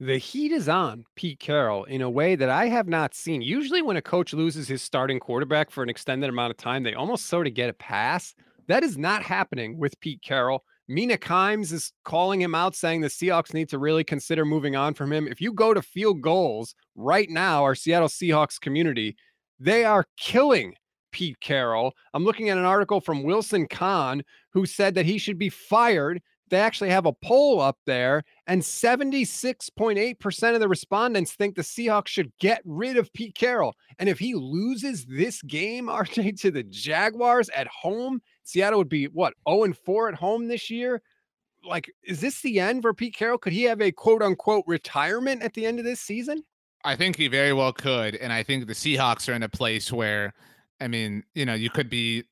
the 0.00 0.18
heat 0.18 0.52
is 0.52 0.68
on 0.68 1.04
Pete 1.16 1.40
Carroll 1.40 1.84
in 1.84 2.02
a 2.02 2.10
way 2.10 2.36
that 2.36 2.48
I 2.48 2.66
have 2.68 2.86
not 2.86 3.14
seen. 3.14 3.42
Usually, 3.42 3.82
when 3.82 3.96
a 3.96 4.02
coach 4.02 4.32
loses 4.32 4.68
his 4.68 4.80
starting 4.80 5.18
quarterback 5.18 5.70
for 5.70 5.82
an 5.82 5.88
extended 5.88 6.28
amount 6.28 6.52
of 6.52 6.56
time, 6.56 6.84
they 6.84 6.94
almost 6.94 7.26
sort 7.26 7.46
of 7.46 7.54
get 7.54 7.70
a 7.70 7.74
pass. 7.74 8.34
That 8.68 8.84
is 8.84 8.96
not 8.96 9.22
happening 9.22 9.76
with 9.76 9.98
Pete 10.00 10.22
Carroll. 10.22 10.64
Mina 10.86 11.18
Kimes 11.18 11.72
is 11.72 11.92
calling 12.04 12.40
him 12.40 12.54
out, 12.54 12.74
saying 12.74 13.00
the 13.00 13.08
Seahawks 13.08 13.52
need 13.52 13.68
to 13.70 13.78
really 13.78 14.04
consider 14.04 14.44
moving 14.44 14.76
on 14.76 14.94
from 14.94 15.12
him. 15.12 15.26
If 15.26 15.40
you 15.40 15.52
go 15.52 15.74
to 15.74 15.82
Field 15.82 16.22
Gulls 16.22 16.74
right 16.94 17.28
now, 17.28 17.64
our 17.64 17.74
Seattle 17.74 18.08
Seahawks 18.08 18.60
community, 18.60 19.16
they 19.58 19.84
are 19.84 20.06
killing 20.16 20.74
Pete 21.12 21.40
Carroll. 21.40 21.92
I'm 22.14 22.24
looking 22.24 22.48
at 22.48 22.58
an 22.58 22.64
article 22.64 23.00
from 23.00 23.24
Wilson 23.24 23.66
Kahn 23.66 24.22
who 24.52 24.64
said 24.64 24.94
that 24.94 25.06
he 25.06 25.18
should 25.18 25.38
be 25.38 25.48
fired. 25.50 26.22
They 26.50 26.60
actually 26.60 26.90
have 26.90 27.06
a 27.06 27.12
poll 27.12 27.60
up 27.60 27.78
there, 27.86 28.22
and 28.46 28.62
76.8% 28.62 30.54
of 30.54 30.60
the 30.60 30.68
respondents 30.68 31.32
think 31.32 31.54
the 31.54 31.62
Seahawks 31.62 32.08
should 32.08 32.32
get 32.38 32.62
rid 32.64 32.96
of 32.96 33.12
Pete 33.12 33.34
Carroll. 33.34 33.74
And 33.98 34.08
if 34.08 34.18
he 34.18 34.34
loses 34.34 35.04
this 35.06 35.42
game, 35.42 35.86
RJ, 35.88 36.40
to 36.40 36.50
the 36.50 36.62
Jaguars 36.62 37.48
at 37.50 37.66
home, 37.68 38.20
Seattle 38.44 38.78
would 38.78 38.88
be 38.88 39.06
what, 39.06 39.34
0 39.48 39.64
and 39.64 39.76
4 39.76 40.08
at 40.10 40.14
home 40.14 40.48
this 40.48 40.70
year? 40.70 41.02
Like, 41.64 41.90
is 42.04 42.20
this 42.20 42.40
the 42.40 42.60
end 42.60 42.82
for 42.82 42.94
Pete 42.94 43.14
Carroll? 43.14 43.38
Could 43.38 43.52
he 43.52 43.64
have 43.64 43.80
a 43.80 43.92
quote 43.92 44.22
unquote 44.22 44.64
retirement 44.66 45.42
at 45.42 45.54
the 45.54 45.66
end 45.66 45.78
of 45.78 45.84
this 45.84 46.00
season? 46.00 46.42
I 46.84 46.96
think 46.96 47.16
he 47.16 47.28
very 47.28 47.52
well 47.52 47.72
could. 47.72 48.14
And 48.16 48.32
I 48.32 48.42
think 48.42 48.66
the 48.66 48.72
Seahawks 48.72 49.28
are 49.28 49.34
in 49.34 49.42
a 49.42 49.48
place 49.48 49.92
where, 49.92 50.32
I 50.80 50.88
mean, 50.88 51.24
you 51.34 51.44
know, 51.44 51.54
you 51.54 51.70
could 51.70 51.90
be 51.90 52.24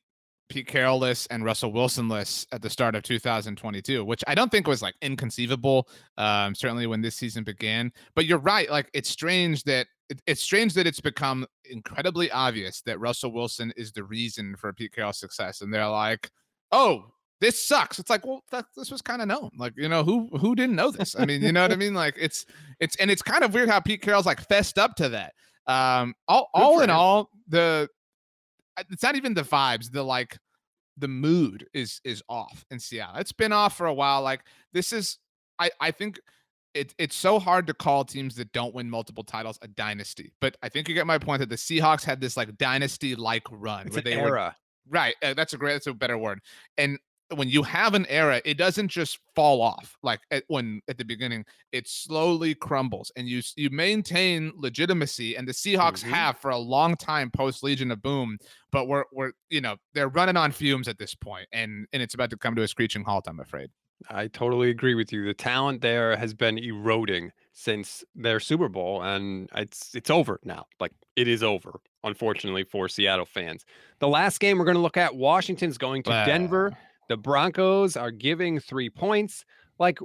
Pete 0.49 0.67
Carroll-less 0.67 1.27
and 1.27 1.45
Russell 1.45 1.73
Wilson-less 1.73 2.47
at 2.53 2.63
the 2.63 2.71
start 2.71 2.95
of 2.95 3.03
2022, 3.03 4.05
which 4.05 4.23
I 4.27 4.35
don't 4.35 4.51
think 4.51 4.67
was 4.69 4.83
like 4.83 4.95
inconceivable. 5.03 5.89
Um, 6.19 6.55
certainly 6.55 6.87
when 6.87 7.03
this 7.03 7.17
season 7.17 7.45
began. 7.45 7.93
But 8.15 8.27
you're 8.27 8.39
right. 8.39 8.71
Like 8.71 8.89
it's 8.95 9.09
strange 9.09 9.65
that 9.65 9.87
it, 10.09 10.21
it's 10.27 10.41
strange 10.41 10.75
that 10.75 10.87
it's 10.87 11.01
become 11.01 11.47
incredibly 11.65 12.31
obvious 12.31 12.81
that 12.83 13.01
Russell 13.01 13.33
Wilson 13.33 13.73
is 13.77 13.93
the 13.93 14.05
reason 14.05 14.55
for 14.57 14.73
Pete 14.73 14.93
Carroll's 14.93 15.19
success, 15.19 15.61
and 15.63 15.73
they're 15.75 15.89
like, 15.89 16.31
"Oh, 16.71 17.07
this 17.41 17.67
sucks." 17.67 17.99
It's 17.99 18.09
like, 18.11 18.25
well, 18.25 18.43
that, 18.53 18.67
this 18.77 18.91
was 18.91 19.03
kind 19.03 19.21
of 19.21 19.29
known. 19.29 19.51
Like, 19.59 19.75
you 19.77 19.89
know, 19.89 20.05
who 20.05 20.29
who 20.39 20.55
didn't 20.55 20.77
know 20.77 20.91
this? 20.91 21.17
I 21.19 21.27
mean, 21.27 21.43
you 21.43 21.53
know 21.53 21.63
what 21.63 21.73
I 21.73 21.77
mean? 21.77 21.95
Like, 21.95 22.15
it's 22.19 22.47
it's 22.81 22.97
and 22.97 23.11
it's 23.11 23.23
kind 23.23 23.43
of 23.45 23.53
weird 23.53 23.69
how 23.69 23.81
Pete 23.81 24.03
Carroll's 24.03 24.27
like 24.27 24.47
fessed 24.49 24.79
up 24.79 24.95
to 24.97 25.09
that. 25.11 25.35
Um, 25.67 26.15
all 26.29 26.49
Good 26.55 26.63
all 26.63 26.81
in 26.81 26.91
him. 26.91 26.97
all, 26.97 27.31
the 27.49 27.89
it's 28.91 29.03
not 29.03 29.17
even 29.17 29.35
the 29.35 29.43
vibes. 29.43 29.91
The 29.91 30.03
like 30.03 30.39
the 30.97 31.09
mood 31.09 31.67
is 31.75 32.01
is 32.05 32.23
off 32.29 32.65
in 32.71 32.79
Seattle. 32.79 33.21
It's 33.21 33.33
been 33.33 33.53
off 33.53 33.77
for 33.77 33.87
a 33.87 33.95
while. 33.95 34.23
Like 34.23 34.43
this 34.73 34.93
is, 34.93 35.19
I 35.59 35.71
I 35.81 35.91
think 35.91 36.19
it, 36.75 36.95
it's 36.99 37.17
so 37.17 37.39
hard 37.39 37.67
to 37.69 37.75
call 37.75 38.05
teams 38.05 38.35
that 38.37 38.53
don't 38.53 38.75
win 38.75 38.91
multiple 38.91 39.25
titles 39.25 39.59
a 39.63 39.69
dynasty. 39.69 40.33
But 40.41 40.57
I 40.63 40.69
think 40.69 40.89
you 40.89 40.95
get 40.95 41.07
my 41.07 41.19
point 41.19 41.41
that 41.41 41.49
the 41.49 41.57
Seahawks 41.57 42.05
had 42.05 42.21
this 42.21 42.37
like 42.37 42.57
dynasty 42.59 43.15
like 43.15 43.45
run 43.51 43.87
It's 43.87 43.97
where 43.97 43.99
an 44.01 44.05
they 44.05 44.17
were 44.17 44.37
era. 44.37 44.57
right. 44.89 45.15
uh, 45.23 45.35
that's 45.35 45.55
a 45.55 45.57
great. 45.59 45.73
That's 45.75 45.87
a 45.87 45.95
better 45.95 46.19
word. 46.19 46.41
And 46.77 46.99
when 47.35 47.49
you 47.49 47.63
have 47.65 47.95
an 47.95 48.07
era, 48.07 48.41
it 48.45 48.57
doesn't 48.57 48.89
just 48.89 49.19
fall 49.35 49.61
off 49.61 49.97
like 50.03 50.21
at, 50.31 50.45
when 50.47 50.81
at 50.89 50.97
the 50.99 51.05
beginning. 51.05 51.45
It 51.73 51.89
slowly 51.89 52.55
crumbles, 52.55 53.11
and 53.17 53.29
you 53.29 53.43
you 53.57 53.69
maintain 53.71 54.53
legitimacy. 54.57 55.37
And 55.37 55.47
the 55.49 55.53
Seahawks 55.53 56.05
Mhm. 56.05 56.11
have 56.11 56.39
for 56.39 56.51
a 56.51 56.59
long 56.59 56.97
time 56.97 57.31
post 57.31 57.63
Legion 57.65 57.91
of 57.91 58.01
Boom, 58.03 58.39
but 58.71 58.87
we're 58.87 59.05
we're 59.13 59.33
you 59.51 59.61
know 59.61 59.77
they're 59.93 60.09
running 60.09 60.37
on 60.37 60.53
fumes 60.53 60.87
at 60.89 60.99
this 60.99 61.15
point, 61.15 61.49
and 61.53 61.87
and 61.93 62.03
it's 62.03 62.15
about 62.15 62.31
to 62.31 62.37
come 62.37 62.55
to 62.57 62.63
a 62.63 62.69
screeching 62.69 63.03
halt. 63.05 63.27
I'm 63.27 63.41
afraid. 63.41 63.71
I 64.11 64.29
totally 64.29 64.69
agree 64.69 64.95
with 64.95 65.11
you. 65.11 65.25
The 65.25 65.33
talent 65.33 65.81
there 65.81 66.17
has 66.19 66.35
been 66.35 66.59
eroding 66.59 67.33
since 67.53 68.05
their 68.15 68.39
Super 68.41 68.69
Bowl, 68.69 69.03
and 69.03 69.49
it's 69.55 69.95
it's 69.95 70.11
over 70.11 70.39
now. 70.45 70.67
Like 70.79 70.93
it 71.17 71.27
is 71.27 71.43
over, 71.43 71.81
unfortunately 72.05 72.65
for 72.65 72.89
Seattle 72.89 73.25
fans. 73.25 73.65
The 73.99 74.09
last 74.09 74.39
game 74.39 74.59
we're 74.59 74.67
going 74.67 74.77
to 74.77 74.83
look 74.83 74.99
at: 74.99 75.17
Washington's 75.17 75.79
going 75.79 76.03
to 76.05 76.11
Denver. 76.27 76.77
The 77.09 77.17
Broncos 77.17 77.97
are 77.97 78.11
giving 78.11 78.59
three 78.61 78.91
points. 78.91 79.45
Like, 79.79 79.99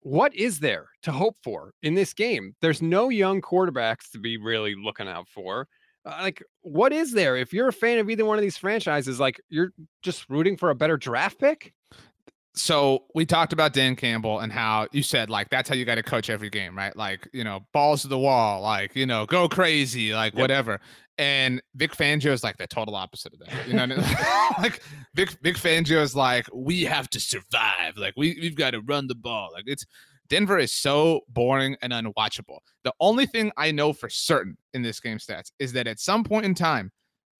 what 0.00 0.34
is 0.34 0.58
there 0.60 0.86
to 1.02 1.12
hope 1.12 1.36
for 1.42 1.74
in 1.82 1.94
this 1.94 2.12
game? 2.12 2.54
There's 2.60 2.82
no 2.82 3.08
young 3.08 3.40
quarterbacks 3.40 4.10
to 4.12 4.18
be 4.18 4.36
really 4.36 4.74
looking 4.74 5.08
out 5.08 5.28
for. 5.28 5.68
Uh, 6.04 6.18
like, 6.20 6.42
what 6.62 6.92
is 6.92 7.12
there? 7.12 7.36
If 7.36 7.52
you're 7.52 7.68
a 7.68 7.72
fan 7.72 7.98
of 7.98 8.10
either 8.10 8.24
one 8.24 8.36
of 8.36 8.42
these 8.42 8.56
franchises, 8.58 9.20
like 9.20 9.40
you're 9.48 9.72
just 10.02 10.28
rooting 10.28 10.56
for 10.56 10.70
a 10.70 10.74
better 10.74 10.96
draft 10.96 11.38
pick. 11.38 11.72
so 12.54 13.04
we 13.14 13.24
talked 13.24 13.52
about 13.54 13.72
Dan 13.72 13.96
Campbell 13.96 14.40
and 14.40 14.52
how 14.52 14.86
you 14.92 15.02
said 15.02 15.30
like 15.30 15.48
that's 15.48 15.68
how 15.70 15.74
you 15.74 15.84
got 15.86 15.94
to 15.94 16.02
coach 16.02 16.28
every 16.28 16.50
game, 16.50 16.76
right? 16.76 16.94
Like 16.94 17.26
you 17.32 17.44
know, 17.44 17.60
balls 17.72 18.02
to 18.02 18.08
the 18.08 18.18
wall, 18.18 18.60
like 18.60 18.94
you 18.94 19.06
know, 19.06 19.24
go 19.24 19.48
crazy, 19.48 20.12
like 20.12 20.34
Yep. 20.34 20.40
whatever. 20.40 20.80
And 21.18 21.62
Vic 21.74 21.92
Fangio 21.92 22.30
is 22.32 22.42
like 22.42 22.56
the 22.56 22.66
total 22.66 22.94
opposite 22.96 23.32
of 23.34 23.38
that. 23.40 23.66
You 23.68 23.74
know, 23.74 23.86
what 23.86 23.92
I 23.92 23.96
mean? 23.96 24.62
like 24.62 24.82
Vic 25.14 25.30
Vic 25.42 25.56
Fangio 25.56 26.00
is 26.00 26.16
like 26.16 26.46
we 26.52 26.82
have 26.84 27.08
to 27.10 27.20
survive, 27.20 27.96
like 27.96 28.14
we 28.16 28.38
we've 28.40 28.56
got 28.56 28.70
to 28.70 28.80
run 28.80 29.06
the 29.06 29.14
ball. 29.14 29.50
Like 29.52 29.64
it's 29.66 29.84
Denver 30.28 30.58
is 30.58 30.72
so 30.72 31.20
boring 31.28 31.76
and 31.82 31.92
unwatchable. 31.92 32.58
The 32.84 32.94
only 33.00 33.26
thing 33.26 33.52
I 33.56 33.70
know 33.72 33.92
for 33.92 34.08
certain 34.08 34.56
in 34.72 34.80
this 34.82 35.00
game 35.00 35.18
stats 35.18 35.52
is 35.58 35.72
that 35.74 35.86
at 35.86 36.00
some 36.00 36.24
point 36.24 36.46
in 36.46 36.54
time, 36.54 36.90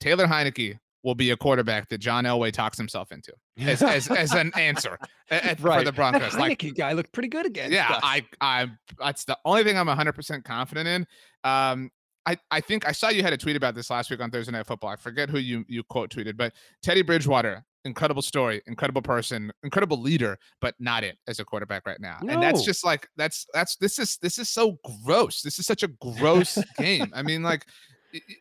Taylor 0.01 0.27
Heinicke 0.27 0.77
will 1.05 1.15
be 1.15 1.31
a 1.31 1.37
quarterback 1.37 1.89
that 1.89 1.99
John 1.99 2.25
Elway 2.25 2.53
talks 2.53 2.77
himself 2.79 3.11
into 3.11 3.33
as 3.59 3.83
as, 3.83 4.09
as 4.11 4.33
an 4.35 4.53
answer 4.55 4.99
a- 5.31 5.53
a- 5.53 5.57
for 5.57 5.83
the 5.83 5.93
Broncos. 5.93 6.33
That 6.33 6.39
Like, 6.41 6.59
Heinicke 6.59 6.77
guy 6.77 6.93
looked 6.93 7.13
pretty 7.13 7.29
good 7.29 7.47
again. 7.47 7.73
yeah, 7.73 7.99
I 8.03 8.27
I 8.41 8.69
that's 8.99 9.25
the 9.25 9.39
only 9.47 9.65
thing 9.65 9.79
I'm 9.79 9.87
100% 9.87 10.45
confident 10.45 10.87
in. 10.89 11.07
Um, 11.51 11.91
I 12.27 12.39
I 12.51 12.61
think 12.61 12.87
I 12.87 12.93
saw 12.93 13.09
you 13.09 13.23
had 13.23 13.33
a 13.33 13.37
tweet 13.37 13.57
about 13.57 13.75
this 13.75 13.91
last 13.91 14.11
week 14.11 14.21
on 14.21 14.31
Thursday 14.31 14.53
Night 14.53 14.67
Football. 14.67 14.91
I 14.91 14.97
forget 14.97 15.29
who 15.29 15.39
you 15.39 15.65
you 15.69 15.83
quote 15.83 16.11
tweeted, 16.11 16.37
but 16.37 16.53
Teddy 16.83 17.03
Bridgewater, 17.03 17.65
incredible 17.85 18.23
story, 18.23 18.63
incredible 18.67 19.03
person, 19.03 19.53
incredible 19.63 20.01
leader, 20.01 20.39
but 20.61 20.75
not 20.79 21.05
it 21.05 21.19
as 21.27 21.41
a 21.41 21.45
quarterback 21.45 21.87
right 21.87 22.01
now. 22.01 22.19
And 22.21 22.43
that's 22.43 22.63
just 22.63 22.85
like 22.85 23.09
that's 23.17 23.47
that's 23.53 23.77
this 23.77 23.99
is 23.99 24.19
this 24.19 24.39
is 24.39 24.49
so 24.49 24.79
gross. 25.05 25.43
This 25.43 25.59
is 25.59 25.67
such 25.67 25.83
a 25.83 25.89
gross 25.89 26.59
game. 26.79 27.11
I 27.15 27.23
mean, 27.23 27.43
like 27.43 27.67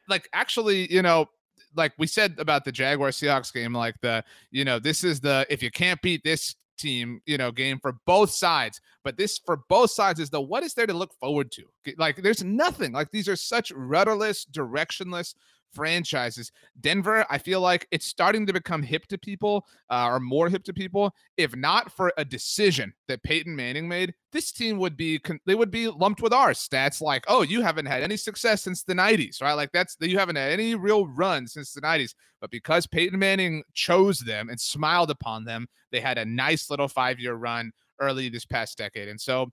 like 0.08 0.30
actually, 0.34 0.92
you 0.94 1.02
know, 1.02 1.28
like 1.76 1.94
we 1.98 2.08
said 2.08 2.36
about 2.38 2.66
the 2.66 2.72
Jaguar 2.72 3.10
Seahawks 3.10 3.54
game, 3.54 3.74
like 3.74 3.96
the, 4.02 4.24
you 4.52 4.66
know, 4.66 4.80
this 4.80 5.04
is 5.04 5.20
the 5.20 5.46
if 5.50 5.64
you 5.64 5.72
can't 5.72 6.02
beat 6.02 6.24
this 6.24 6.56
team, 6.82 7.22
you 7.26 7.38
know, 7.38 7.52
game 7.52 7.80
for 7.80 7.98
both 8.06 8.32
sides. 8.32 8.82
But 9.04 9.18
this 9.18 9.40
for 9.46 9.62
both 9.70 9.92
sides 9.92 10.20
is 10.20 10.30
the 10.30 10.42
what 10.42 10.64
is 10.64 10.74
there 10.74 10.88
to 10.88 10.94
look 10.94 11.14
forward 11.20 11.52
to? 11.54 11.64
Like 11.98 12.22
there's 12.22 12.44
nothing. 12.44 12.92
Like 12.92 13.12
these 13.12 13.30
are 13.30 13.36
such 13.36 13.72
rudderless, 13.72 14.46
directionless 14.46 15.36
franchises. 15.74 16.52
Denver, 16.80 17.26
I 17.30 17.38
feel 17.38 17.62
like 17.62 17.88
it's 17.92 18.06
starting 18.06 18.46
to 18.48 18.54
become 18.54 18.84
hip 18.84 19.08
to 19.08 19.18
people, 19.18 19.66
uh, 19.90 20.08
or 20.08 20.20
more 20.20 20.50
hip 20.50 20.64
to 20.66 20.74
people. 20.74 21.14
If 21.38 21.56
not 21.56 21.92
for 21.92 22.14
a 22.18 22.26
decision 22.26 22.94
that 23.08 23.24
Peyton 23.24 23.56
Manning 23.56 23.88
made, 23.88 24.14
this 24.32 24.52
team 24.52 24.78
would 24.80 24.98
be 24.98 25.20
they 25.46 25.56
would 25.56 25.72
be 25.72 25.88
lumped 25.88 26.22
with 26.22 26.34
our 26.34 26.52
stats. 26.52 27.02
Like, 27.02 27.26
oh, 27.28 27.42
you 27.42 27.62
haven't 27.62 27.86
had 27.86 28.04
any 28.04 28.18
success 28.18 28.64
since 28.64 28.84
the 28.84 28.94
'90s, 28.94 29.42
right? 29.42 29.54
Like 29.54 29.72
that's 29.72 29.98
you 30.00 30.18
haven't 30.18 30.38
had 30.38 30.52
any 30.52 30.76
real 30.76 31.08
run 31.08 31.48
since 31.48 31.74
the 31.74 31.82
'90s. 31.82 32.14
But 32.40 32.52
because 32.52 32.88
Peyton 32.88 33.20
Manning 33.20 33.64
chose 33.74 34.20
them 34.20 34.50
and 34.50 34.60
smiled 34.60 35.12
upon 35.12 35.46
them, 35.46 35.68
they 35.92 36.00
had 36.00 36.18
a 36.18 36.26
nice 36.26 36.70
little 36.70 36.88
five-year 36.88 37.36
run 37.36 37.72
early 38.00 38.30
this 38.30 38.46
past 38.46 38.78
decade. 38.78 39.08
And 39.08 39.22
so, 39.22 39.52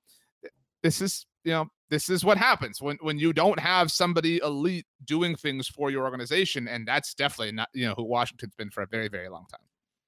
this 0.83 1.03
is 1.03 1.27
you 1.45 1.53
know 1.53 1.67
this 1.91 2.09
is 2.11 2.25
what 2.25 2.37
happens 2.37 2.83
when 2.83 2.97
when 3.01 3.19
you 3.19 3.33
don't 3.33 3.59
have 3.59 3.91
somebody 3.91 4.39
elite 4.39 4.87
doing 5.05 5.35
things 5.37 5.69
for 5.69 5.91
your 5.91 6.05
organization 6.05 6.69
and 6.69 6.87
that's 6.87 7.15
definitely 7.15 7.53
not 7.53 7.69
you 7.73 7.87
know 7.87 7.95
who 7.95 8.05
washington's 8.05 8.55
been 8.57 8.71
for 8.71 8.83
a 8.83 8.87
very 8.87 9.09
very 9.09 9.29
long 9.29 9.47
time 9.51 9.61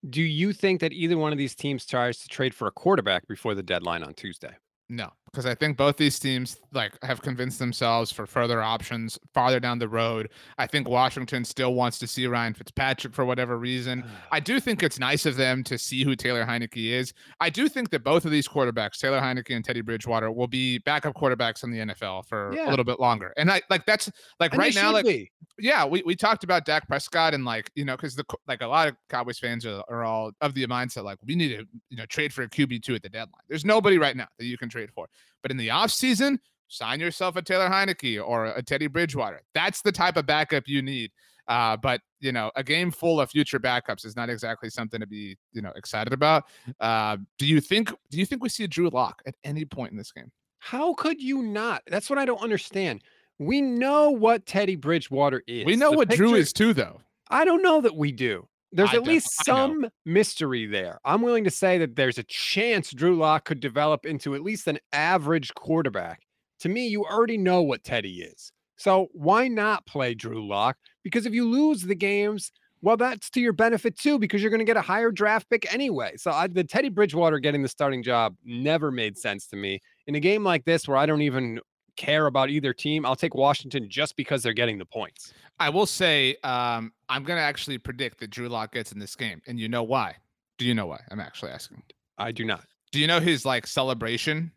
Do 0.08 0.22
you 0.22 0.52
think 0.52 0.80
that 0.80 0.92
either 0.92 1.18
one 1.18 1.32
of 1.32 1.38
these 1.38 1.54
teams 1.54 1.84
tries 1.86 2.18
to 2.18 2.28
trade 2.28 2.54
for 2.54 2.66
a 2.66 2.72
quarterback 2.72 3.26
before 3.28 3.54
the 3.54 3.62
deadline 3.62 4.02
on 4.02 4.14
Tuesday? 4.14 4.54
no 4.88 5.10
because 5.32 5.46
i 5.46 5.54
think 5.54 5.76
both 5.76 5.96
these 5.96 6.18
teams 6.18 6.58
like 6.72 6.92
have 7.02 7.22
convinced 7.22 7.58
themselves 7.58 8.10
for 8.12 8.26
further 8.26 8.62
options 8.62 9.18
farther 9.34 9.60
down 9.60 9.78
the 9.78 9.88
road 9.88 10.28
i 10.58 10.66
think 10.66 10.88
washington 10.88 11.44
still 11.44 11.74
wants 11.74 11.98
to 11.98 12.06
see 12.06 12.26
ryan 12.26 12.54
fitzpatrick 12.54 13.14
for 13.14 13.24
whatever 13.24 13.58
reason 13.58 14.02
mm. 14.02 14.06
I 14.32 14.40
do 14.40 14.60
think 14.60 14.82
it's 14.82 14.98
nice 14.98 15.26
of 15.26 15.36
them 15.36 15.64
to 15.64 15.76
see 15.78 16.04
who 16.04 16.14
Taylor 16.14 16.44
Heinicke 16.44 16.90
is. 16.92 17.12
I 17.40 17.50
do 17.50 17.68
think 17.68 17.90
that 17.90 18.04
both 18.04 18.24
of 18.24 18.30
these 18.30 18.46
quarterbacks, 18.46 18.98
Taylor 18.98 19.20
Heinicke 19.20 19.54
and 19.54 19.64
Teddy 19.64 19.80
Bridgewater, 19.80 20.30
will 20.30 20.46
be 20.46 20.78
backup 20.78 21.14
quarterbacks 21.14 21.64
in 21.64 21.70
the 21.70 21.78
NFL 21.78 22.26
for 22.26 22.52
Yeah. 22.54 22.68
a 22.68 22.70
little 22.70 22.84
bit 22.84 23.00
longer. 23.00 23.32
And 23.36 23.50
I 23.50 23.60
like 23.70 23.86
that's 23.86 24.10
like 24.38 24.52
And 24.52 24.60
right 24.60 24.74
now, 24.74 24.92
like 24.92 25.04
be. 25.04 25.30
yeah, 25.58 25.84
we, 25.84 26.02
we 26.06 26.14
talked 26.14 26.44
about 26.44 26.64
Dak 26.64 26.86
Prescott 26.86 27.34
and 27.34 27.44
like 27.44 27.70
you 27.74 27.84
know 27.84 27.96
because 27.96 28.14
the 28.14 28.24
like 28.46 28.62
a 28.62 28.66
lot 28.66 28.88
of 28.88 28.96
Cowboys 29.08 29.38
fans 29.38 29.66
are, 29.66 29.82
are 29.88 30.04
all 30.04 30.30
of 30.40 30.54
the 30.54 30.66
mindset 30.66 31.04
like 31.04 31.18
we 31.24 31.34
need 31.34 31.48
to 31.48 31.64
you 31.88 31.96
know 31.96 32.06
trade 32.06 32.32
for 32.32 32.42
a 32.42 32.48
QB 32.48 32.82
two 32.82 32.94
at 32.94 33.02
the 33.02 33.08
deadline. 33.08 33.42
There's 33.48 33.64
nobody 33.64 33.98
right 33.98 34.16
now 34.16 34.28
that 34.38 34.44
you 34.44 34.56
can 34.56 34.68
trade 34.68 34.90
for, 34.94 35.08
but 35.42 35.50
in 35.50 35.56
the 35.56 35.68
offseason, 35.68 36.38
sign 36.68 37.00
yourself 37.00 37.36
a 37.36 37.42
Taylor 37.42 37.68
Heinicke 37.68 38.22
or 38.24 38.46
a 38.46 38.62
Teddy 38.62 38.86
Bridgewater. 38.86 39.42
That's 39.54 39.82
the 39.82 39.92
type 39.92 40.16
of 40.16 40.26
backup 40.26 40.64
you 40.66 40.82
need. 40.82 41.10
Uh, 41.48 41.76
but 41.76 42.00
you 42.20 42.30
know, 42.30 42.50
a 42.54 42.62
game 42.62 42.90
full 42.90 43.20
of 43.20 43.30
future 43.30 43.58
backups 43.58 44.04
is 44.04 44.14
not 44.14 44.30
exactly 44.30 44.70
something 44.70 45.00
to 45.00 45.06
be 45.06 45.36
you 45.52 45.62
know 45.62 45.72
excited 45.74 46.12
about. 46.12 46.44
Uh, 46.78 47.16
do 47.38 47.46
you 47.46 47.60
think? 47.60 47.92
Do 48.10 48.18
you 48.18 48.26
think 48.26 48.42
we 48.42 48.48
see 48.48 48.64
a 48.64 48.68
Drew 48.68 48.88
Lock 48.90 49.20
at 49.26 49.34
any 49.42 49.64
point 49.64 49.90
in 49.90 49.98
this 49.98 50.12
game? 50.12 50.30
How 50.60 50.94
could 50.94 51.20
you 51.20 51.42
not? 51.42 51.82
That's 51.86 52.08
what 52.10 52.18
I 52.18 52.24
don't 52.24 52.40
understand. 52.42 53.02
We 53.38 53.62
know 53.62 54.10
what 54.10 54.44
Teddy 54.46 54.76
Bridgewater 54.76 55.42
is. 55.46 55.64
we 55.64 55.74
know 55.74 55.92
The 55.92 55.96
what 55.96 56.08
Drew 56.10 56.34
is 56.34 56.52
too, 56.52 56.74
though. 56.74 57.00
I 57.30 57.44
don't 57.46 57.62
know 57.62 57.80
that 57.80 57.96
we 57.96 58.12
do. 58.12 58.46
There's 58.72 58.90
I 58.90 58.96
at 58.96 59.02
least 59.02 59.44
some 59.44 59.88
mystery 60.04 60.66
there. 60.66 61.00
I'm 61.04 61.22
willing 61.22 61.44
to 61.44 61.50
say 61.50 61.78
that 61.78 61.96
there's 61.96 62.18
a 62.18 62.22
chance 62.22 62.92
Drew 62.92 63.16
Lock 63.16 63.44
could 63.44 63.60
develop 63.60 64.06
into 64.06 64.34
at 64.34 64.42
least 64.42 64.68
an 64.68 64.78
average 64.92 65.52
quarterback. 65.54 66.22
To 66.60 66.68
me, 66.68 66.86
you 66.86 67.04
already 67.04 67.36
know 67.36 67.62
what 67.62 67.82
Teddy 67.82 68.22
is. 68.22 68.52
So 68.76 69.08
why 69.12 69.48
not 69.48 69.86
play 69.86 70.14
Drew 70.14 70.46
Lock? 70.46 70.76
Because 71.02 71.26
if 71.26 71.34
you 71.34 71.48
lose 71.48 71.82
the 71.82 71.94
games 71.94 72.52
Well, 72.82 72.96
that's 72.96 73.28
to 73.30 73.40
your 73.40 73.52
benefit 73.52 73.98
too, 73.98 74.18
because 74.18 74.40
you're 74.40 74.50
going 74.50 74.60
to 74.60 74.64
get 74.64 74.76
a 74.76 74.82
higher 74.82 75.10
draft 75.10 75.50
pick 75.50 75.72
anyway. 75.72 76.14
So 76.16 76.30
I, 76.30 76.46
the 76.46 76.64
Teddy 76.64 76.88
Bridgewater 76.88 77.38
getting 77.38 77.62
the 77.62 77.68
starting 77.68 78.02
job 78.02 78.36
never 78.44 78.90
made 78.90 79.18
sense 79.18 79.46
to 79.48 79.56
me. 79.56 79.80
In 80.06 80.14
a 80.14 80.20
game 80.20 80.44
like 80.44 80.64
this, 80.64 80.88
where 80.88 80.96
I 80.96 81.06
don't 81.06 81.22
even 81.22 81.60
care 82.00 82.26
about 82.26 82.50
either 82.50 82.72
team, 82.72 83.04
I'll 83.04 83.14
take 83.16 83.34
Washington 83.34 83.88
just 83.88 84.16
because 84.16 84.42
they're 84.42 84.52
getting 84.54 84.78
the 84.78 84.84
points. 84.86 85.32
I 85.58 85.68
will 85.68 85.86
say, 85.86 86.36
um, 86.42 86.92
I'm 87.08 87.22
going 87.22 87.36
to 87.36 87.42
actually 87.42 87.78
predict 87.78 88.18
that 88.20 88.30
Drew 88.30 88.48
Lock 88.48 88.72
gets 88.72 88.92
in 88.92 88.98
this 88.98 89.14
game, 89.14 89.42
and 89.46 89.60
you 89.60 89.68
know 89.68 89.82
why? 89.82 90.16
Do 90.58 90.64
you 90.64 90.74
know 90.74 90.86
why? 90.86 91.00
I'm 91.10 91.20
actually 91.20 91.50
asking. 91.52 91.82
I 92.18 92.32
do 92.32 92.44
not. 92.44 92.64
Do 92.92 92.98
you 92.98 93.06
know 93.06 93.20
his 93.20 93.44
like 93.44 93.66
celebration? 93.66 94.52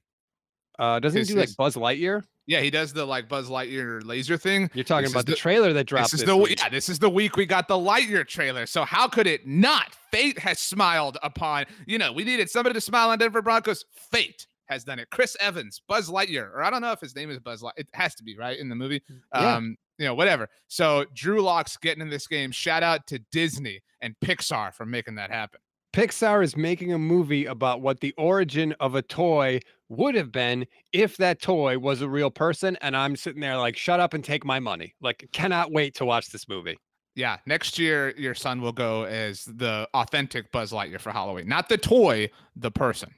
Uh, 0.79 0.99
doesn't 0.99 1.19
His- 1.19 1.27
he 1.29 1.33
do 1.35 1.39
like 1.39 1.49
his- 1.49 1.55
Buzz 1.55 1.75
Lightyear? 1.75 2.23
Yeah, 2.45 2.59
he 2.59 2.69
does 2.69 2.91
the 2.91 3.05
like 3.05 3.29
Buzz 3.29 3.47
Lightyear 3.49 4.03
laser 4.05 4.37
thing. 4.37 4.69
You're 4.73 4.83
talking 4.83 5.03
This 5.03 5.11
about 5.13 5.25
the, 5.27 5.31
the- 5.31 5.37
trailer 5.37 5.71
that 5.73 5.85
dropped 5.85 6.05
This 6.11 6.11
this, 6.11 6.21
is 6.21 6.25
the 6.27 6.35
week. 6.35 6.59
yeah, 6.59 6.67
this 6.69 6.89
is 6.89 6.99
the 6.99 7.09
week 7.09 7.37
we 7.37 7.45
got 7.45 7.67
the 7.69 7.75
Lightyear 7.77 8.27
trailer. 8.27 8.65
So 8.65 8.83
how 8.83 9.07
could 9.07 9.27
it 9.27 9.47
not? 9.47 9.95
Fate 10.11 10.37
has 10.39 10.59
smiled 10.59 11.17
upon. 11.23 11.65
You 11.85 11.97
know, 11.99 12.11
we 12.11 12.23
needed 12.25 12.49
somebody 12.49 12.73
to 12.73 12.81
smile 12.81 13.09
on 13.11 13.17
Denver 13.17 13.41
Broncos. 13.41 13.85
Fate 14.11 14.45
has 14.67 14.83
done 14.83 14.99
it. 14.99 15.09
Chris 15.11 15.35
Evans, 15.39 15.81
Buzz 15.87 16.09
Lightyear, 16.09 16.51
or 16.53 16.63
I 16.63 16.69
don't 16.69 16.81
know 16.81 16.91
if 16.91 16.99
his 16.99 17.15
name 17.15 17.29
is 17.29 17.39
Buzz 17.39 17.61
Light. 17.61 17.73
It 17.77 17.87
has 17.93 18.15
to 18.15 18.23
be 18.23 18.37
right 18.37 18.57
in 18.57 18.69
the 18.69 18.75
movie. 18.75 19.01
Yeah. 19.33 19.55
Um, 19.55 19.77
you 19.97 20.05
know, 20.05 20.15
whatever. 20.15 20.49
So 20.67 21.05
Drew 21.13 21.41
Lock's 21.41 21.77
getting 21.77 22.01
in 22.01 22.09
this 22.09 22.27
game. 22.27 22.51
Shout 22.51 22.83
out 22.83 23.05
to 23.07 23.19
Disney 23.31 23.81
and 24.01 24.15
Pixar 24.23 24.73
for 24.73 24.85
making 24.85 25.15
that 25.15 25.29
happen. 25.29 25.59
Pixar 25.93 26.43
is 26.43 26.57
making 26.57 26.91
a 26.91 26.97
movie 26.97 27.45
about 27.45 27.81
what 27.81 27.99
the 27.99 28.13
origin 28.17 28.73
of 28.79 28.95
a 28.95 29.03
toy 29.03 29.59
would 29.89 30.15
have 30.15 30.31
been 30.31 30.65
if 30.91 31.17
that 31.17 31.39
toy 31.39 31.77
was 31.77 32.01
a 32.01 32.09
real 32.09 32.31
person. 32.31 32.75
And 32.81 32.97
I'm 32.97 33.15
sitting 33.15 33.41
there 33.41 33.57
like, 33.57 33.77
shut 33.77 33.99
up 33.99 34.15
and 34.15 34.23
take 34.23 34.43
my 34.43 34.59
money. 34.59 34.95
Like, 35.01 35.29
cannot 35.33 35.71
wait 35.71 35.93
to 35.95 36.05
watch 36.05 36.29
this 36.29 36.49
movie. 36.49 36.77
Yeah, 37.15 37.37
next 37.45 37.77
year 37.77 38.15
your 38.17 38.33
son 38.33 38.59
will 38.59 38.71
go 38.71 39.03
as 39.03 39.45
the 39.45 39.87
authentic 39.93 40.51
Buzz 40.51 40.71
Lightyear 40.71 40.99
for 40.99 41.11
Halloween, 41.11 41.47
not 41.47 41.69
the 41.69 41.77
toy, 41.77 42.31
the 42.55 42.71
person, 42.71 43.13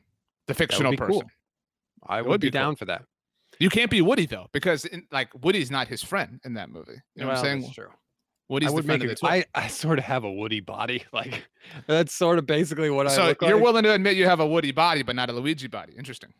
the 0.47 0.53
fictional 0.53 0.97
person. 0.97 1.21
cool. 1.21 1.23
I 2.07 2.21
would, 2.21 2.29
would 2.29 2.41
be, 2.41 2.47
be 2.47 2.51
cool. 2.51 2.61
down 2.61 2.75
for 2.75 2.85
that. 2.85 3.03
You 3.59 3.69
can't 3.69 3.89
be 3.89 4.01
Woody 4.01 4.25
though, 4.25 4.47
because 4.51 4.85
in, 4.85 5.07
like 5.11 5.29
Woody's 5.43 5.71
not 5.71 5.87
his 5.87 6.03
friend 6.03 6.39
in 6.43 6.55
that 6.55 6.69
movie. 6.69 7.01
You 7.15 7.21
know 7.21 7.27
what 7.27 7.37
I'm 7.37 7.43
saying? 7.43 7.61
that's 7.61 7.73
true. 7.73 7.89
Woody's 8.47 8.67
I 8.67 8.69
the 8.71 8.75
would 8.75 8.85
friend 8.85 9.01
make 9.01 9.11
of 9.11 9.19
the 9.19 9.27
it. 9.27 9.47
I, 9.55 9.63
I 9.63 9.67
sort 9.67 9.97
of 9.97 10.05
have 10.05 10.23
a 10.23 10.31
Woody 10.31 10.59
body. 10.59 11.03
Like, 11.13 11.47
that's 11.87 12.13
sort 12.13 12.37
of 12.37 12.45
basically 12.45 12.89
what 12.89 13.07
I 13.07 13.11
so 13.11 13.33
you're 13.41 13.55
like. 13.55 13.63
willing 13.63 13.83
to 13.83 13.93
admit 13.93 14.17
you 14.17 14.25
have 14.25 14.39
a 14.39 14.45
Woody 14.45 14.71
body, 14.71 15.01
but 15.01 15.15
not 15.15 15.29
a 15.29 15.33
Luigi 15.33 15.67
body. 15.67 15.93
Interesting. 15.97 16.33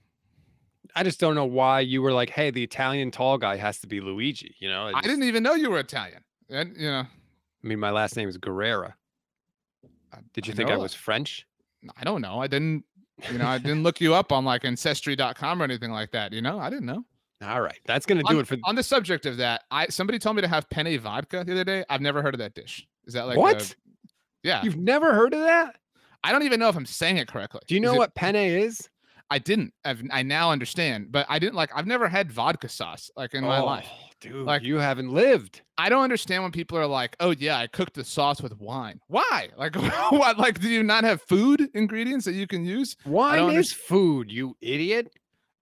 I 0.96 1.04
just 1.04 1.20
don't 1.20 1.36
know 1.36 1.46
why 1.46 1.80
you 1.82 2.02
were 2.02 2.14
like, 2.14 2.30
hey, 2.30 2.52
the 2.52 2.64
Italian 2.64 3.12
tall 3.12 3.38
guy 3.38 3.58
has 3.58 3.80
to 3.80 3.88
be 3.88 4.02
Luigi. 4.02 4.56
You 4.60 4.70
know, 4.70 4.92
I 4.94 5.02
didn't 5.02 5.24
even 5.24 5.44
know 5.44 5.54
you 5.54 5.70
were 5.70 5.80
Italian. 5.80 6.24
And 6.50 6.76
you 6.78 6.88
know, 6.88 7.06
I 7.66 7.68
mean, 7.68 7.80
my 7.80 7.90
last 7.90 8.16
name 8.16 8.30
is 8.30 8.38
Guerrera. 8.38 8.94
Did 10.34 10.48
you 10.48 10.54
I 10.54 10.56
think 10.56 10.70
I 10.70 10.78
was 10.78 10.94
French? 10.94 11.46
I 11.98 12.04
don't 12.04 12.22
know. 12.22 12.40
I 12.40 12.48
didn't. 12.48 12.84
You 13.32 13.38
know, 13.38 13.48
I 13.48 13.58
didn't 13.58 13.84
look 13.84 14.02
you 14.02 14.14
up 14.14 14.32
on 14.32 14.44
like 14.44 14.66
ancestry.com 14.66 15.62
or 15.62 15.64
anything 15.64 15.92
like 15.92 16.12
that. 16.12 16.34
You 16.34 16.42
know, 16.42 16.60
I 16.60 16.70
didn't 16.70 16.86
know. 16.86 17.06
All 17.42 17.62
right, 17.62 17.80
that's 17.86 18.06
gonna 18.06 18.24
do 18.24 18.36
on, 18.36 18.42
it 18.42 18.48
for 18.48 18.58
on 18.64 18.76
the 18.76 18.84
subject 18.84 19.26
of 19.26 19.38
that, 19.38 19.64
I 19.70 19.88
somebody 19.88 20.20
told 20.20 20.36
me 20.36 20.42
to 20.42 20.48
have 20.48 20.70
penne 20.70 20.98
vodka 21.00 21.44
the 21.46 21.52
other 21.52 21.64
day. 21.64 21.84
I've 21.90 22.02
never 22.02 22.22
heard 22.22 22.34
of 22.34 22.40
that 22.40 22.54
dish. 22.54 22.88
Is 23.06 23.14
that 23.14 23.28
like 23.28 23.38
a- 23.38 23.40
what? 23.40 23.76
yeah, 24.44 24.64
You've 24.64 24.78
never 24.78 25.14
heard 25.14 25.34
of 25.34 25.42
that? 25.42 25.78
I 26.24 26.32
don't 26.32 26.44
even 26.44 26.60
know 26.60 26.70
if 26.70 26.76
I'm 26.76 26.86
saying 26.86 27.18
it 27.18 27.28
correctly. 27.28 27.62
Do 27.68 27.76
you 27.76 27.82
Is 27.82 27.86
know 27.86 27.96
it- 27.96 28.00
what 28.00 28.16
penne 28.16 28.36
is? 28.36 28.90
I 29.30 29.40
didn't. 29.40 29.74
I've, 29.84 30.04
I 30.12 30.22
now 30.22 30.52
understand, 30.52 31.12
but 31.12 31.26
I 31.30 31.40
didn't 31.40 31.56
like. 31.56 31.72
I've 31.76 31.88
never 31.88 32.08
had 32.08 32.32
vodka 32.32 32.70
sauce 32.70 33.10
like 33.16 33.34
in 33.34 33.44
my 33.44 33.60
oh. 33.60 33.66
life. 33.66 33.88
Dude. 34.22 34.46
Like- 34.46 34.64
you 34.64 34.78
haven't 34.78 35.12
lived. 35.12 35.62
I 35.78 35.90
don't 35.90 36.04
understand 36.04 36.44
when 36.44 36.52
people 36.52 36.78
are 36.78 36.88
like, 36.88 37.16
"Oh 37.20 37.32
yeah, 37.32 37.58
I 37.58 37.68
cooked 37.68 37.96
the 37.96 38.04
sauce 38.06 38.42
with 38.42 38.58
wine." 38.60 39.02
Why? 39.08 39.50
Like, 39.58 39.76
what? 40.12 40.38
Like, 40.38 40.62
do 40.62 40.70
you 40.70 40.84
not 40.84 41.04
have 41.04 41.22
food 41.22 41.70
ingredients 41.74 42.26
that 42.26 42.34
you 42.34 42.48
can 42.48 42.66
use? 42.66 42.96
Wine 43.06 43.52
is 43.52 43.74
food, 43.74 44.32
you 44.32 44.56
idiot. 44.62 45.12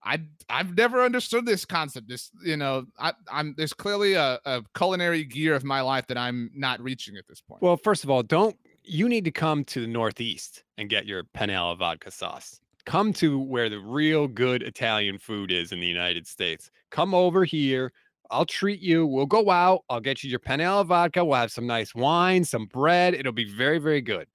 I 0.03 0.19
I've 0.49 0.75
never 0.77 1.03
understood 1.03 1.45
this 1.45 1.65
concept. 1.65 2.09
This, 2.09 2.29
you 2.43 2.57
know, 2.57 2.85
I, 2.99 3.13
I'm 3.31 3.55
there's 3.57 3.73
clearly 3.73 4.13
a, 4.13 4.39
a 4.45 4.61
culinary 4.75 5.23
gear 5.23 5.55
of 5.55 5.63
my 5.63 5.81
life 5.81 6.07
that 6.07 6.17
I'm 6.17 6.51
not 6.53 6.81
reaching 6.81 7.17
at 7.17 7.27
this 7.27 7.41
point. 7.41 7.61
Well, 7.61 7.77
first 7.77 8.03
of 8.03 8.09
all, 8.09 8.21
don't 8.21 8.57
you 8.83 9.07
need 9.07 9.25
to 9.25 9.31
come 9.31 9.63
to 9.65 9.81
the 9.81 9.87
Northeast 9.87 10.63
and 10.77 10.89
get 10.89 11.05
your 11.05 11.23
penne 11.23 11.49
alla 11.51 11.75
vodka 11.75 12.11
sauce. 12.11 12.59
Come 12.85 13.13
to 13.13 13.39
where 13.39 13.69
the 13.69 13.79
real 13.79 14.27
good 14.27 14.61
Italian 14.61 15.17
food 15.17 15.51
is 15.51 15.71
in 15.71 15.79
the 15.79 15.87
United 15.87 16.27
States. 16.27 16.69
Come 16.91 17.13
over 17.13 17.45
here. 17.45 17.93
I'll 18.33 18.45
treat 18.45 18.81
you. 18.81 19.05
We'll 19.05 19.27
go 19.27 19.49
out. 19.49 19.83
I'll 19.89 20.01
get 20.01 20.23
you 20.23 20.29
your 20.29 20.39
penne 20.39 20.61
alla 20.61 20.83
vodka. 20.83 21.23
We'll 21.23 21.39
have 21.39 21.51
some 21.51 21.67
nice 21.67 21.93
wine, 21.93 22.43
some 22.43 22.65
bread. 22.65 23.13
It'll 23.13 23.31
be 23.31 23.45
very, 23.45 23.77
very 23.77 24.01
good. 24.01 24.27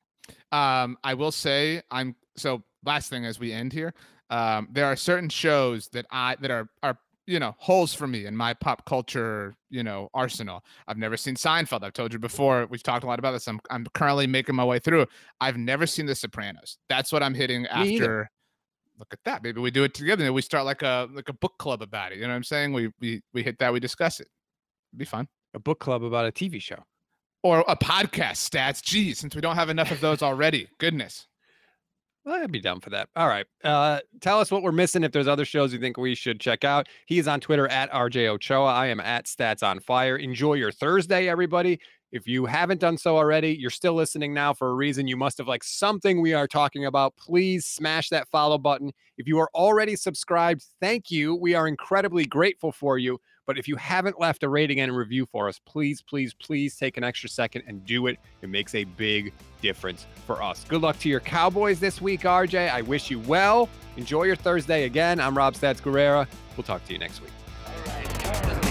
Um, 0.53 0.97
I 1.05 1.15
will 1.15 1.33
say 1.33 1.83
I'm 1.91 2.15
so 2.37 2.63
last 2.85 3.11
thing 3.11 3.25
as 3.25 3.39
we 3.39 3.53
end 3.53 3.73
here. 3.73 3.93
Um, 4.31 4.69
there 4.71 4.87
are 4.87 4.97
certain 4.97 5.29
shows 5.29 5.89
that 5.89 6.07
I 6.11 6.37
that 6.41 6.51
are 6.51 6.69
are 6.83 6.99
you 7.27 7.39
know 7.39 7.55
holes 7.59 7.93
for 7.93 8.07
me 8.07 8.27
in 8.27 8.37
my 8.37 8.55
pop 8.55 8.87
culture 8.87 9.55
you 9.71 9.83
know 9.83 10.09
arsenal. 10.15 10.65
I've 10.87 10.99
never 10.99 11.17
seen 11.17 11.35
Seinfeld. 11.35 11.83
I've 11.83 11.93
told 11.93 12.13
you 12.13 12.19
before. 12.19 12.67
We've 12.71 12.83
talked 12.83 13.05
a 13.05 13.07
lot 13.07 13.19
about 13.19 13.33
this. 13.33 13.49
I'm 13.49 13.61
I'm 13.71 13.87
currently 13.95 14.27
making 14.27 14.55
my 14.55 14.65
way 14.65 14.79
through. 14.79 15.07
I've 15.41 15.57
never 15.57 15.87
seen 15.87 16.07
The 16.07 16.15
Sopranos. 16.15 16.79
That's 16.89 17.13
what 17.13 17.23
I'm 17.23 17.35
hitting 17.35 17.63
Me 17.63 17.97
either. 17.97 18.31
Look 18.99 19.09
at 19.13 19.21
that. 19.25 19.43
Maybe 19.43 19.61
we 19.61 19.71
do 19.71 19.85
it 19.85 19.95
together. 19.95 20.25
and 20.25 20.35
We 20.35 20.43
start 20.43 20.65
like 20.65 20.83
a 20.83 21.09
like 21.13 21.29
a 21.29 21.33
book 21.33 21.55
club 21.59 21.83
about 21.83 22.13
it. 22.13 22.17
You 22.17 22.23
know 22.23 22.29
what 22.31 22.37
I'm 22.37 22.45
saying? 22.45 22.73
We 22.73 22.91
we 23.01 23.23
we 23.33 23.43
hit 23.43 23.59
that. 23.61 23.73
We 23.73 23.81
discuss 23.81 24.21
it. 24.21 24.29
It'd 24.93 24.99
be 24.99 25.05
fun. 25.05 25.29
A 25.55 25.59
book 25.59 25.79
club 25.81 26.03
about 26.03 26.27
a 26.27 26.33
TV 26.33 26.61
show. 26.61 26.83
Or 27.43 27.65
a 27.69 27.77
podcast 27.77 28.49
stats. 28.49 28.83
Geez, 28.83 29.19
since 29.19 29.35
we 29.35 29.41
don't 29.41 29.55
have 29.55 29.69
enough 29.71 29.91
of 29.93 30.01
those 30.01 30.23
already. 30.23 30.69
Goodness. 30.79 31.27
Well, 32.25 32.43
I'd 32.43 32.53
be 32.53 32.61
down 32.61 32.81
for 32.81 32.91
that. 32.91 33.09
All 33.17 33.29
right. 33.29 33.47
Uh, 33.65 34.01
tell 34.21 34.41
us 34.41 34.51
what 34.51 34.63
we're 34.63 34.73
missing. 34.73 35.03
If 35.03 35.13
there's 35.13 35.29
other 35.29 35.47
shows 35.47 35.73
you 35.73 35.79
think 35.79 35.97
we 35.97 36.15
should 36.15 36.41
check 36.41 36.63
out, 36.63 36.87
he 37.07 37.19
is 37.19 37.27
on 37.27 37.41
Twitter 37.41 37.67
at 37.69 37.91
RJ 37.91 38.27
Ochoa. 38.29 38.67
I 38.71 38.89
am 38.89 39.01
at 39.01 39.25
Stats 39.25 39.63
on 39.63 39.81
Fire. 39.81 40.17
Enjoy 40.17 40.55
your 40.55 40.71
Thursday, 40.73 41.29
everybody. 41.29 41.81
If 42.11 42.27
you 42.27 42.47
haven't 42.47 42.81
done 42.81 42.97
so 42.97 43.19
already, 43.19 43.55
you're 43.55 43.69
still 43.69 43.93
listening 43.93 44.33
now 44.33 44.55
for 44.55 44.71
a 44.71 44.75
reason. 44.75 45.07
You 45.07 45.17
must 45.17 45.37
have 45.39 45.47
liked 45.47 45.67
something 45.67 46.23
we 46.23 46.33
are 46.33 46.47
talking 46.47 46.87
about. 46.87 47.15
Please 47.17 47.67
smash 47.67 48.09
that 48.09 48.29
follow 48.29 48.57
button. 48.57 48.93
If 49.19 49.27
you 49.27 49.39
are 49.39 49.51
already 49.55 49.95
subscribed, 49.95 50.65
thank 50.81 51.11
you. 51.11 51.35
We 51.35 51.55
are 51.55 51.69
incredibly 51.69 52.25
grateful 52.25 52.73
for 52.73 52.97
you. 52.97 53.19
But 53.47 53.59
if 53.59 53.69
you 53.69 53.77
haven't 53.77 54.21
left 54.21 54.43
a 54.43 54.49
rating 54.49 54.81
and 54.81 54.91
a 54.91 54.95
review 54.95 55.27
for 55.27 55.49
us, 55.49 55.61
please, 55.67 56.03
please, 56.03 56.35
please 56.35 56.77
take 56.77 56.97
an 56.97 57.05
extra 57.05 57.29
second 57.29 57.65
and 57.67 57.85
do 57.85 58.07
it. 58.07 58.19
It 58.41 58.49
makes 58.49 58.75
a 58.75 58.85
big 58.85 59.33
difference 59.61 60.07
for 60.27 60.43
us. 60.43 60.65
Good 60.69 60.83
luck 60.83 60.99
to 61.01 61.09
your 61.09 61.21
Cowboys 61.21 61.81
this 61.81 62.01
week, 62.01 62.23
RJ. 62.23 62.71
I 62.71 62.83
wish 62.83 63.11
you 63.11 63.19
well. 63.21 63.69
Enjoy 63.97 64.25
your 64.25 64.37
Thursday 64.37 64.85
again. 64.85 65.21
I'm 65.21 65.37
Rob 65.37 65.55
Stats 65.55 65.83
Guerrera. 65.83 66.27
We'll 66.57 66.65
talk 66.65 66.85
to 66.87 66.93
you 66.93 66.99
next 66.99 67.21
week. 67.21 68.68